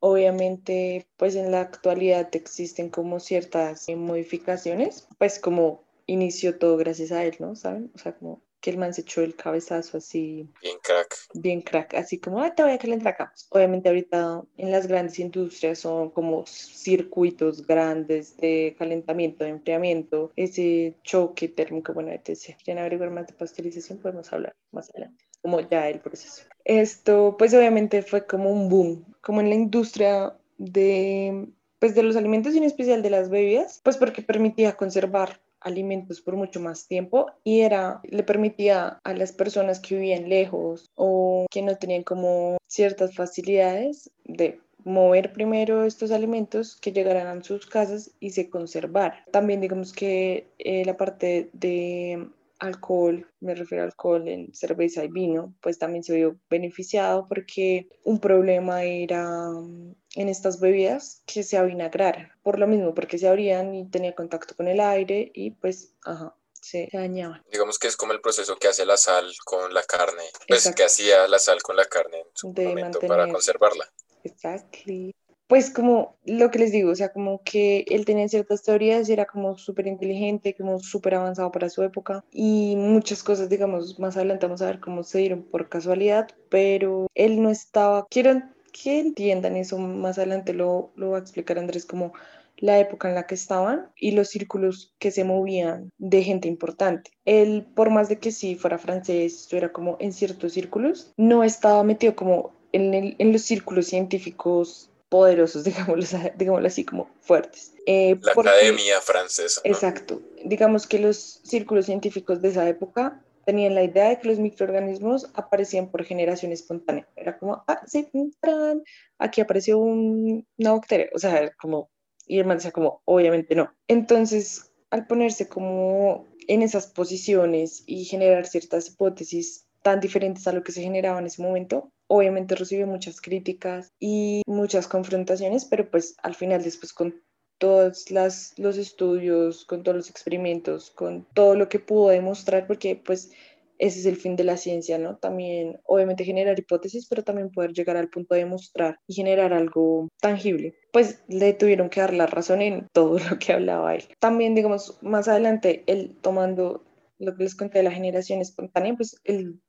Obviamente, 0.00 1.08
pues 1.16 1.36
en 1.36 1.50
la 1.50 1.60
actualidad 1.60 2.28
existen 2.34 2.88
como 2.88 3.20
ciertas 3.20 3.88
eh, 3.88 3.96
modificaciones, 3.96 5.06
pues 5.18 5.38
como 5.38 5.84
inició 6.06 6.58
todo 6.58 6.76
gracias 6.78 7.12
a 7.12 7.24
él, 7.24 7.36
¿no? 7.38 7.54
¿Saben? 7.54 7.90
O 7.94 7.98
sea, 7.98 8.16
como 8.16 8.42
que 8.60 8.70
el 8.70 8.78
man 8.78 8.92
se 8.92 9.02
echó 9.02 9.22
el 9.22 9.34
cabezazo 9.36 9.98
así, 9.98 10.48
Bien 10.62 10.78
crack. 10.82 11.16
bien 11.34 11.60
crack, 11.62 11.94
así 11.94 12.18
como, 12.18 12.40
ah, 12.42 12.54
te 12.54 12.62
voy 12.62 12.72
a 12.72 12.78
calentar 12.78 13.12
acá. 13.14 13.32
Obviamente 13.50 13.88
ahorita 13.88 14.42
en 14.56 14.70
las 14.70 14.86
grandes 14.86 15.18
industrias 15.18 15.78
son 15.78 16.10
como 16.10 16.44
circuitos 16.46 17.66
grandes 17.66 18.36
de 18.36 18.74
calentamiento, 18.78 19.44
de 19.44 19.50
enfriamiento, 19.50 20.32
ese 20.36 20.94
choque 21.02 21.48
térmico, 21.48 21.92
bueno, 21.92 22.10
etc. 22.12 22.56
Quieren 22.64 22.80
averiguar 22.80 23.10
más 23.10 23.26
de 23.26 23.34
pasteurización, 23.34 23.98
podemos 23.98 24.32
hablar 24.32 24.54
más 24.72 24.90
adelante, 24.90 25.24
como 25.42 25.60
ya 25.60 25.88
el 25.88 26.00
proceso. 26.00 26.42
Esto, 26.64 27.36
pues 27.38 27.54
obviamente 27.54 28.02
fue 28.02 28.26
como 28.26 28.50
un 28.50 28.68
boom, 28.68 29.04
como 29.20 29.40
en 29.40 29.48
la 29.48 29.54
industria 29.54 30.36
de, 30.58 31.48
pues 31.78 31.94
de 31.94 32.02
los 32.02 32.16
alimentos 32.16 32.54
y 32.54 32.58
en 32.58 32.64
especial 32.64 33.02
de 33.02 33.10
las 33.10 33.30
bebidas, 33.30 33.80
pues 33.84 33.96
porque 33.96 34.22
permitía 34.22 34.76
conservar 34.76 35.40
alimentos 35.60 36.20
por 36.20 36.36
mucho 36.36 36.60
más 36.60 36.86
tiempo 36.86 37.26
y 37.44 37.60
era 37.60 38.00
le 38.04 38.22
permitía 38.22 38.98
a 39.02 39.14
las 39.14 39.32
personas 39.32 39.80
que 39.80 39.96
vivían 39.96 40.28
lejos 40.28 40.90
o 40.94 41.46
que 41.50 41.62
no 41.62 41.76
tenían 41.76 42.02
como 42.02 42.56
ciertas 42.66 43.14
facilidades 43.14 44.10
de 44.24 44.60
mover 44.84 45.32
primero 45.32 45.84
estos 45.84 46.10
alimentos 46.10 46.76
que 46.80 46.92
llegaran 46.92 47.26
a 47.26 47.42
sus 47.42 47.66
casas 47.66 48.12
y 48.20 48.30
se 48.30 48.48
conservaran. 48.48 49.18
También 49.30 49.60
digamos 49.60 49.92
que 49.92 50.46
eh, 50.58 50.84
la 50.84 50.96
parte 50.96 51.50
de 51.52 52.28
alcohol, 52.58 53.30
me 53.40 53.54
refiero 53.54 53.82
a 53.82 53.86
alcohol 53.86 54.28
en 54.28 54.52
cerveza 54.54 55.04
y 55.04 55.08
vino, 55.08 55.54
pues 55.60 55.78
también 55.78 56.02
se 56.02 56.14
vio 56.14 56.38
beneficiado 56.50 57.26
porque 57.28 57.88
un 58.04 58.20
problema 58.20 58.82
era 58.82 59.50
mm, 59.50 59.94
en 60.16 60.28
estas 60.28 60.60
bebidas 60.60 61.22
que 61.26 61.42
se 61.42 61.56
avinagraran, 61.56 62.32
por 62.42 62.58
lo 62.58 62.66
mismo, 62.66 62.94
porque 62.94 63.18
se 63.18 63.28
abrían 63.28 63.74
y 63.74 63.88
tenía 63.88 64.14
contacto 64.14 64.54
con 64.56 64.68
el 64.68 64.80
aire 64.80 65.30
y 65.34 65.52
pues, 65.52 65.94
ajá, 66.02 66.34
se, 66.60 66.88
dañaban. 66.92 67.42
Digamos 67.50 67.78
que 67.78 67.88
es 67.88 67.96
como 67.96 68.12
el 68.12 68.20
proceso 68.20 68.56
que 68.56 68.68
hace 68.68 68.84
la 68.84 68.96
sal 68.96 69.32
con 69.44 69.72
la 69.72 69.82
carne, 69.82 70.24
pues 70.46 70.60
Exacto. 70.60 70.76
que 70.76 70.84
hacía 70.84 71.28
la 71.28 71.38
sal 71.38 71.62
con 71.62 71.76
la 71.76 71.84
carne 71.84 72.18
en 72.18 72.26
su 72.34 72.52
De 72.52 72.66
momento 72.66 72.98
para 73.00 73.28
conservarla. 73.30 73.90
Exactly. 74.24 75.14
Pues 75.48 75.70
como 75.70 76.16
lo 76.26 76.50
que 76.50 76.58
les 76.58 76.72
digo, 76.72 76.90
o 76.90 76.94
sea, 76.94 77.10
como 77.12 77.42
que 77.42 77.84
él 77.88 78.04
tenía 78.04 78.28
ciertas 78.28 78.62
teorías 78.62 79.08
y 79.08 79.14
era 79.14 79.24
como 79.26 79.56
súper 79.56 79.86
inteligente, 79.86 80.54
como 80.54 80.78
súper 80.78 81.14
avanzado 81.14 81.50
para 81.50 81.70
su 81.70 81.82
época 81.82 82.22
y 82.30 82.76
muchas 82.76 83.22
cosas, 83.22 83.48
digamos, 83.48 83.98
más 83.98 84.16
adelante 84.16 84.44
vamos 84.46 84.60
a 84.62 84.66
ver 84.66 84.78
cómo 84.80 85.02
se 85.04 85.18
dieron 85.18 85.42
por 85.42 85.68
casualidad, 85.70 86.28
pero 86.50 87.06
él 87.14 87.42
no 87.42 87.48
estaba, 87.50 88.06
quiero 88.10 88.42
que 88.72 89.00
entiendan 89.00 89.56
eso, 89.56 89.78
más 89.78 90.18
adelante 90.18 90.52
lo, 90.52 90.90
lo 90.96 91.10
va 91.12 91.16
a 91.18 91.20
explicar 91.20 91.58
Andrés, 91.58 91.86
como 91.86 92.12
la 92.58 92.78
época 92.78 93.08
en 93.08 93.14
la 93.14 93.26
que 93.26 93.34
estaban 93.34 93.88
y 93.96 94.10
los 94.12 94.28
círculos 94.28 94.94
que 94.98 95.10
se 95.10 95.24
movían 95.24 95.90
de 95.98 96.22
gente 96.24 96.48
importante. 96.48 97.10
Él, 97.24 97.66
por 97.74 97.88
más 97.90 98.08
de 98.10 98.18
que 98.18 98.32
sí 98.32 98.54
fuera 98.56 98.78
francés, 98.78 99.34
estuviera 99.42 99.72
como 99.72 99.96
en 100.00 100.12
ciertos 100.12 100.52
círculos, 100.52 101.12
no 101.16 101.42
estaba 101.44 101.82
metido 101.84 102.14
como 102.16 102.52
en, 102.72 102.92
el- 102.94 103.16
en 103.18 103.32
los 103.32 103.42
círculos 103.42 103.86
científicos 103.86 104.90
poderosos, 105.08 105.64
digámoslo, 105.96 106.18
digámoslo 106.36 106.66
así, 106.68 106.84
como 106.84 107.08
fuertes. 107.20 107.72
Eh, 107.86 108.16
La 108.22 108.34
porque- 108.34 108.50
academia 108.50 109.00
francesa. 109.00 109.60
¿no? 109.64 109.70
Exacto. 109.70 110.20
Digamos 110.44 110.86
que 110.86 110.98
los 110.98 111.40
círculos 111.44 111.86
científicos 111.86 112.42
de 112.42 112.48
esa 112.48 112.68
época 112.68 113.22
tenían 113.46 113.74
la 113.74 113.82
idea 113.82 114.10
de 114.10 114.18
que 114.18 114.28
los 114.28 114.38
microorganismos 114.38 115.30
aparecían 115.32 115.90
por 115.90 116.04
generación 116.04 116.52
espontánea. 116.52 117.08
Era 117.16 117.38
como, 117.38 117.64
ah, 117.66 117.80
sí, 117.86 118.06
tarán, 118.40 118.82
aquí 119.18 119.40
apareció 119.40 119.78
un- 119.78 120.46
una 120.58 120.72
bacteria. 120.72 121.08
O 121.14 121.18
sea, 121.18 121.50
como, 121.58 121.88
y 122.26 122.38
el 122.38 122.44
man 122.44 122.58
decía 122.58 122.72
como, 122.72 123.00
obviamente 123.06 123.54
no. 123.54 123.72
Entonces, 123.88 124.70
al 124.90 125.06
ponerse 125.06 125.48
como 125.48 126.26
en 126.46 126.60
esas 126.62 126.86
posiciones 126.88 127.82
y 127.86 128.04
generar 128.04 128.46
ciertas 128.46 128.88
hipótesis 128.88 129.66
tan 129.82 130.00
diferentes 130.00 130.46
a 130.46 130.52
lo 130.52 130.62
que 130.62 130.72
se 130.72 130.82
generaba 130.82 131.18
en 131.18 131.26
ese 131.26 131.40
momento, 131.42 131.90
obviamente 132.08 132.56
recibió 132.56 132.86
muchas 132.86 133.20
críticas 133.20 133.92
y 134.00 134.42
muchas 134.46 134.88
confrontaciones, 134.88 135.64
pero 135.64 135.90
pues 135.90 136.16
al 136.22 136.34
final 136.34 136.62
después 136.62 136.92
con 136.92 137.22
todos 137.58 138.10
las, 138.10 138.54
los 138.56 138.76
estudios, 138.78 139.64
con 139.64 139.82
todos 139.82 139.96
los 139.96 140.10
experimentos, 140.10 140.90
con 140.90 141.26
todo 141.34 141.54
lo 141.54 141.68
que 141.68 141.80
pudo 141.80 142.08
demostrar, 142.08 142.66
porque 142.66 142.96
pues 142.96 143.30
ese 143.78 144.00
es 144.00 144.06
el 144.06 144.16
fin 144.16 144.36
de 144.36 144.44
la 144.44 144.56
ciencia, 144.56 144.98
¿no? 144.98 145.16
También, 145.16 145.80
obviamente, 145.84 146.24
generar 146.24 146.58
hipótesis, 146.58 147.06
pero 147.08 147.22
también 147.22 147.50
poder 147.50 147.72
llegar 147.72 147.96
al 147.96 148.08
punto 148.08 148.34
de 148.34 148.40
demostrar 148.40 148.98
y 149.06 149.14
generar 149.14 149.52
algo 149.52 150.08
tangible. 150.20 150.74
Pues 150.92 151.22
le 151.28 151.52
tuvieron 151.52 151.88
que 151.88 152.00
dar 152.00 152.12
la 152.12 152.26
razón 152.26 152.60
en 152.60 152.88
todo 152.92 153.18
lo 153.18 153.38
que 153.38 153.52
hablaba 153.52 153.94
él. 153.94 154.04
También, 154.18 154.54
digamos, 154.54 154.98
más 155.02 155.28
adelante, 155.28 155.84
él 155.86 156.16
tomando 156.20 156.84
lo 157.18 157.36
que 157.36 157.44
les 157.44 157.54
conté 157.54 157.78
de 157.78 157.84
la 157.84 157.92
generación 157.92 158.40
espontánea, 158.40 158.94
pues 158.96 159.20
él 159.24 159.60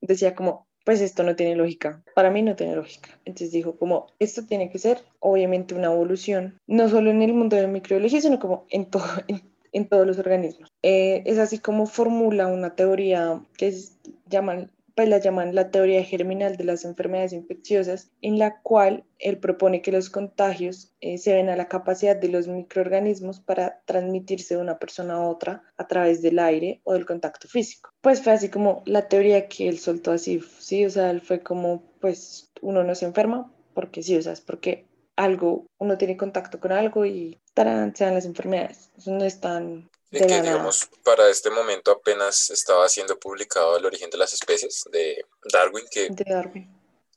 decía 0.00 0.34
como, 0.34 0.66
pues 0.84 1.00
esto 1.00 1.22
no 1.22 1.36
tiene 1.36 1.56
lógica. 1.56 2.02
Para 2.14 2.30
mí 2.30 2.42
no 2.42 2.56
tiene 2.56 2.76
lógica. 2.76 3.10
Entonces 3.24 3.52
dijo 3.52 3.76
como, 3.76 4.06
esto 4.18 4.44
tiene 4.46 4.70
que 4.70 4.78
ser 4.78 4.98
obviamente 5.20 5.74
una 5.74 5.86
evolución, 5.86 6.58
no 6.66 6.88
solo 6.88 7.10
en 7.10 7.22
el 7.22 7.32
mundo 7.32 7.56
de 7.56 7.62
la 7.62 7.68
microbiología, 7.68 8.20
sino 8.20 8.38
como 8.38 8.66
en, 8.70 8.86
todo, 8.86 9.04
en, 9.28 9.42
en 9.72 9.88
todos 9.88 10.06
los 10.06 10.18
organismos. 10.18 10.70
Eh, 10.82 11.22
es 11.26 11.38
así 11.38 11.58
como 11.58 11.86
formula 11.86 12.46
una 12.46 12.74
teoría 12.74 13.40
que 13.56 13.68
es, 13.68 13.98
llaman, 14.28 14.70
pues 14.94 15.08
la 15.08 15.18
llaman 15.18 15.54
la 15.54 15.70
teoría 15.70 16.04
germinal 16.04 16.56
de 16.56 16.64
las 16.64 16.84
enfermedades 16.84 17.32
infecciosas, 17.32 18.10
en 18.20 18.38
la 18.38 18.60
cual 18.60 19.04
él 19.18 19.38
propone 19.38 19.82
que 19.82 19.92
los 19.92 20.10
contagios 20.10 20.92
eh, 21.00 21.18
se 21.18 21.34
ven 21.34 21.48
a 21.48 21.56
la 21.56 21.68
capacidad 21.68 22.16
de 22.16 22.28
los 22.28 22.48
microorganismos 22.48 23.40
para 23.40 23.80
transmitirse 23.84 24.54
de 24.54 24.60
una 24.60 24.78
persona 24.78 25.14
a 25.14 25.28
otra 25.28 25.62
a 25.76 25.86
través 25.86 26.22
del 26.22 26.38
aire 26.38 26.80
o 26.84 26.92
del 26.92 27.06
contacto 27.06 27.48
físico. 27.48 27.90
Pues 28.00 28.22
fue 28.22 28.32
así 28.32 28.48
como 28.48 28.82
la 28.86 29.08
teoría 29.08 29.48
que 29.48 29.68
él 29.68 29.78
soltó 29.78 30.12
así, 30.12 30.40
sí, 30.58 30.84
o 30.84 30.90
sea, 30.90 31.10
él 31.10 31.20
fue 31.20 31.40
como, 31.40 31.82
pues 32.00 32.50
uno 32.60 32.84
no 32.84 32.94
se 32.94 33.06
enferma 33.06 33.52
porque 33.74 34.02
sí, 34.02 34.16
o 34.16 34.22
sea, 34.22 34.32
es 34.32 34.40
porque 34.40 34.86
algo, 35.16 35.66
uno 35.78 35.98
tiene 35.98 36.16
contacto 36.16 36.60
con 36.60 36.72
algo 36.72 37.06
y 37.06 37.40
tarán, 37.54 37.94
se 37.94 38.04
dan 38.04 38.14
las 38.14 38.26
enfermedades. 38.26 38.90
No 39.06 39.24
es 39.24 39.40
tan 39.40 39.90
de 40.12 40.20
que, 40.20 40.26
nada. 40.26 40.42
digamos, 40.42 40.88
para 41.02 41.28
este 41.28 41.50
momento 41.50 41.90
apenas 41.90 42.50
estaba 42.50 42.88
siendo 42.88 43.18
publicado 43.18 43.76
El 43.76 43.86
origen 43.86 44.10
de 44.10 44.18
las 44.18 44.32
especies 44.32 44.84
de 44.92 45.24
Darwin, 45.50 45.86
que, 45.90 46.10
de 46.10 46.24
Darwin. 46.24 46.70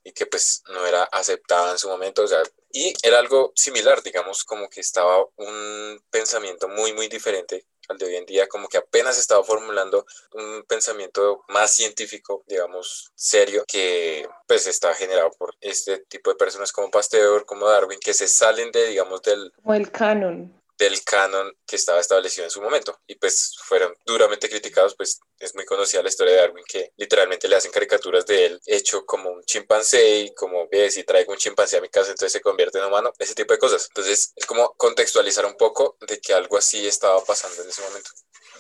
y 0.04 0.12
que 0.14 0.26
pues 0.26 0.64
no 0.70 0.86
era 0.86 1.04
aceptada 1.04 1.74
en 1.74 1.78
su 1.78 1.90
momento, 1.90 2.24
o 2.24 2.28
sea, 2.28 2.42
y 2.72 2.94
era 3.04 3.20
algo 3.20 3.52
similar, 3.56 4.02
digamos, 4.02 4.44
como 4.44 4.70
que 4.70 4.80
estaba 4.80 5.26
un 5.36 6.02
pensamiento 6.10 6.68
muy, 6.70 6.94
muy 6.94 7.08
diferente 7.10 7.66
al 7.90 7.98
de 7.98 8.06
hoy 8.06 8.16
en 8.16 8.26
día, 8.26 8.48
como 8.48 8.68
que 8.68 8.78
apenas 8.78 9.20
estaba 9.20 9.44
formulando 9.44 10.06
un 10.34 10.64
pensamiento 10.64 11.44
más 11.50 11.72
científico, 11.72 12.44
digamos, 12.48 13.12
serio, 13.14 13.64
que 13.68 14.28
pues 14.48 14.68
está 14.68 14.94
generado 14.96 15.32
por 15.32 15.54
este 15.62 16.00
tipo 16.08 16.32
de 16.32 16.38
personas 16.38 16.72
como 16.72 16.90
Pasteur, 16.90 17.46
como 17.46 17.68
Darwin, 17.68 18.00
que 18.00 18.14
se 18.14 18.28
salen 18.28 18.72
de, 18.72 18.88
digamos, 18.88 19.22
del, 19.22 19.52
Como 19.62 19.74
el 19.74 19.92
canon. 19.92 20.65
Del 20.78 21.04
canon 21.04 21.52
que 21.66 21.76
estaba 21.76 22.00
establecido 22.00 22.46
en 22.46 22.52
su 22.52 22.62
momento 22.62 23.00
y 23.08 23.16
pues 23.16 23.56
fueron 23.64 23.94
duramente 24.06 24.50
criticados, 24.50 24.96
pues 24.96 25.20
es 25.40 25.56
muy 25.56 25.66
conocida 25.66 26.02
la 26.02 26.10
historia 26.10 26.34
de 26.34 26.40
Darwin 26.42 26.66
que 26.68 26.92
literalmente 26.98 27.48
le 27.48 27.56
hacen 27.56 27.72
caricaturas 27.72 28.26
de 28.26 28.46
él 28.46 28.62
hecho 28.66 29.06
como 29.06 29.30
un 29.30 29.44
chimpancé 29.44 30.20
y 30.20 30.34
como 30.34 30.68
ve 30.70 30.90
si 30.92 31.04
traigo 31.04 31.32
un 31.32 31.38
chimpancé 31.38 31.78
a 31.78 31.82
mi 31.82 31.90
casa 31.90 32.12
entonces 32.12 32.34
se 32.34 32.42
convierte 32.42 32.78
en 32.80 32.86
humano, 32.86 33.12
ese 33.20 33.36
tipo 33.36 33.54
de 33.54 33.60
cosas. 33.60 33.88
Entonces 33.90 34.34
es 34.36 34.46
como 34.46 34.74
contextualizar 34.76 35.46
un 35.46 35.56
poco 35.58 35.98
de 36.08 36.20
que 36.20 36.34
algo 36.34 36.58
así 36.58 36.88
estaba 36.88 37.24
pasando 37.24 37.62
en 37.62 37.70
ese 37.70 37.82
momento. 37.82 38.10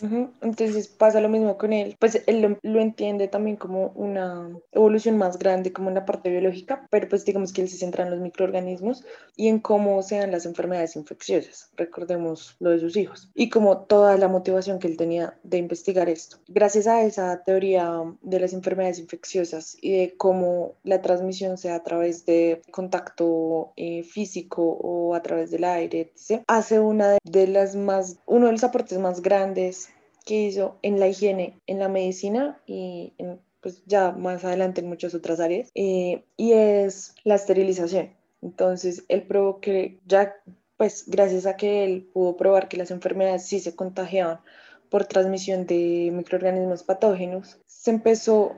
Entonces 0.01 0.87
pasa 0.87 1.21
lo 1.21 1.29
mismo 1.29 1.57
con 1.57 1.73
él, 1.73 1.95
pues 1.99 2.21
él 2.27 2.41
lo, 2.41 2.57
lo 2.61 2.81
entiende 2.81 3.27
también 3.27 3.55
como 3.55 3.87
una 3.95 4.49
evolución 4.71 5.17
más 5.17 5.37
grande, 5.37 5.73
como 5.73 5.89
en 5.89 5.95
la 5.95 6.05
parte 6.05 6.29
biológica, 6.29 6.87
pero 6.89 7.07
pues 7.09 7.25
digamos 7.25 7.53
que 7.53 7.61
él 7.61 7.69
se 7.69 7.77
centra 7.77 8.03
en 8.03 8.11
los 8.11 8.19
microorganismos 8.19 9.03
y 9.35 9.47
en 9.47 9.59
cómo 9.59 10.01
se 10.03 10.17
dan 10.17 10.31
las 10.31 10.45
enfermedades 10.45 10.95
infecciosas, 10.95 11.69
recordemos 11.75 12.55
lo 12.59 12.71
de 12.71 12.79
sus 12.79 12.97
hijos, 12.97 13.29
y 13.33 13.49
como 13.49 13.79
toda 13.79 14.17
la 14.17 14.27
motivación 14.27 14.79
que 14.79 14.87
él 14.87 14.97
tenía 14.97 15.37
de 15.43 15.57
investigar 15.57 16.09
esto. 16.09 16.37
Gracias 16.47 16.87
a 16.87 17.03
esa 17.03 17.43
teoría 17.43 18.01
de 18.21 18.39
las 18.39 18.53
enfermedades 18.53 18.99
infecciosas 18.99 19.77
y 19.81 19.91
de 19.97 20.15
cómo 20.17 20.75
la 20.83 21.01
transmisión 21.01 21.57
sea 21.57 21.75
a 21.75 21.83
través 21.83 22.25
de 22.25 22.61
contacto 22.71 23.73
eh, 23.75 24.03
físico 24.03 24.63
o 24.63 25.15
a 25.15 25.21
través 25.21 25.51
del 25.51 25.63
aire, 25.63 26.11
etc., 26.15 26.43
hace 26.47 26.79
una 26.79 27.17
de 27.23 27.47
las 27.47 27.75
más, 27.75 28.17
uno 28.25 28.47
de 28.47 28.53
los 28.53 28.63
aportes 28.63 28.97
más 28.99 29.21
grandes 29.21 29.84
que 30.25 30.41
hizo 30.41 30.77
en 30.81 30.99
la 30.99 31.07
higiene, 31.07 31.59
en 31.67 31.79
la 31.79 31.87
medicina 31.87 32.59
y 32.65 33.13
en, 33.17 33.39
pues 33.61 33.83
ya 33.85 34.11
más 34.11 34.43
adelante 34.43 34.81
en 34.81 34.89
muchas 34.89 35.15
otras 35.15 35.39
áreas, 35.39 35.71
eh, 35.75 36.23
y 36.35 36.51
es 36.51 37.15
la 37.23 37.35
esterilización. 37.35 38.13
Entonces, 38.41 39.05
él 39.07 39.23
probó 39.23 39.59
que 39.59 39.99
ya, 40.05 40.35
pues 40.77 41.05
gracias 41.07 41.45
a 41.45 41.55
que 41.55 41.83
él 41.83 42.09
pudo 42.13 42.37
probar 42.37 42.67
que 42.67 42.77
las 42.77 42.91
enfermedades 42.91 43.45
sí 43.45 43.59
se 43.59 43.75
contagiaban 43.75 44.41
por 44.89 45.05
transmisión 45.05 45.65
de 45.65 46.11
microorganismos 46.13 46.83
patógenos, 46.83 47.59
se 47.65 47.91
empezó 47.91 48.55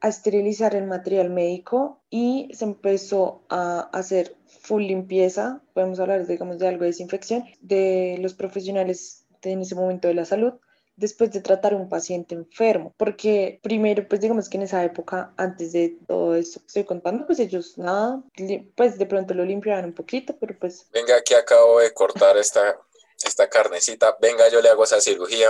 a 0.00 0.08
esterilizar 0.08 0.74
el 0.74 0.86
material 0.86 1.30
médico 1.30 2.00
y 2.10 2.48
se 2.52 2.64
empezó 2.64 3.42
a 3.48 3.88
hacer 3.92 4.36
full 4.46 4.84
limpieza, 4.84 5.62
podemos 5.74 5.98
hablar, 6.00 6.26
digamos, 6.26 6.58
de 6.58 6.68
algo 6.68 6.82
de 6.82 6.88
desinfección, 6.88 7.44
de 7.60 8.18
los 8.20 8.34
profesionales 8.34 9.26
en 9.42 9.60
ese 9.60 9.74
momento 9.74 10.08
de 10.08 10.14
la 10.14 10.24
salud, 10.24 10.54
después 10.98 11.32
de 11.32 11.40
tratar 11.40 11.72
a 11.72 11.76
un 11.76 11.88
paciente 11.88 12.34
enfermo, 12.34 12.92
porque 12.96 13.60
primero, 13.62 14.06
pues 14.06 14.20
digamos 14.20 14.48
que 14.48 14.56
en 14.56 14.64
esa 14.64 14.84
época, 14.84 15.32
antes 15.36 15.72
de 15.72 15.96
todo 16.06 16.34
esto 16.34 16.60
que 16.60 16.66
estoy 16.66 16.84
contando, 16.84 17.26
pues 17.26 17.38
ellos 17.38 17.78
nada, 17.78 18.22
pues 18.74 18.98
de 18.98 19.06
pronto 19.06 19.34
lo 19.34 19.44
limpiaban 19.44 19.86
un 19.86 19.94
poquito, 19.94 20.36
pero 20.38 20.58
pues 20.58 20.86
Venga, 20.92 21.16
aquí 21.16 21.34
acabo 21.34 21.80
de 21.80 21.94
cortar 21.94 22.36
esta, 22.36 22.76
esta 23.24 23.48
carnecita. 23.48 24.16
Venga, 24.20 24.48
yo 24.50 24.60
le 24.60 24.68
hago 24.68 24.84
esa 24.84 25.00
cirugía. 25.00 25.48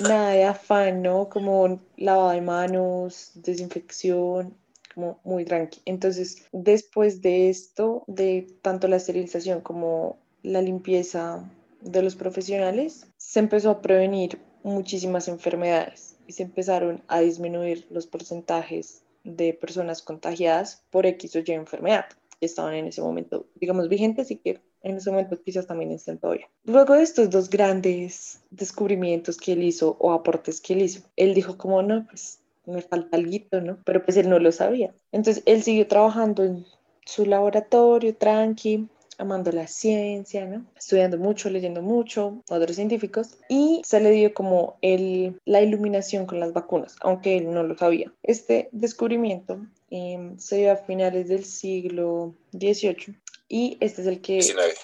nada 0.00 0.30
de 0.30 0.44
afán, 0.44 1.02
¿no? 1.02 1.28
Como 1.28 1.80
lavado 1.96 2.30
de 2.30 2.40
manos, 2.40 3.32
desinfección, 3.34 4.56
como 4.94 5.20
muy 5.24 5.44
tranqui. 5.44 5.82
Entonces, 5.84 6.44
después 6.52 7.20
de 7.20 7.50
esto, 7.50 8.04
de 8.06 8.46
tanto 8.62 8.88
la 8.88 8.96
esterilización 8.96 9.60
como 9.60 10.18
la 10.42 10.62
limpieza 10.62 11.44
de 11.80 12.02
los 12.02 12.16
profesionales, 12.16 13.06
se 13.16 13.40
empezó 13.40 13.70
a 13.70 13.82
prevenir 13.82 14.38
muchísimas 14.64 15.28
enfermedades 15.28 16.16
y 16.26 16.32
se 16.32 16.42
empezaron 16.42 17.02
a 17.06 17.20
disminuir 17.20 17.86
los 17.90 18.06
porcentajes 18.06 19.02
de 19.22 19.52
personas 19.52 20.02
contagiadas 20.02 20.82
por 20.90 21.06
X 21.06 21.36
o 21.36 21.38
Y 21.38 21.52
enfermedad 21.52 22.06
que 22.40 22.46
estaban 22.46 22.74
en 22.74 22.86
ese 22.86 23.00
momento, 23.00 23.46
digamos, 23.54 23.88
vigentes 23.88 24.30
y 24.30 24.36
que 24.36 24.60
en 24.82 24.96
ese 24.96 25.10
momento 25.10 25.40
quizás 25.42 25.66
también 25.66 25.92
estén 25.92 26.18
todavía. 26.18 26.48
Luego 26.64 26.94
de 26.94 27.02
estos 27.02 27.30
dos 27.30 27.48
grandes 27.48 28.42
descubrimientos 28.50 29.36
que 29.36 29.52
él 29.52 29.62
hizo 29.62 29.96
o 30.00 30.12
aportes 30.12 30.60
que 30.60 30.72
él 30.72 30.82
hizo, 30.82 31.02
él 31.16 31.34
dijo 31.34 31.56
como 31.56 31.82
no, 31.82 32.06
pues 32.06 32.40
me 32.66 32.82
falta 32.82 33.16
algo, 33.16 33.60
¿no? 33.62 33.78
Pero 33.84 34.04
pues 34.04 34.16
él 34.16 34.28
no 34.28 34.38
lo 34.38 34.50
sabía. 34.50 34.94
Entonces 35.12 35.42
él 35.46 35.62
siguió 35.62 35.86
trabajando 35.86 36.44
en 36.44 36.66
su 37.04 37.26
laboratorio, 37.26 38.14
tranqui, 38.16 38.88
amando 39.18 39.52
la 39.52 39.66
ciencia, 39.66 40.46
¿no? 40.46 40.66
Estudiando 40.76 41.18
mucho, 41.18 41.50
leyendo 41.50 41.82
mucho, 41.82 42.42
otros 42.48 42.76
científicos, 42.76 43.36
y 43.48 43.82
se 43.84 44.00
le 44.00 44.10
dio 44.10 44.34
como 44.34 44.78
el, 44.82 45.40
la 45.44 45.62
iluminación 45.62 46.26
con 46.26 46.40
las 46.40 46.52
vacunas, 46.52 46.96
aunque 47.00 47.36
él 47.38 47.50
no 47.50 47.62
lo 47.62 47.76
sabía. 47.76 48.12
Este 48.22 48.68
descubrimiento 48.72 49.60
eh, 49.90 50.32
se 50.38 50.56
dio 50.56 50.72
a 50.72 50.76
finales 50.76 51.28
del 51.28 51.44
siglo 51.44 52.34
XVIII 52.52 53.16
y 53.48 53.76
este 53.80 54.02
es 54.02 54.08
el 54.08 54.20
que... 54.20 54.34
19, 54.34 54.74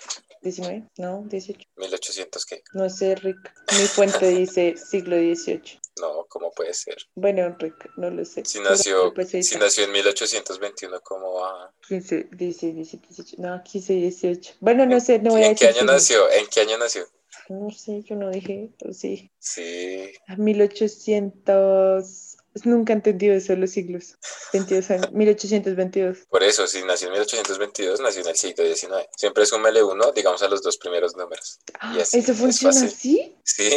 19, 0.42 0.84
no, 0.98 1.24
18. 1.28 1.68
1800, 1.76 2.46
¿qué? 2.46 2.62
No 2.72 2.88
sé, 2.88 3.14
Rick. 3.16 3.52
Mi 3.72 3.84
fuente 3.86 4.28
dice 4.28 4.74
siglo 4.76 5.16
XVIII. 5.16 5.80
No, 6.00 6.26
¿cómo 6.28 6.52
puede 6.52 6.72
ser? 6.74 6.96
Bueno, 7.14 7.54
Rick, 7.58 7.90
no 7.96 8.10
lo 8.10 8.24
sé. 8.24 8.44
Si 8.44 8.58
Pero 8.58 8.70
nació, 8.70 9.14
pues 9.14 9.30
si 9.30 9.56
nació 9.56 9.84
en 9.84 9.92
1821, 9.92 11.00
¿cómo 11.02 11.34
va? 11.34 11.72
15, 11.88 12.28
16, 12.32 12.74
17, 12.74 13.06
18. 13.08 13.36
No, 13.42 13.54
aquí 13.54 13.78
dice 13.80 13.94
18. 13.94 14.54
Bueno, 14.60 14.86
no 14.86 15.00
sé, 15.00 15.18
no 15.18 15.30
voy 15.32 15.42
a 15.42 15.46
¿En 15.48 15.56
qué 15.56 15.66
decir 15.66 15.82
año 15.82 15.92
nació? 15.92 16.30
¿En 16.30 16.46
qué 16.46 16.60
año 16.60 16.78
nació? 16.78 17.06
No 17.48 17.70
sé, 17.70 18.02
yo 18.04 18.14
no 18.16 18.30
dije, 18.30 18.70
o 18.88 18.92
sí. 18.92 19.30
Sí, 19.38 20.12
A 20.28 20.36
1800. 20.36 22.36
Nunca 22.64 22.92
he 22.92 22.96
entendido 22.96 23.34
eso 23.34 23.54
los 23.54 23.70
siglos. 23.70 24.16
22 24.52 24.90
años. 24.90 25.08
1822. 25.12 26.18
por 26.28 26.42
eso, 26.42 26.66
si 26.66 26.82
nació 26.82 27.08
en 27.08 27.12
1822, 27.14 28.00
nació 28.00 28.22
en 28.22 28.28
el 28.28 28.36
siglo 28.36 28.64
XIX. 28.66 29.06
Siempre 29.16 29.46
súmele 29.46 29.82
uno, 29.82 30.10
digamos, 30.12 30.42
a 30.42 30.48
los 30.48 30.62
dos 30.62 30.76
primeros 30.78 31.16
números. 31.16 31.60
Y 31.94 32.00
así, 32.00 32.18
¿Eso 32.18 32.32
es 32.32 32.38
funciona 32.38 32.74
fácil. 32.74 32.88
así? 32.88 33.36
Sí, 33.44 33.70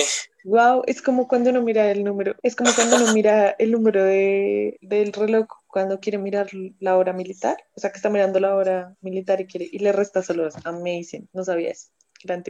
Wow, 0.45 0.83
es 0.87 1.01
como 1.01 1.27
cuando 1.27 1.49
uno 1.51 1.61
mira 1.61 1.89
el 1.91 2.03
número, 2.03 2.35
es 2.43 2.55
como 2.55 2.71
cuando 2.75 2.97
uno 2.97 3.13
mira 3.13 3.55
el 3.59 3.71
número 3.71 4.03
de, 4.03 4.77
del 4.81 5.13
reloj 5.13 5.47
cuando 5.67 5.99
quiere 5.99 6.17
mirar 6.17 6.47
la 6.79 6.97
hora 6.97 7.13
militar, 7.13 7.57
o 7.75 7.79
sea 7.79 7.91
que 7.91 7.97
está 7.97 8.09
mirando 8.09 8.39
la 8.39 8.55
hora 8.55 8.95
militar 9.01 9.39
y 9.41 9.47
quiere 9.47 9.67
y 9.71 9.79
le 9.79 9.91
resta 9.91 10.21
solo 10.21 10.43
dos. 10.43 10.55
Amazing, 10.65 11.29
no 11.33 11.43
sabía 11.43 11.71
eso. 11.71 11.89
Gran. 12.23 12.43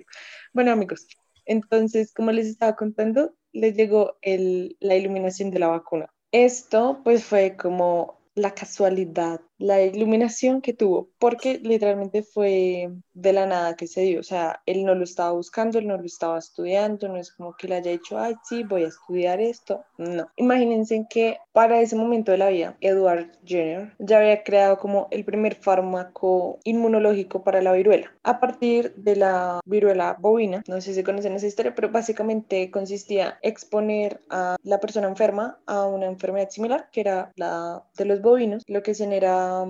Bueno, 0.53 0.71
amigos, 0.71 1.07
entonces, 1.45 2.13
como 2.13 2.31
les 2.31 2.47
estaba 2.47 2.75
contando, 2.75 3.35
les 3.51 3.75
llegó 3.75 4.17
el, 4.21 4.77
la 4.79 4.95
iluminación 4.95 5.51
de 5.51 5.59
la 5.59 5.67
vacuna. 5.67 6.07
Esto 6.31 7.01
pues 7.03 7.23
fue 7.23 7.55
como 7.55 8.19
la 8.35 8.55
casualidad, 8.55 9.41
la 9.57 9.81
iluminación 9.81 10.61
que 10.61 10.73
tuvo, 10.73 11.09
porque 11.19 11.59
literalmente 11.59 12.23
fue 12.23 12.91
de 13.13 13.33
la 13.33 13.45
nada 13.45 13.75
que 13.75 13.87
se 13.87 14.01
dio, 14.01 14.19
o 14.19 14.23
sea, 14.23 14.61
él 14.65 14.85
no 14.85 14.95
lo 14.95 15.03
estaba 15.03 15.31
buscando, 15.31 15.79
él 15.79 15.87
no 15.87 15.97
lo 15.97 16.05
estaba 16.05 16.37
estudiando, 16.37 17.07
no 17.07 17.17
es 17.17 17.31
como 17.31 17.55
que 17.55 17.67
le 17.67 17.75
haya 17.75 17.91
dicho, 17.91 18.17
ay, 18.17 18.35
sí, 18.43 18.63
voy 18.63 18.83
a 18.83 18.87
estudiar 18.87 19.39
esto, 19.39 19.83
no. 19.97 20.27
Imagínense 20.35 21.05
que 21.09 21.37
para 21.51 21.81
ese 21.81 21.95
momento 21.95 22.31
de 22.31 22.37
la 22.37 22.49
vida, 22.49 22.77
Edward 22.81 23.31
Jenner 23.45 23.93
ya 23.99 24.19
había 24.19 24.43
creado 24.43 24.77
como 24.77 25.07
el 25.11 25.23
primer 25.23 25.55
fármaco 25.55 26.59
inmunológico 26.63 27.43
para 27.43 27.61
la 27.61 27.73
viruela, 27.73 28.11
a 28.23 28.39
partir 28.39 28.93
de 28.95 29.15
la 29.15 29.59
viruela 29.65 30.17
bovina, 30.19 30.63
no 30.67 30.81
sé 30.81 30.93
si 30.93 31.03
conocen 31.03 31.33
esa 31.35 31.47
historia, 31.47 31.75
pero 31.75 31.89
básicamente 31.89 32.71
consistía 32.71 33.37
exponer 33.41 34.19
a 34.29 34.55
la 34.63 34.79
persona 34.79 35.07
enferma 35.07 35.59
a 35.65 35.85
una 35.85 36.07
enfermedad 36.07 36.49
similar, 36.49 36.89
que 36.91 37.01
era 37.01 37.31
la 37.35 37.83
de 37.97 38.05
los 38.05 38.21
bovinos, 38.21 38.63
lo 38.67 38.83
que 38.83 38.95
se 38.95 39.07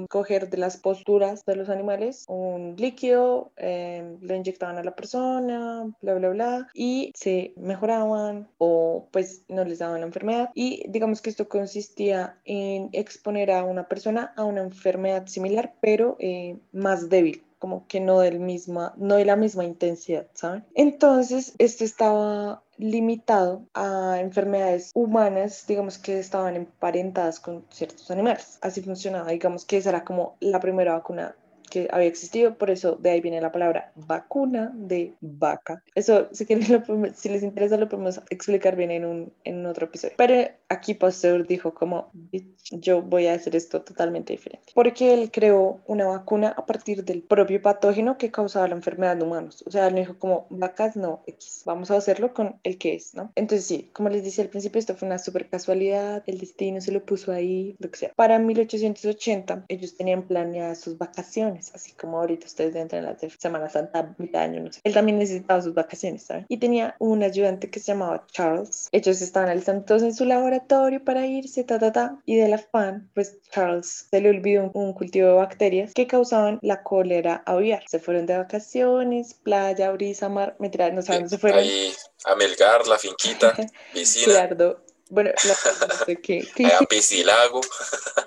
coger 0.10 0.50
de 0.50 0.58
las 0.58 0.78
posturas 0.78 1.46
de 1.46 1.56
los 1.56 1.70
animales 1.70 2.26
un 2.28 2.76
líquido, 2.78 3.52
eh, 3.58 4.18
lo 4.22 4.36
inyectaban 4.36 4.78
a 4.78 4.84
la 4.84 4.96
persona, 4.96 5.86
bla, 6.02 6.14
bla, 6.16 6.30
bla, 6.30 6.68
y 6.74 7.12
se 7.16 7.54
mejoraban 7.58 8.48
o 8.58 9.08
pues 9.12 9.44
no 9.48 9.64
les 9.64 9.80
daban 9.80 10.02
la 10.02 10.08
enfermedad. 10.08 10.50
Y 10.54 10.84
digamos 10.90 11.22
que 11.22 11.30
esto 11.30 11.48
consistía 11.48 12.38
en 12.46 12.90
exponer 12.94 13.52
a 13.52 13.64
una 13.64 13.88
persona 13.88 14.34
a 14.36 14.44
una 14.44 14.62
enfermedad 14.62 15.28
similar, 15.28 15.74
pero 15.82 16.16
eh, 16.20 16.58
más 16.72 17.10
débil 17.10 17.44
como 17.64 17.88
que 17.88 18.02
no 18.02 18.20
del 18.20 18.42
misma, 18.42 18.94
no 18.98 19.16
de 19.16 19.24
la 19.24 19.38
misma 19.38 19.64
intensidad, 19.64 20.28
¿saben? 20.34 20.66
Entonces, 20.76 21.56
esto 21.60 21.86
estaba 21.86 22.62
limitado 22.76 23.66
a 23.74 24.18
enfermedades 24.20 24.92
humanas, 24.94 25.66
digamos 25.66 25.98
que 25.98 26.20
estaban 26.20 26.58
emparentadas 26.58 27.40
con 27.40 27.64
ciertos 27.70 28.12
animales. 28.12 28.58
Así 28.60 28.82
funcionaba, 28.82 29.32
digamos 29.32 29.64
que 29.64 29.78
esa 29.78 29.92
era 29.92 30.04
como 30.04 30.36
la 30.42 30.60
primera 30.60 30.92
vacuna 30.92 31.38
que 31.74 31.88
había 31.92 32.08
existido, 32.08 32.56
por 32.56 32.70
eso 32.70 32.98
de 33.02 33.10
ahí 33.10 33.20
viene 33.20 33.42
la 33.42 33.52
palabra 33.52 33.92
vacuna 33.96 34.72
de 34.76 35.16
vaca. 35.22 35.84
Eso, 35.96 36.28
si, 36.32 36.46
quieren, 36.46 36.84
si 37.16 37.30
les 37.30 37.42
interesa, 37.42 37.78
lo 37.78 37.90
podemos 37.90 38.22
explicar 38.30 38.76
bien 38.76 38.92
en, 38.92 39.06
un, 39.06 39.34
en 39.44 39.66
otro 39.66 39.88
episodio. 39.88 40.14
Pero 40.16 40.52
aquí 40.70 40.94
Pasteur 40.94 41.48
dijo 41.48 41.74
como, 41.74 42.12
"Bitch, 42.14 42.76
yo 42.80 43.02
voy 43.02 43.26
a 43.26 43.34
hacer 43.34 43.56
esto 43.56 43.82
totalmente 43.82 44.34
diferente. 44.34 44.72
Porque 44.76 45.16
él 45.16 45.32
creó 45.32 45.82
una 45.88 46.06
vacuna 46.06 46.54
a 46.56 46.66
partir 46.68 47.04
del 47.04 47.24
propio 47.24 47.60
patógeno 47.60 48.20
que 48.20 48.30
causaba 48.30 48.68
la 48.68 48.76
enfermedad 48.76 49.14
en 49.14 49.24
humanos. 49.24 49.64
O 49.66 49.72
sea, 49.72 49.88
él 49.88 49.96
dijo 49.96 50.20
como, 50.20 50.46
vacas 50.52 50.96
no, 50.96 51.24
X, 51.26 51.64
vamos 51.66 51.90
a 51.90 51.98
hacerlo 51.98 52.36
con 52.36 52.60
el 52.64 52.78
que 52.78 52.94
es, 52.94 53.16
¿no? 53.16 53.32
Entonces 53.36 53.66
sí, 53.66 53.90
como 53.94 54.10
les 54.10 54.24
decía 54.24 54.44
al 54.44 54.52
principio, 54.52 54.78
esto 54.78 54.96
fue 54.96 55.08
una 55.08 55.18
super 55.18 55.50
casualidad, 55.50 56.24
el 56.28 56.38
destino 56.38 56.82
se 56.82 56.92
lo 56.92 57.04
puso 57.04 57.32
ahí, 57.32 57.76
lo 57.80 57.90
que 57.90 57.98
sea. 57.98 58.14
Para 58.16 58.38
1880 58.38 59.66
ellos 59.70 59.96
tenían 59.96 60.28
planeadas 60.28 60.82
sus 60.82 61.00
vacaciones 61.00 61.63
vacaciones, 61.64 61.72
así 61.74 61.94
como 61.94 62.20
ahorita 62.20 62.46
ustedes 62.46 62.76
entran 62.76 63.04
en 63.04 63.10
la 63.10 63.30
Semana 63.38 63.70
Santa, 63.70 64.14
mitad 64.18 64.40
de 64.40 64.46
año, 64.46 64.64
no 64.64 64.72
sé. 64.72 64.82
Él 64.84 64.94
también 64.94 65.20
necesitaba 65.20 65.62
sus 65.62 65.74
vacaciones, 65.74 66.24
¿saben? 66.24 66.46
Y 66.50 66.58
tenía 66.58 66.96
un 67.00 67.24
ayudante 67.24 67.70
que 67.70 67.80
se 67.80 67.94
llamaba 67.94 68.26
Charles. 68.32 68.90
Ellos 68.92 69.22
estaban 69.22 69.50
alistando 69.50 69.86
todos 69.86 70.04
en 70.04 70.14
su 70.14 70.26
laboratorio 70.26 71.04
para 71.04 71.26
irse, 71.26 71.64
ta, 71.64 71.80
ta, 71.80 71.92
ta. 71.92 72.22
Y 72.26 72.36
del 72.36 72.54
afán, 72.54 73.10
pues 73.14 73.38
Charles 73.52 74.08
se 74.10 74.22
le 74.22 74.30
olvidó 74.30 74.66
un, 74.66 74.72
un 74.74 74.94
cultivo 74.94 75.28
de 75.28 75.34
bacterias 75.34 75.94
que 75.94 76.08
causaban 76.08 76.60
la 76.62 76.84
cólera 76.84 77.44
aviar. 77.46 77.84
Se 77.88 78.00
fueron 78.00 78.26
de 78.26 78.38
vacaciones, 78.38 79.34
playa, 79.34 79.92
brisa, 79.92 80.30
mar, 80.30 80.56
mentira, 80.60 80.90
no 80.92 81.02
saben, 81.02 81.30
se 81.30 81.38
fueron. 81.38 81.60
Ahí 81.60 81.94
a 82.26 82.36
Melgar, 82.36 82.88
la 82.88 82.98
finquita, 82.98 83.54
piscina, 83.94 84.48
Claro. 84.48 84.83
Bueno, 85.14 85.30
la 85.46 85.88
no 85.88 86.06
sé 86.06 86.16
qué, 86.16 86.48
qué 86.56 86.66
allá 86.66 86.80
piscilago. 86.90 87.62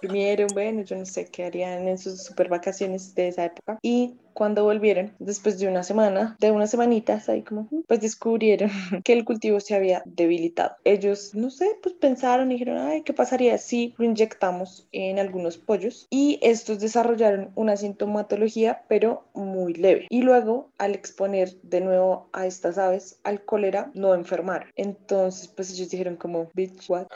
durmieron, 0.00 0.46
bueno, 0.54 0.82
yo 0.82 0.94
no 0.94 1.04
sé 1.04 1.26
qué 1.26 1.46
harían 1.46 1.88
en 1.88 1.98
sus 1.98 2.22
super 2.22 2.48
vacaciones 2.48 3.12
de 3.16 3.28
esa 3.28 3.46
época. 3.46 3.78
Y 3.82 4.14
cuando 4.36 4.64
volvieron, 4.64 5.14
después 5.18 5.58
de 5.58 5.66
una 5.66 5.82
semana, 5.82 6.36
de 6.38 6.50
unas 6.50 6.70
semanitas, 6.70 7.30
ahí 7.30 7.42
como, 7.42 7.68
pues 7.88 8.00
descubrieron 8.02 8.70
que 9.04 9.14
el 9.14 9.24
cultivo 9.24 9.60
se 9.60 9.74
había 9.74 10.02
debilitado. 10.04 10.76
Ellos, 10.84 11.34
no 11.34 11.50
sé, 11.50 11.78
pues 11.82 11.94
pensaron 11.94 12.50
y 12.50 12.56
dijeron, 12.56 12.76
ay, 12.76 13.00
¿qué 13.00 13.14
pasaría 13.14 13.56
si 13.56 13.94
lo 13.96 14.04
inyectamos 14.04 14.86
en 14.92 15.18
algunos 15.18 15.56
pollos? 15.56 16.06
Y 16.10 16.38
estos 16.42 16.80
desarrollaron 16.80 17.50
una 17.54 17.78
sintomatología, 17.78 18.82
pero 18.88 19.24
muy 19.32 19.72
leve. 19.72 20.06
Y 20.10 20.20
luego, 20.20 20.70
al 20.76 20.94
exponer 20.94 21.58
de 21.62 21.80
nuevo 21.80 22.28
a 22.34 22.46
estas 22.46 22.76
aves 22.76 23.18
al 23.24 23.42
cólera, 23.42 23.90
no 23.94 24.14
enfermaron. 24.14 24.68
Entonces, 24.76 25.48
pues 25.48 25.72
ellos 25.72 25.88
dijeron 25.88 26.16
como, 26.16 26.50
bitch, 26.52 26.90
what? 26.90 27.06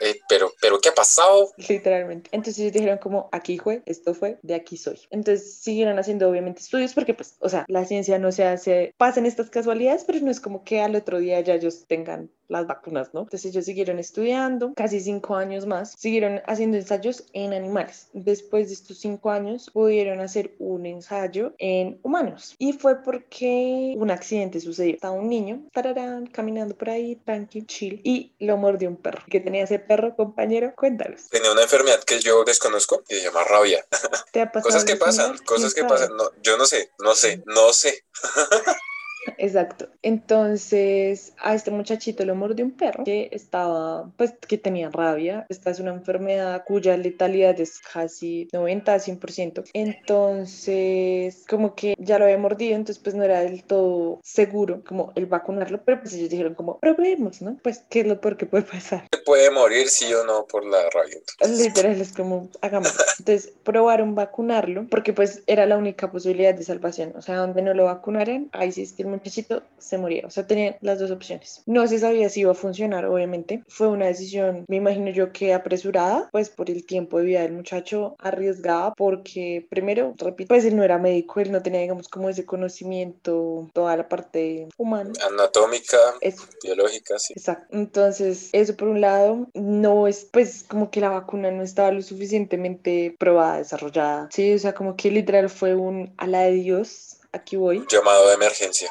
Eh, 0.00 0.18
pero, 0.28 0.50
pero, 0.60 0.80
¿qué 0.80 0.88
ha 0.88 0.94
pasado? 0.94 1.52
Literalmente. 1.68 2.30
Entonces 2.32 2.58
ellos 2.60 2.72
dijeron 2.72 2.98
como, 2.98 3.28
aquí 3.32 3.58
fue, 3.58 3.82
esto 3.86 4.14
fue, 4.14 4.38
de 4.42 4.54
aquí 4.54 4.76
soy. 4.76 4.98
Entonces 5.10 5.54
siguieron 5.54 5.98
haciendo 5.98 6.28
obviamente 6.28 6.60
estudios 6.60 6.94
porque 6.94 7.14
pues, 7.14 7.36
o 7.40 7.48
sea, 7.48 7.64
la 7.68 7.84
ciencia 7.84 8.18
no 8.18 8.32
se 8.32 8.44
hace, 8.44 8.94
pasan 8.96 9.26
estas 9.26 9.50
casualidades, 9.50 10.04
pero 10.04 10.20
no 10.20 10.30
es 10.30 10.40
como 10.40 10.64
que 10.64 10.80
al 10.80 10.96
otro 10.96 11.18
día 11.18 11.40
ya 11.40 11.54
ellos 11.54 11.84
tengan 11.86 12.30
las 12.50 12.66
vacunas, 12.66 13.14
¿no? 13.14 13.20
Entonces 13.20 13.50
ellos 13.50 13.64
siguieron 13.64 13.98
estudiando, 13.98 14.74
casi 14.74 15.00
cinco 15.00 15.36
años 15.36 15.66
más, 15.66 15.94
siguieron 15.96 16.42
haciendo 16.46 16.76
ensayos 16.76 17.24
en 17.32 17.54
animales. 17.54 18.08
Después 18.12 18.68
de 18.68 18.74
estos 18.74 18.98
cinco 18.98 19.30
años 19.30 19.70
pudieron 19.72 20.20
hacer 20.20 20.54
un 20.58 20.84
ensayo 20.84 21.54
en 21.58 21.98
humanos 22.02 22.56
y 22.58 22.72
fue 22.72 23.02
porque 23.02 23.94
un 23.96 24.10
accidente 24.10 24.60
sucedió. 24.60 24.94
Estaba 24.94 25.14
un 25.14 25.28
niño, 25.28 25.62
tararán, 25.72 26.26
caminando 26.26 26.76
por 26.76 26.90
ahí, 26.90 27.16
tranqui, 27.24 27.64
chill, 27.66 28.00
y 28.04 28.32
lo 28.40 28.56
mordió 28.56 28.88
un 28.88 28.96
perro. 28.96 29.22
¿Qué 29.30 29.40
tenía 29.40 29.64
ese 29.64 29.78
perro, 29.78 30.16
compañero? 30.16 30.74
Cuéntanos. 30.76 31.28
Tenía 31.28 31.52
una 31.52 31.62
enfermedad 31.62 32.02
que 32.04 32.18
yo 32.20 32.44
desconozco 32.44 33.02
y 33.08 33.14
se 33.14 33.22
llama 33.22 33.44
rabia. 33.44 33.84
¿Te 34.32 34.40
ha 34.40 34.50
pasado 34.50 34.64
Cosas 34.64 34.84
que 34.84 34.96
pasan, 34.96 35.38
cosas 35.38 35.74
que 35.74 35.84
pasan. 35.84 36.16
No, 36.16 36.24
yo 36.42 36.56
no 36.56 36.66
sé, 36.66 36.90
no 36.98 37.14
sé, 37.14 37.42
no 37.46 37.72
sé. 37.72 38.04
Exacto. 39.38 39.88
Entonces, 40.02 41.34
a 41.38 41.54
este 41.54 41.70
muchachito 41.70 42.24
lo 42.24 42.34
mordió 42.34 42.64
un 42.64 42.72
perro 42.72 43.04
que 43.04 43.28
estaba, 43.32 44.10
pues, 44.16 44.34
que 44.46 44.58
tenía 44.58 44.90
rabia. 44.90 45.46
Esta 45.48 45.70
es 45.70 45.80
una 45.80 45.92
enfermedad 45.92 46.64
cuya 46.66 46.96
letalidad 46.96 47.58
es 47.60 47.80
casi 47.80 48.48
90 48.52 48.94
a 48.94 48.98
100%. 48.98 49.64
Entonces, 49.72 51.44
como 51.48 51.74
que 51.74 51.94
ya 51.98 52.18
lo 52.18 52.24
había 52.24 52.38
mordido, 52.38 52.76
entonces, 52.76 53.02
pues, 53.02 53.14
no 53.14 53.24
era 53.24 53.40
del 53.40 53.64
todo 53.64 54.20
seguro 54.22 54.82
como 54.86 55.12
el 55.14 55.26
vacunarlo, 55.26 55.82
pero 55.84 56.00
pues 56.00 56.14
ellos 56.14 56.30
dijeron 56.30 56.54
como, 56.54 56.78
probemos, 56.78 57.42
¿no? 57.42 57.58
Pues, 57.62 57.84
¿qué 57.88 58.00
es 58.00 58.06
lo 58.06 58.20
peor 58.20 58.36
que 58.36 58.46
puede 58.46 58.64
pasar? 58.64 59.06
Se 59.12 59.22
puede 59.22 59.50
morir 59.50 59.88
sí 59.88 60.12
o 60.12 60.24
no 60.24 60.46
por 60.46 60.64
la 60.64 60.78
rabia. 60.90 61.16
entonces. 61.16 61.66
Literal, 61.66 62.00
es 62.00 62.12
como, 62.12 62.48
hagamos. 62.60 62.90
Entonces, 63.18 63.52
probaron 63.64 64.14
vacunarlo, 64.14 64.86
porque 64.90 65.12
pues 65.12 65.42
era 65.46 65.66
la 65.66 65.76
única 65.76 66.10
posibilidad 66.10 66.54
de 66.54 66.62
salvación. 66.62 67.12
O 67.16 67.22
sea, 67.22 67.36
donde 67.36 67.62
no 67.62 67.74
lo 67.74 67.84
vacunaran, 67.84 68.48
ahí 68.52 68.72
sí 68.72 68.82
es 68.82 68.92
que 68.92 69.02
el 69.02 69.08
muchachito 69.20 69.62
se 69.78 69.98
moría. 69.98 70.26
O 70.26 70.30
sea, 70.30 70.46
tenían 70.46 70.76
las 70.80 70.98
dos 70.98 71.10
opciones. 71.10 71.62
No 71.66 71.86
se 71.86 71.98
sabía 71.98 72.28
si 72.28 72.40
iba 72.40 72.52
a 72.52 72.54
funcionar, 72.54 73.04
obviamente. 73.06 73.62
Fue 73.68 73.88
una 73.88 74.06
decisión, 74.06 74.64
me 74.68 74.76
imagino 74.76 75.10
yo 75.10 75.32
que 75.32 75.54
apresurada, 75.54 76.28
pues 76.32 76.50
por 76.50 76.70
el 76.70 76.84
tiempo 76.84 77.18
de 77.18 77.24
vida 77.24 77.42
del 77.42 77.52
muchacho, 77.52 78.16
arriesgada, 78.18 78.94
porque 78.96 79.66
primero, 79.68 80.14
repito, 80.16 80.48
pues 80.48 80.64
él 80.64 80.76
no 80.76 80.82
era 80.82 80.98
médico, 80.98 81.40
él 81.40 81.52
no 81.52 81.62
tenía, 81.62 81.80
digamos, 81.80 82.08
como 82.08 82.28
ese 82.28 82.44
conocimiento, 82.44 83.68
toda 83.72 83.96
la 83.96 84.08
parte 84.08 84.68
humana. 84.76 85.12
Anatómica, 85.30 85.98
Eso. 86.20 86.44
biológica, 86.62 87.18
sí. 87.18 87.34
Exacto. 87.36 87.66
Entonces, 87.76 88.50
eso 88.52 88.76
por 88.76 88.88
un 88.88 89.00
lado, 89.00 89.48
no 89.54 90.06
es, 90.06 90.28
pues, 90.32 90.64
como 90.66 90.90
que 90.90 91.00
la 91.00 91.10
vacuna 91.10 91.50
no 91.50 91.62
estaba 91.62 91.92
lo 91.92 92.02
suficientemente 92.02 93.14
probada, 93.18 93.58
desarrollada. 93.58 94.28
Sí, 94.32 94.52
o 94.54 94.58
sea, 94.58 94.74
como 94.74 94.96
que 94.96 95.10
literal 95.10 95.48
fue 95.50 95.74
un 95.74 96.12
a 96.16 96.26
la 96.26 96.42
de 96.42 96.52
Dios, 96.52 97.18
aquí 97.32 97.56
voy. 97.56 97.84
Llamado 97.88 98.28
de 98.28 98.34
emergencia. 98.34 98.88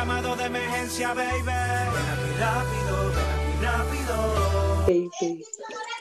Llamado 0.00 0.34
de 0.34 0.44
emergencia, 0.46 1.12
baby. 1.12 1.42
Ven 1.44 2.08
aquí 2.08 2.32
rápido, 2.40 3.12
ven 3.16 3.28
aquí 3.36 3.52
rápido. 3.62 4.86
baby. 4.86 5.44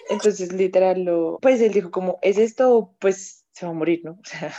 Entonces, 0.07 0.53
literal, 0.53 1.03
lo, 1.03 1.37
pues 1.41 1.59
él 1.59 1.73
dijo 1.73 1.91
como, 1.91 2.17
¿es 2.21 2.37
esto? 2.37 2.95
Pues 2.99 3.45
se 3.51 3.65
va 3.65 3.73
a 3.73 3.75
morir, 3.75 3.99
¿no? 4.05 4.11
O 4.23 4.23
sea, 4.23 4.53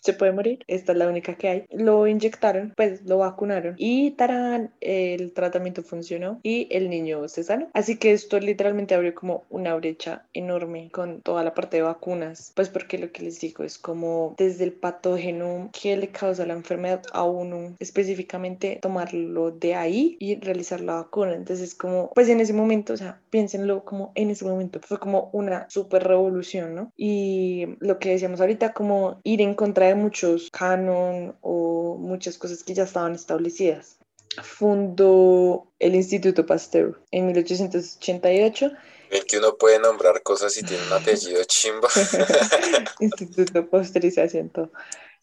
se 0.00 0.12
puede 0.12 0.32
morir, 0.32 0.64
esta 0.66 0.92
es 0.92 0.98
la 0.98 1.08
única 1.08 1.34
que 1.34 1.48
hay. 1.48 1.64
Lo 1.70 2.06
inyectaron, 2.06 2.72
pues 2.76 3.02
lo 3.04 3.18
vacunaron 3.18 3.74
y 3.78 4.12
tarán, 4.12 4.72
el 4.80 5.32
tratamiento 5.32 5.82
funcionó 5.82 6.40
y 6.42 6.68
el 6.70 6.90
niño 6.90 7.28
se 7.28 7.44
sanó. 7.44 7.68
Así 7.72 7.96
que 7.96 8.12
esto 8.12 8.38
literalmente 8.38 8.94
abrió 8.94 9.14
como 9.14 9.44
una 9.50 9.74
brecha 9.74 10.24
enorme 10.32 10.90
con 10.92 11.20
toda 11.20 11.44
la 11.44 11.54
parte 11.54 11.78
de 11.78 11.82
vacunas, 11.82 12.52
pues 12.54 12.68
porque 12.68 12.98
lo 12.98 13.12
que 13.12 13.22
les 13.22 13.40
digo 13.40 13.64
es 13.64 13.78
como 13.78 14.34
desde 14.38 14.64
el 14.64 14.72
patógeno 14.72 15.70
que 15.72 15.96
le 15.96 16.08
causa 16.08 16.46
la 16.46 16.54
enfermedad 16.54 17.02
a 17.12 17.24
uno, 17.24 17.74
específicamente 17.78 18.78
tomarlo 18.80 19.50
de 19.50 19.74
ahí 19.74 20.16
y 20.18 20.36
realizar 20.40 20.80
la 20.80 20.94
vacuna. 20.94 21.34
Entonces, 21.34 21.74
como, 21.74 22.10
pues 22.14 22.28
en 22.28 22.40
ese 22.40 22.52
momento, 22.52 22.92
o 22.94 22.96
sea, 22.96 23.20
piénsenlo 23.30 23.84
como 23.84 24.12
en 24.14 24.30
ese 24.30 24.44
momento, 24.44 24.80
fue 24.82 24.98
como 24.98 25.30
una 25.32 25.66
super 25.68 26.04
revolución, 26.04 26.74
¿no? 26.74 26.92
Y 26.96 27.76
lo 27.80 27.98
que 27.98 28.10
decíamos 28.10 28.40
ahorita, 28.40 28.72
como 28.72 29.20
ir 29.24 29.40
en 29.40 29.54
contra 29.54 29.86
de 29.86 29.89
muchos 29.94 30.48
canon 30.50 31.36
o 31.40 31.96
muchas 31.98 32.38
cosas 32.38 32.62
que 32.62 32.74
ya 32.74 32.84
estaban 32.84 33.14
establecidas. 33.14 33.98
Fundó 34.42 35.72
el 35.78 35.94
Instituto 35.94 36.46
Pasteur 36.46 37.02
en 37.10 37.26
1888 37.26 38.70
El 39.10 39.24
que 39.24 39.38
uno 39.38 39.56
puede 39.56 39.80
nombrar 39.80 40.22
cosas 40.22 40.56
y 40.56 40.62
tiene 40.62 40.86
un 40.86 40.92
apellido 40.92 41.42
chimba. 41.44 41.88
instituto 43.00 43.68
Pasteurización, 43.68 44.50
todo. 44.50 44.70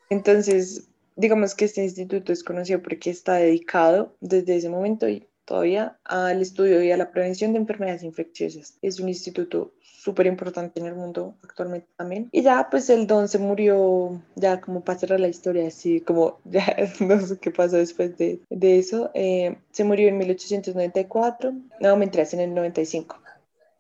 Entonces, 0.09 0.87
digamos 1.15 1.55
que 1.55 1.65
este 1.65 1.83
instituto 1.83 2.33
es 2.33 2.43
conocido 2.43 2.81
porque 2.81 3.09
está 3.09 3.35
dedicado 3.35 4.15
desde 4.19 4.57
ese 4.57 4.69
momento 4.69 5.07
y 5.07 5.27
todavía 5.47 5.97
al 6.03 6.41
estudio 6.41 6.83
y 6.83 6.91
a 6.91 6.97
la 6.97 7.09
prevención 7.09 7.53
de 7.53 7.59
enfermedades 7.59 8.03
infecciosas. 8.03 8.77
Es 8.81 8.99
un 8.99 9.07
instituto 9.07 9.71
súper 9.81 10.27
importante 10.27 10.79
en 10.79 10.85
el 10.85 10.95
mundo 10.95 11.35
actualmente 11.41 11.87
también. 11.95 12.29
Y 12.31 12.43
ya, 12.43 12.67
pues 12.69 12.89
el 12.89 13.07
don 13.07 13.27
se 13.27 13.39
murió, 13.39 14.21
ya 14.35 14.61
como 14.61 14.83
para 14.83 14.99
cerrar 14.99 15.19
la 15.19 15.29
historia, 15.29 15.65
así 15.67 16.01
como 16.01 16.39
ya 16.45 16.75
no 16.99 17.19
sé 17.25 17.39
qué 17.39 17.51
pasó 17.51 17.77
después 17.77 18.17
de, 18.17 18.41
de 18.49 18.77
eso. 18.77 19.09
eh, 19.13 19.57
se 19.71 19.83
murió 19.85 20.09
en 20.09 20.17
1894, 20.17 21.53
no, 21.79 21.97
mentiras, 21.97 22.33
en 22.33 22.41
el 22.41 22.53
95 22.53 23.17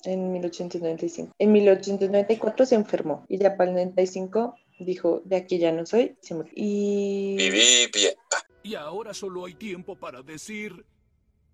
en 0.03 0.31
1895. 0.31 1.33
En 1.37 1.51
1894 1.51 2.65
se 2.65 2.75
enfermó 2.75 3.25
y 3.27 3.37
ya 3.37 3.57
para 3.57 3.71
el 3.71 3.75
95 3.75 4.55
dijo, 4.79 5.21
de 5.25 5.35
aquí 5.35 5.57
ya 5.57 5.71
no 5.71 5.85
soy, 5.85 6.15
se 6.21 6.33
murió. 6.33 6.51
Y... 6.55 7.35
Viví 7.37 7.87
bien. 7.93 8.13
Y 8.63 8.75
ahora 8.75 9.13
solo 9.13 9.45
hay 9.45 9.55
tiempo 9.55 9.95
para 9.95 10.21
decir. 10.21 10.85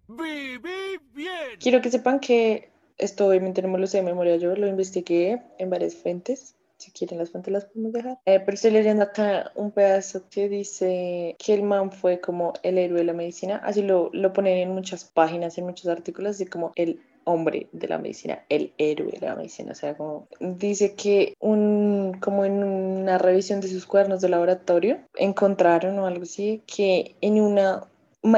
¡Viví 0.07 0.99
bien! 1.13 1.57
Quiero 1.59 1.81
que 1.81 1.91
sepan 1.91 2.19
que 2.19 2.69
esto 2.97 3.27
obviamente 3.27 3.61
no 3.61 3.69
me 3.69 3.79
lo 3.79 3.87
sé 3.87 3.97
de 3.97 4.03
memoria, 4.03 4.35
yo 4.37 4.55
lo 4.55 4.67
investigué 4.67 5.41
en 5.57 5.69
varias 5.69 5.95
fuentes. 5.95 6.55
Si 6.77 6.91
quieren 6.91 7.17
las 7.17 7.29
fuentes 7.29 7.53
las 7.53 7.65
podemos 7.65 7.93
dejar. 7.93 8.19
Eh, 8.25 8.41
pero 8.41 8.55
estoy 8.55 8.71
leyendo 8.71 9.03
acá 9.03 9.51
un 9.55 9.71
pedazo 9.71 10.27
que 10.29 10.49
dice 10.49 11.35
que 11.39 11.53
el 11.53 11.63
man 11.63 11.91
fue 11.91 12.19
como 12.19 12.53
el 12.61 12.77
héroe 12.77 12.99
de 12.99 13.05
la 13.05 13.13
medicina. 13.13 13.61
Así 13.63 13.81
lo, 13.81 14.09
lo 14.11 14.33
ponen 14.33 14.57
en 14.57 14.71
muchas 14.71 15.05
páginas, 15.05 15.57
en 15.57 15.65
muchos 15.65 15.87
artículos, 15.87 16.31
así 16.31 16.45
como 16.45 16.73
el 16.75 16.99
hombre 17.25 17.67
de 17.71 17.87
la 17.87 17.99
medicina, 17.99 18.43
el 18.49 18.73
héroe 18.77 19.11
de 19.11 19.27
la 19.27 19.35
medicina. 19.35 19.71
O 19.71 19.75
sea, 19.75 19.95
como 19.95 20.27
dice 20.39 20.93
que 20.95 21.35
un, 21.39 22.17
como 22.19 22.43
en 22.43 22.63
una 22.63 23.17
revisión 23.17 23.61
de 23.61 23.69
sus 23.69 23.85
cuadernos 23.85 24.21
de 24.21 24.29
laboratorio 24.29 24.99
encontraron 25.15 25.97
o 25.99 26.05
algo 26.05 26.23
así 26.23 26.63
que 26.65 27.15
en 27.21 27.39
una 27.39 27.87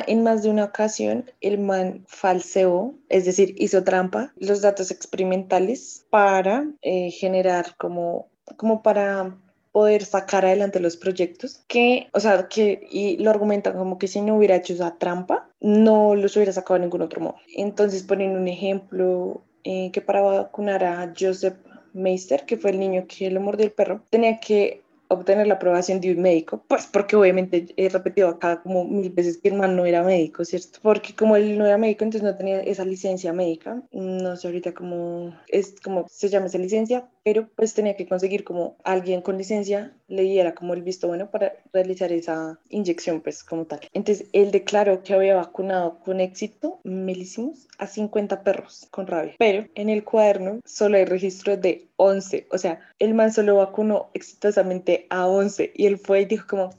en 0.07 0.23
más 0.23 0.43
de 0.43 0.49
una 0.49 0.65
ocasión 0.65 1.31
el 1.41 1.59
man 1.59 2.03
falseó, 2.07 2.95
es 3.09 3.25
decir, 3.25 3.55
hizo 3.57 3.83
trampa, 3.83 4.33
los 4.37 4.61
datos 4.61 4.91
experimentales 4.91 6.05
para 6.09 6.67
eh, 6.81 7.11
generar 7.11 7.75
como, 7.77 8.27
como 8.57 8.81
para 8.81 9.37
poder 9.71 10.05
sacar 10.05 10.45
adelante 10.45 10.79
los 10.79 10.95
proyectos 10.95 11.61
que, 11.67 12.07
o 12.13 12.19
sea, 12.21 12.47
que 12.47 12.87
y 12.89 13.17
lo 13.17 13.29
argumentan 13.29 13.77
como 13.77 13.97
que 13.97 14.07
si 14.07 14.21
no 14.21 14.37
hubiera 14.37 14.55
hecho 14.55 14.73
esa 14.73 14.97
trampa, 14.97 15.49
no 15.59 16.15
los 16.15 16.35
hubiera 16.37 16.53
sacado 16.53 16.75
de 16.75 16.85
ningún 16.85 17.01
otro 17.01 17.19
modo. 17.19 17.35
Entonces 17.53 18.03
ponen 18.03 18.37
un 18.37 18.47
ejemplo 18.47 19.41
eh, 19.65 19.91
que 19.91 19.99
para 19.99 20.21
vacunar 20.21 20.85
a 20.85 21.13
Joseph 21.19 21.57
Meister, 21.91 22.45
que 22.45 22.55
fue 22.55 22.71
el 22.71 22.79
niño 22.79 23.05
que 23.07 23.29
lo 23.29 23.41
mordió 23.41 23.65
el 23.65 23.73
perro, 23.73 24.01
tenía 24.09 24.39
que 24.39 24.81
obtener 25.07 25.47
la 25.47 25.55
aprobación 25.55 26.01
de 26.01 26.11
un 26.11 26.21
médico, 26.21 26.63
pues 26.67 26.87
porque 26.87 27.15
obviamente 27.15 27.67
he 27.77 27.89
repetido 27.89 28.29
acá 28.29 28.61
como 28.61 28.85
mil 28.85 29.09
veces 29.09 29.37
que 29.37 29.49
el 29.49 29.55
man 29.55 29.75
no 29.75 29.85
era 29.85 30.03
médico, 30.03 30.45
¿cierto? 30.45 30.79
Porque 30.81 31.15
como 31.15 31.35
él 31.35 31.57
no 31.57 31.65
era 31.65 31.77
médico, 31.77 32.03
entonces 32.03 32.23
no 32.23 32.37
tenía 32.37 32.61
esa 32.61 32.85
licencia 32.85 33.33
médica, 33.33 33.81
no 33.91 34.35
sé 34.35 34.47
ahorita 34.47 34.73
cómo 34.73 35.35
es, 35.47 35.75
como 35.83 36.05
se 36.09 36.29
llama 36.29 36.47
esa 36.47 36.57
licencia, 36.57 37.07
pero 37.23 37.47
pues 37.55 37.73
tenía 37.73 37.95
que 37.95 38.07
conseguir 38.07 38.43
como 38.43 38.77
alguien 38.83 39.21
con 39.21 39.37
licencia 39.37 39.93
le 40.07 40.23
diera 40.23 40.53
como 40.53 40.73
el 40.73 40.83
visto 40.83 41.07
bueno 41.07 41.31
para 41.31 41.53
realizar 41.73 42.11
esa 42.11 42.59
inyección, 42.69 43.21
pues 43.21 43.43
como 43.43 43.65
tal. 43.65 43.79
Entonces 43.93 44.27
él 44.33 44.51
declaró 44.51 45.01
que 45.03 45.13
había 45.13 45.35
vacunado 45.35 45.99
con 45.99 46.19
éxito, 46.19 46.79
melísimos, 46.83 47.67
a 47.77 47.87
50 47.87 48.43
perros 48.43 48.87
con 48.91 49.07
rabia, 49.07 49.35
pero 49.37 49.67
en 49.75 49.89
el 49.89 50.03
cuaderno 50.03 50.59
solo 50.65 50.97
hay 50.97 51.05
registro 51.05 51.57
de 51.57 51.87
11, 51.97 52.47
o 52.51 52.57
sea, 52.57 52.79
el 52.99 53.13
man 53.13 53.31
solo 53.31 53.55
vacunó 53.57 54.09
exitosamente 54.13 55.07
a 55.09 55.27
11 55.27 55.71
y 55.75 55.85
él 55.85 55.97
fue 55.97 56.21
y 56.21 56.25
dijo 56.25 56.47
como, 56.47 56.73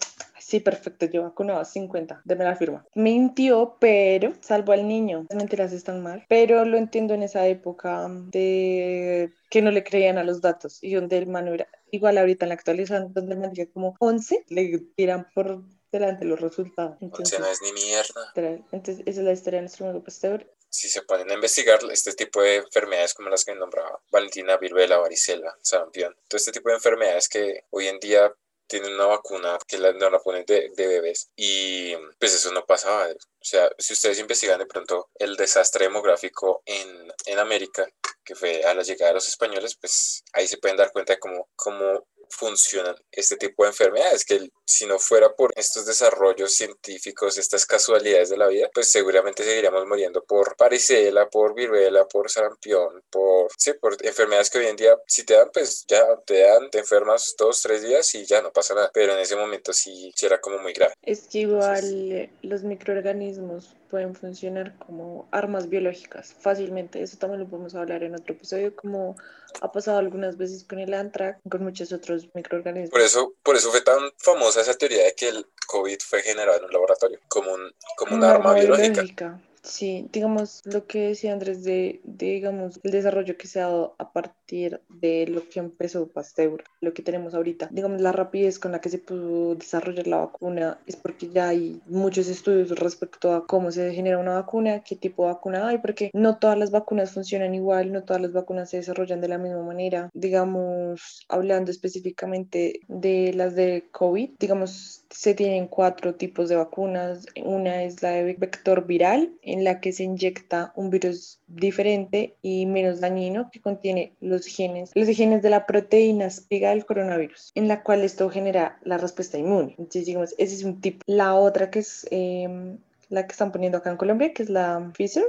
sí, 0.47 0.61
perfecto, 0.61 1.07
yo 1.07 1.23
vacunaba 1.23 1.61
a 1.61 1.64
50, 1.64 2.23
deme 2.25 2.45
la 2.45 2.55
firma. 2.55 2.87
Mintió, 2.95 3.77
pero 3.81 4.33
salvó 4.41 4.73
al 4.73 4.87
niño. 4.87 5.27
Las 5.29 5.37
mentiras 5.37 5.73
están 5.73 6.03
mal, 6.03 6.25
pero 6.29 6.64
lo 6.64 6.77
entiendo 6.77 7.14
en 7.14 7.25
esa 7.25 7.47
época 7.49 8.07
de 8.09 9.33
que 9.51 9.62
no 9.62 9.73
le 9.73 9.83
creían 9.83 10.19
a 10.19 10.25
los 10.25 10.41
datos 10.41 10.79
y 10.83 10.95
donde 10.95 11.19
el 11.19 11.27
man 11.27 11.49
era 11.49 11.67
igual 11.91 12.19
ahorita 12.19 12.45
en 12.45 12.51
la 12.51 12.55
actualización, 12.55 13.12
donde 13.12 13.35
el 13.35 13.41
man 13.41 13.53
diga 13.53 13.69
como 13.73 13.97
11, 13.99 14.45
le 14.49 14.79
tiran 14.95 15.27
por 15.35 15.64
delante 15.91 16.25
los 16.25 16.41
resultados. 16.41 16.97
Entonces, 17.01 17.41
no 17.41 17.47
es 17.47 17.61
ni 17.62 17.73
mierda. 17.73 18.62
Entonces, 18.71 19.03
esa 19.07 19.21
es 19.21 19.27
la 19.27 19.33
historia 19.33 19.59
de 19.59 19.62
nuestro 19.62 19.87
amigo 19.87 20.05
Pasteur 20.05 20.47
si 20.77 20.91
se 20.91 21.03
ponen 21.03 21.31
a 21.31 21.35
investigar 21.35 21.81
este 21.91 22.12
tipo 22.12 22.43
de 22.43 22.57
enfermedades 22.57 23.14
como 23.14 23.31
las 23.31 23.45
que 23.45 23.55
nombraba 23.55 23.99
Valentina, 24.11 24.59
viruela, 24.59 24.99
varicela, 24.99 25.57
sarampión, 25.62 26.14
todo 26.29 26.37
este 26.37 26.53
tipo 26.53 26.68
de 26.68 26.74
enfermedades 26.74 27.29
que 27.29 27.64
hoy 27.70 27.89
en 27.89 27.99
día 27.99 28.31
tienen 28.66 28.95
una 28.95 29.07
vacuna 29.07 29.59
que 29.66 29.79
la, 29.79 29.93
no 29.93 30.11
la 30.11 30.18
ponen 30.18 30.45
de, 30.45 30.70
de, 30.77 30.87
bebés 30.87 31.31
y 31.37 31.95
pues 32.18 32.35
eso 32.35 32.53
no 32.53 32.66
pasaba. 32.66 33.07
O 33.07 33.45
sea, 33.45 33.70
si 33.79 33.95
ustedes 33.95 34.18
investigan 34.18 34.59
de 34.59 34.66
pronto 34.66 35.09
el 35.14 35.37
desastre 35.37 35.85
demográfico 35.85 36.62
en, 36.66 37.12
en 37.27 37.39
América, 37.39 37.89
que 38.24 38.35
fue 38.35 38.64
a 38.64 38.74
la 38.74 38.83
llegada 38.83 39.11
de 39.11 39.14
los 39.14 39.29
españoles, 39.29 39.77
pues 39.81 40.24
ahí 40.33 40.47
se 40.47 40.59
pueden 40.59 40.77
dar 40.77 40.93
cuenta 40.93 41.14
de 41.14 41.20
cómo, 41.20 41.49
cómo 41.55 42.07
funcionan 42.31 42.97
este 43.11 43.37
tipo 43.37 43.62
de 43.62 43.70
enfermedades, 43.70 44.24
que 44.24 44.49
si 44.64 44.87
no 44.87 44.99
fuera 44.99 45.35
por 45.35 45.53
estos 45.57 45.87
desarrollos 45.87 46.55
científicos, 46.55 47.39
estas 47.39 47.66
casualidades 47.66 48.31
de 48.31 48.37
la 48.37 48.49
vida, 48.49 48.68
pues 48.72 48.91
seguramente 48.91 49.45
seguiríamos 49.45 49.87
muriendo 49.87 50.22
por 50.24 50.57
varicela, 50.59 51.29
por 51.29 51.55
viruela, 51.55 52.07
por 52.07 52.31
sarampión, 52.31 53.03
por, 53.11 53.51
sí, 53.57 53.72
por 53.74 53.97
enfermedades 54.05 54.51
que 54.51 54.59
hoy 54.59 54.66
en 54.66 54.77
día 54.77 54.97
si 55.07 55.24
te 55.24 55.35
dan, 55.35 55.51
pues 55.53 55.85
ya 55.87 56.05
te 56.27 56.41
dan, 56.41 56.70
te 56.70 56.79
enfermas 56.79 57.35
dos, 57.39 57.62
tres 57.62 57.83
días 57.83 58.14
y 58.14 58.24
ya 58.24 58.43
no 58.43 58.53
pasa 58.53 58.74
nada, 58.74 58.91
pero 58.93 59.12
en 59.12 59.20
ese 59.20 59.37
momento 59.37 59.72
sí, 59.72 60.12
era 60.20 60.41
como 60.41 60.59
muy 60.59 60.72
grave. 60.72 60.95
Es 61.03 61.29
que 61.29 61.41
igual 61.41 62.31
los 62.43 62.62
microorganismos 62.62 63.77
pueden 63.91 64.14
funcionar 64.14 64.76
como 64.78 65.28
armas 65.30 65.68
biológicas 65.68 66.34
fácilmente. 66.39 67.03
Eso 67.03 67.16
también 67.18 67.41
lo 67.41 67.49
podemos 67.49 67.74
hablar 67.74 68.03
en 68.03 68.14
otro 68.14 68.34
episodio, 68.34 68.74
como 68.74 69.16
ha 69.61 69.72
pasado 69.72 69.99
algunas 69.99 70.37
veces 70.37 70.64
con 70.64 70.78
el 70.78 70.95
antrax, 70.95 71.41
con 71.49 71.62
muchos 71.62 71.93
otros 71.93 72.28
microorganismos. 72.34 72.91
Por 72.91 73.01
eso, 73.01 73.34
por 73.43 73.57
eso 73.57 73.70
fue 73.70 73.80
tan 73.80 73.99
famosa 74.18 74.61
esa 74.61 74.74
teoría 74.74 75.05
de 75.05 75.14
que 75.14 75.28
el 75.28 75.47
COVID 75.66 75.99
fue 76.01 76.22
generado 76.22 76.59
en 76.59 76.64
un 76.64 76.72
laboratorio, 76.72 77.20
como 77.28 77.53
un, 77.53 77.72
como 77.97 78.16
un 78.16 78.24
arma, 78.24 78.55
biológica. 78.55 79.41
Sí, 79.67 80.09
digamos 80.12 80.62
lo 80.64 80.87
que 80.87 81.09
decía 81.09 81.33
Andrés 81.33 81.64
de, 81.64 82.01
digamos, 82.05 82.79
el 82.85 82.93
desarrollo 82.93 83.37
que 83.37 83.49
se 83.49 83.61
ha 83.61 83.64
dado 83.64 83.97
a 83.99 84.12
partir 84.12 84.81
de 84.89 85.27
lo 85.27 85.49
que 85.49 85.59
empezó 85.59 86.07
Pasteur, 86.07 86.62
lo 86.81 86.95
que 86.95 87.03
tenemos 87.03 87.35
ahorita. 87.35 87.69
Digamos, 87.73 88.01
la 88.01 88.12
rapidez 88.12 88.61
con 88.61 88.71
la 88.71 88.81
que 88.81 88.91
se 88.91 88.99
pudo 88.99 89.57
desarrollar 89.57 90.07
la 90.07 90.19
vacuna 90.19 90.79
es 90.87 90.95
porque 90.95 91.31
ya 91.31 91.49
hay 91.49 91.83
muchos 91.87 92.29
estudios 92.29 92.79
respecto 92.79 93.33
a 93.33 93.45
cómo 93.49 93.73
se 93.73 93.93
genera 93.93 94.19
una 94.19 94.35
vacuna, 94.35 94.85
qué 94.85 94.95
tipo 94.95 95.25
de 95.25 95.33
vacuna 95.33 95.67
hay, 95.67 95.79
porque 95.79 96.11
no 96.14 96.39
todas 96.39 96.57
las 96.57 96.71
vacunas 96.71 97.11
funcionan 97.11 97.53
igual, 97.53 97.93
no 97.93 98.05
todas 98.05 98.23
las 98.23 98.33
vacunas 98.33 98.71
se 98.71 98.77
desarrollan 98.77 99.21
de 99.21 99.29
la 99.29 99.39
misma 99.39 99.64
manera. 99.64 100.11
Digamos, 100.14 101.27
hablando 101.29 101.73
específicamente 101.73 102.83
de 102.87 103.33
las 103.35 103.57
de 103.57 103.89
COVID, 103.91 104.31
digamos, 104.39 105.06
se 105.11 105.35
tienen 105.35 105.69
cuatro 105.69 106.15
tipos 106.15 106.49
de 106.49 106.57
vacunas. 106.57 107.27
Una 107.43 107.85
es 107.85 108.03
la 108.03 108.11
de 108.11 108.35
vector 108.35 108.87
viral, 108.87 109.33
en 109.43 109.65
la 109.65 109.81
que 109.81 109.93
se 109.93 110.05
inyecta 110.05 110.73
un 110.77 110.91
virus 110.91 111.41
diferente 111.47 112.37
y 112.43 112.67
menos 112.67 113.01
dañino 113.01 113.51
que 113.51 113.61
contiene 113.61 114.15
los 114.21 114.47
genes, 114.47 114.91
los 114.95 115.09
genes 115.09 115.43
de 115.43 115.51
la 115.51 115.67
proteína 115.67 116.27
espiga 116.27 116.71
del 116.71 116.87
coronavirus, 116.87 117.53
en 117.55 117.69
la 117.69 117.83
cual 117.83 118.03
esto 118.03 118.29
genera 118.31 118.79
la 118.83 118.99
respuesta 118.99 119.39
inmune. 119.39 119.75
Entonces, 119.79 120.07
digamos, 120.07 120.35
ese 120.39 120.55
es 120.55 120.65
un 120.65 120.81
tipo. 120.81 121.03
La 121.07 121.35
otra 121.35 121.71
que 121.71 121.81
es 121.81 122.07
em, 122.11 122.79
la 123.09 123.27
que 123.27 123.33
están 123.33 123.53
poniendo 123.53 123.79
acá 123.79 123.91
en 123.91 123.97
Colombia, 123.97 124.33
que 124.33 124.43
es 124.43 124.51
la 124.51 124.91
Pfizer, 124.95 125.25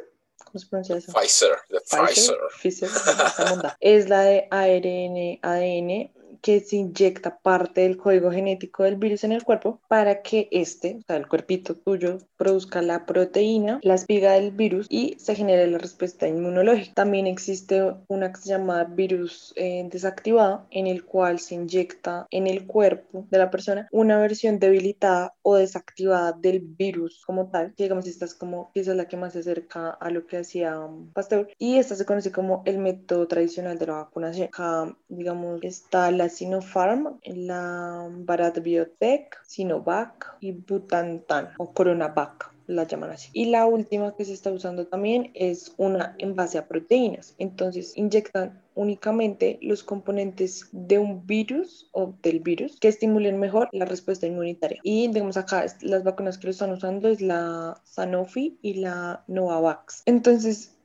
¿Cómo 0.46 0.60
se 0.60 0.68
pronuncia 0.68 0.96
eso? 0.96 1.12
Pfizer, 1.12 1.58
de 1.70 1.80
Pfizer. 1.82 2.38
Pfizer, 2.62 2.90
es 3.82 4.08
la 4.08 4.22
de 4.22 4.48
ARN, 4.50 5.40
ADN 5.42 6.12
que 6.42 6.60
se 6.60 6.78
inyecta 6.78 7.40
parte 7.40 7.82
del 7.82 7.98
código 7.98 8.32
genético 8.32 8.84
del 8.84 8.96
virus 8.96 9.24
en 9.24 9.32
el 9.32 9.44
cuerpo 9.44 9.82
para 9.88 10.22
que 10.22 10.48
este, 10.52 10.98
o 11.00 11.02
sea, 11.06 11.18
el 11.18 11.28
cuerpito 11.28 11.76
tuyo, 11.76 12.18
produzca 12.38 12.82
la 12.82 13.06
proteína, 13.06 13.80
la 13.84 13.96
espiga 13.96 14.34
del 14.34 14.52
virus 14.52 14.88
y 14.90 15.16
se 15.20 15.36
genere 15.36 15.68
la 15.68 15.78
respuesta 15.78 16.28
inmunológica. 16.28 16.94
También 16.94 17.28
existe 17.28 17.84
una 18.08 18.32
que 18.32 18.42
se 18.42 18.50
llama 18.50 18.84
virus 18.84 19.54
eh, 19.56 19.88
desactivado, 19.92 20.68
en 20.72 20.88
el 20.88 21.04
cual 21.04 21.40
se 21.40 21.56
inyecta 21.56 22.28
en 22.32 22.48
el 22.48 22.66
cuerpo 22.66 23.26
de 23.30 23.38
la 23.38 23.50
persona 23.50 23.88
una 23.92 24.20
versión 24.20 24.60
debilitada 24.60 25.34
o 25.42 25.56
desactivada 25.56 26.34
del 26.34 26.60
virus 26.60 27.24
como 27.26 27.50
tal. 27.50 27.74
Digamos, 27.78 28.08
esta 28.08 28.26
es 28.26 28.36
como, 28.36 28.72
es 28.74 28.88
la 28.88 29.08
que 29.08 29.18
más 29.18 29.34
se 29.34 29.40
acerca 29.40 29.90
a 29.90 30.10
lo 30.10 30.26
que 30.28 30.38
hacía 30.38 30.80
um, 30.80 31.12
Pasteur. 31.12 31.50
Y 31.58 31.78
esta 31.78 31.96
se 31.96 32.06
conoce 32.06 32.32
como 32.32 32.64
el 32.66 32.78
método 32.78 33.28
tradicional 33.28 33.78
de 33.80 33.88
la 33.88 33.94
vacunación. 33.94 34.48
Acá, 34.48 34.96
digamos, 35.08 35.60
está 35.64 36.12
la 36.12 36.27
Sinopharm, 36.30 37.20
la 37.26 38.10
Bharat 38.12 38.60
Biotech, 38.62 39.38
Sinovac 39.46 40.38
y 40.40 40.52
Butantan 40.52 41.50
o 41.58 41.74
Coronavac 41.74 42.58
la 42.68 42.84
llaman 42.84 43.12
así. 43.12 43.30
Y 43.34 43.46
la 43.46 43.66
última 43.66 44.16
que 44.16 44.26
se 44.26 44.34
está 44.34 44.52
usando 44.52 44.88
también 44.88 45.32
es 45.34 45.74
una 45.78 46.16
en 46.20 46.36
base 46.36 46.58
a 46.58 46.68
proteínas. 46.68 47.34
Entonces 47.38 47.98
inyectan 47.98 48.62
únicamente 48.76 49.58
los 49.62 49.84
componentes 49.84 50.70
de 50.72 51.00
un 51.00 51.26
virus 51.26 51.90
o 51.94 52.14
del 52.22 52.42
virus 52.42 52.80
que 52.80 52.90
estimulen 52.90 53.40
mejor 53.40 53.70
la 53.72 53.86
respuesta 53.86 54.28
inmunitaria. 54.28 54.80
Y 54.84 55.08
digamos 55.08 55.38
acá 55.38 55.66
las 55.82 56.04
vacunas 56.04 56.38
que 56.38 56.48
lo 56.48 56.52
están 56.52 56.72
usando 56.72 57.08
es 57.10 57.22
la 57.22 57.82
Sanofi 57.86 58.60
y 58.62 58.76
la 58.76 59.24
Novavax. 59.28 60.04
Entonces 60.06 60.77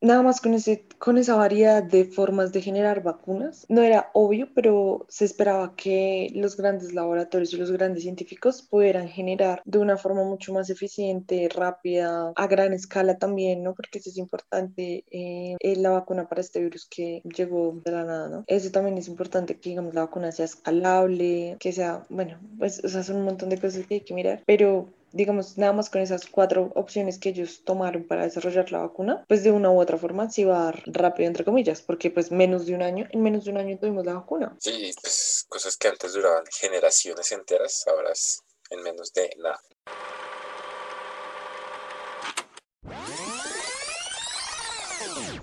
nada 0.00 0.22
más 0.22 0.40
con, 0.40 0.54
ese, 0.54 0.86
con 0.98 1.18
esa 1.18 1.34
variedad 1.34 1.82
de 1.82 2.04
formas 2.04 2.52
de 2.52 2.60
generar 2.60 3.02
vacunas. 3.02 3.66
No 3.68 3.82
era 3.82 4.10
obvio, 4.12 4.48
pero 4.54 5.06
se 5.08 5.24
esperaba 5.24 5.74
que 5.76 6.30
los 6.34 6.56
grandes 6.56 6.92
laboratorios 6.92 7.52
y 7.52 7.56
los 7.56 7.72
grandes 7.72 8.02
científicos 8.02 8.62
pudieran 8.62 9.08
generar 9.08 9.62
de 9.64 9.78
una 9.78 9.96
forma 9.96 10.24
mucho 10.24 10.52
más 10.52 10.70
eficiente, 10.70 11.48
rápida, 11.54 12.32
a 12.34 12.46
gran 12.46 12.72
escala 12.72 13.18
también, 13.18 13.62
¿no? 13.62 13.74
Porque 13.74 13.98
eso 13.98 14.10
es 14.10 14.18
importante, 14.18 15.04
eh, 15.10 15.56
la 15.76 15.90
vacuna 15.90 16.28
para 16.28 16.40
este 16.40 16.60
virus 16.60 16.86
que 16.86 17.22
llegó 17.24 17.80
de 17.84 17.90
la 17.90 18.04
nada, 18.04 18.28
¿no? 18.28 18.44
Eso 18.46 18.70
también 18.70 18.98
es 18.98 19.08
importante, 19.08 19.58
que 19.58 19.70
digamos 19.70 19.94
la 19.94 20.02
vacuna 20.02 20.32
sea 20.32 20.44
escalable, 20.44 21.56
que 21.58 21.72
sea, 21.72 22.04
bueno, 22.08 22.38
pues, 22.58 22.82
o 22.84 22.88
son 22.88 23.16
un 23.16 23.24
montón 23.24 23.48
de 23.48 23.58
cosas 23.58 23.86
que 23.86 23.94
hay 23.94 24.00
que 24.00 24.14
mirar, 24.14 24.42
pero 24.46 24.88
digamos, 25.14 25.56
nada 25.56 25.72
más 25.72 25.88
con 25.88 26.02
esas 26.02 26.26
cuatro 26.26 26.72
opciones 26.74 27.18
que 27.18 27.28
ellos 27.28 27.62
tomaron 27.64 28.04
para 28.04 28.24
desarrollar 28.24 28.70
la 28.72 28.80
vacuna, 28.80 29.24
pues 29.28 29.44
de 29.44 29.52
una 29.52 29.70
u 29.70 29.80
otra 29.80 29.96
forma 29.96 30.28
se 30.28 30.42
iba 30.42 30.60
a 30.60 30.64
dar 30.64 30.82
rápido, 30.86 31.28
entre 31.28 31.44
comillas, 31.44 31.82
porque 31.82 32.10
pues 32.10 32.32
menos 32.32 32.66
de 32.66 32.74
un 32.74 32.82
año, 32.82 33.06
en 33.10 33.22
menos 33.22 33.44
de 33.44 33.52
un 33.52 33.58
año 33.58 33.78
tuvimos 33.78 34.04
la 34.04 34.14
vacuna. 34.14 34.56
Sí, 34.58 34.92
pues 35.00 35.46
cosas 35.48 35.76
que 35.76 35.88
antes 35.88 36.12
duraban 36.14 36.44
generaciones 36.50 37.30
enteras, 37.30 37.84
ahora 37.86 38.10
es 38.12 38.42
en 38.70 38.82
menos 38.82 39.12
de 39.12 39.30
nada. 39.38 39.60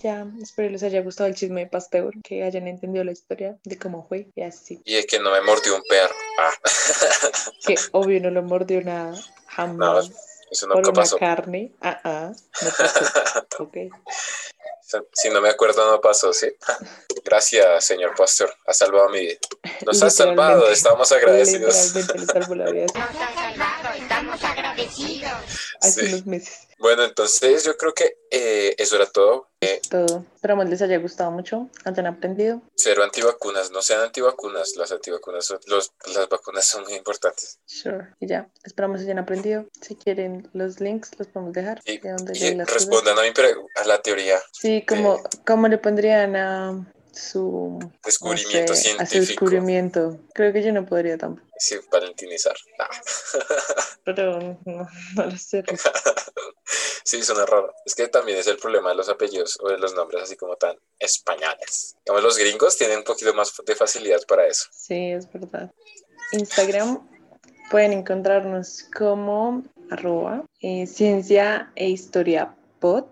Ya, 0.04 0.26
espero 0.42 0.70
les 0.70 0.82
haya 0.82 1.02
gustado 1.02 1.30
el 1.30 1.36
chisme 1.36 1.62
de 1.62 1.68
Pasteur, 1.68 2.12
que 2.24 2.44
hayan 2.44 2.68
entendido 2.68 3.04
la 3.04 3.12
historia 3.12 3.60
de 3.64 3.78
cómo 3.78 4.08
fue 4.08 4.32
y 4.36 4.42
así. 4.42 4.82
Y 4.84 4.96
es 4.96 5.06
que 5.06 5.20
no 5.20 5.32
me 5.32 5.42
mordió 5.42 5.76
un 5.76 5.84
perro. 5.88 6.16
Ah. 6.40 6.52
Que 7.66 7.76
obvio 7.92 8.20
no 8.20 8.32
lo 8.32 8.42
mordió 8.42 8.82
nada, 8.82 9.16
jamás. 9.56 10.10
No, 10.10 10.16
eso 10.52 10.68
nunca 10.68 10.82
por 10.82 10.94
pasó. 10.94 11.18
carne, 11.18 11.74
ah, 11.82 12.00
ah, 12.04 12.32
no 12.62 12.70
pasó. 12.78 13.64
ok. 13.64 13.78
Si 15.14 15.30
no 15.30 15.40
me 15.40 15.50
acuerdo, 15.50 15.90
no 15.90 16.02
pasó, 16.02 16.34
¿sí? 16.34 16.48
Gracias, 17.24 17.86
señor 17.86 18.14
pastor. 18.16 18.54
Ha 18.66 18.74
salvado 18.74 19.10
mi 19.10 19.22
vida. 19.22 19.40
Nos 19.86 20.02
ha 20.04 20.10
salvado, 20.10 20.70
estamos 20.70 21.12
agradecidos. 21.12 21.96
Literalmente 21.96 22.20
le 22.20 22.26
salvó 22.26 22.56
la 22.56 22.72
vida. 22.72 22.88
hace 25.82 26.02
Sí. 26.02 26.08
unos 26.14 26.26
meses. 26.26 26.68
Bueno, 26.80 27.04
entonces 27.04 27.64
yo 27.64 27.78
creo 27.78 27.94
que 27.94 28.18
eh, 28.32 28.74
eso 28.78 28.96
era 28.96 29.06
todo. 29.06 29.50
Eh, 29.62 29.80
Todo. 29.90 30.26
Esperamos 30.34 30.68
les 30.70 30.82
haya 30.82 30.98
gustado 30.98 31.30
mucho, 31.30 31.70
hayan 31.86 32.08
aprendido. 32.08 32.62
cero 32.76 33.04
antivacunas, 33.04 33.70
no 33.70 33.84
sean 33.84 34.02
antivacunas. 34.02 34.76
Las 34.76 34.92
antivacunas, 34.92 35.46
son- 35.46 35.60
los, 35.68 35.92
las 36.16 36.28
vacunas 36.30 36.66
son 36.66 36.84
muy 36.84 36.94
importantes. 36.94 37.60
Sure. 37.66 38.08
Y 38.20 38.28
ya, 38.28 38.50
esperamos 38.64 39.02
hayan 39.02 39.20
aprendido. 39.20 39.66
Si 39.82 39.96
quieren 39.96 40.50
los 40.54 40.80
links, 40.80 41.12
los 41.20 41.28
podemos 41.28 41.54
dejar. 41.54 41.82
Y, 41.86 42.00
de 42.00 42.10
donde 42.12 42.36
y 42.36 42.40
leí 42.42 42.56
las 42.56 42.68
cosas. 42.68 42.82
respondan 42.88 43.20
a, 43.20 43.22
mi 43.22 43.30
a 43.76 43.86
la 43.86 44.02
teoría 44.02 44.40
Sí, 44.52 44.84
como, 44.88 45.22
¿cómo 45.46 45.68
le 45.68 45.78
pondrían 45.78 46.36
a 46.36 46.92
su 47.12 47.80
no 47.82 47.92
descubrimiento 48.04 48.74
a 48.74 48.76
su 48.76 48.82
científico. 48.82 49.20
descubrimiento? 49.20 50.20
Creo 50.34 50.54
que 50.54 50.64
yo 50.64 50.72
no 50.72 50.86
podría 50.86 51.18
tampoco. 51.18 51.48
Sí, 51.58 51.76
valentinizar. 51.92 52.56
Ah. 52.80 52.90
Pero 54.06 54.40
no, 54.40 54.88
no 55.16 55.26
lo 55.26 55.38
sé. 55.38 55.64
Sí, 57.04 57.22
suena 57.24 57.46
raro. 57.46 57.74
Es 57.86 57.96
que 57.96 58.08
también 58.08 58.38
es 58.38 58.48
el 58.48 58.58
problema 58.58 58.90
de 58.90 58.96
los 58.96 59.10
apellidos 59.10 59.58
o 59.62 59.68
de 59.68 59.78
los 59.78 59.94
nombres 59.96 60.24
así 60.24 60.38
como 60.38 60.56
tan 60.56 60.78
españoles. 61.00 61.96
Digamos, 62.06 62.24
los 62.24 62.38
gringos 62.38 62.78
tienen 62.78 63.00
un 63.00 63.04
poquito 63.04 63.34
más 63.34 63.54
de 63.66 63.76
facilidad 63.76 64.22
para 64.28 64.48
eso. 64.48 64.68
Sí, 64.72 65.12
es 65.12 65.30
verdad. 65.34 65.72
Instagram 66.32 67.06
pueden 67.70 67.94
encontrarnos 67.94 68.86
como 68.96 69.64
arroba 69.90 70.46
eh, 70.62 70.88
ciencia 70.88 71.72
e 71.76 71.90
historia 71.90 72.56
pod 72.80 73.08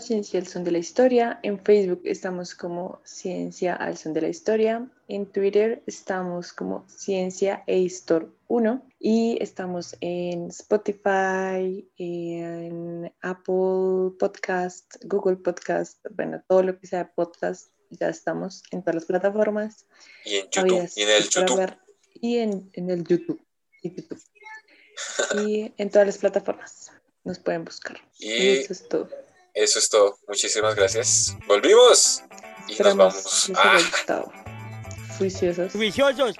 ciencia 0.00 0.40
al 0.40 0.46
son 0.46 0.64
de 0.64 0.72
la 0.72 0.78
historia. 0.78 1.38
En 1.42 1.58
Facebook 1.62 2.02
estamos 2.04 2.54
como 2.54 3.00
ciencia 3.04 3.74
al 3.74 3.96
son 3.96 4.12
de 4.12 4.20
la 4.20 4.28
historia. 4.28 4.88
En 5.08 5.26
Twitter 5.26 5.82
estamos 5.86 6.52
como 6.52 6.84
ciencia 6.88 7.62
e 7.66 7.78
histor 7.78 8.34
1 8.48 8.82
y 8.98 9.38
estamos 9.40 9.96
en 10.00 10.48
Spotify, 10.48 11.88
en 11.96 13.12
Apple 13.22 14.16
Podcast, 14.18 14.96
Google 15.04 15.36
Podcast, 15.36 16.04
bueno, 16.10 16.42
todo 16.48 16.62
lo 16.64 16.78
que 16.78 16.86
sea 16.86 17.12
podcast. 17.12 17.70
Ya 17.90 18.08
estamos 18.08 18.64
en 18.72 18.82
todas 18.82 18.96
las 18.96 19.04
plataformas. 19.04 19.86
Y 20.24 20.36
en 20.36 20.48
YouTube, 20.50 20.90
y 20.96 21.02
en 21.02 21.08
el 21.10 21.28
YouTube. 21.28 21.76
y 22.14 22.38
en, 22.38 22.70
en 22.72 22.90
el 22.90 23.04
YouTube. 23.04 23.40
Y, 23.82 23.94
YouTube. 23.94 24.22
y 25.46 25.72
en 25.76 25.90
todas 25.90 26.06
las 26.06 26.18
plataformas 26.18 26.90
nos 27.22 27.38
pueden 27.38 27.64
buscar. 27.64 27.98
Y, 28.18 28.32
Y 28.32 28.48
eso 28.48 28.72
es 28.72 28.88
todo. 28.88 29.08
Eso 29.56 29.78
es 29.78 29.88
todo. 29.88 30.18
Muchísimas 30.28 30.74
gracias. 30.74 31.36
¡Volvimos! 31.48 32.22
Y 32.68 32.80
nos 32.82 32.96
vamos. 32.96 33.52
Ah. 33.56 33.78
Juiciosos. 35.18 35.72
Juiciosos. 35.72 36.36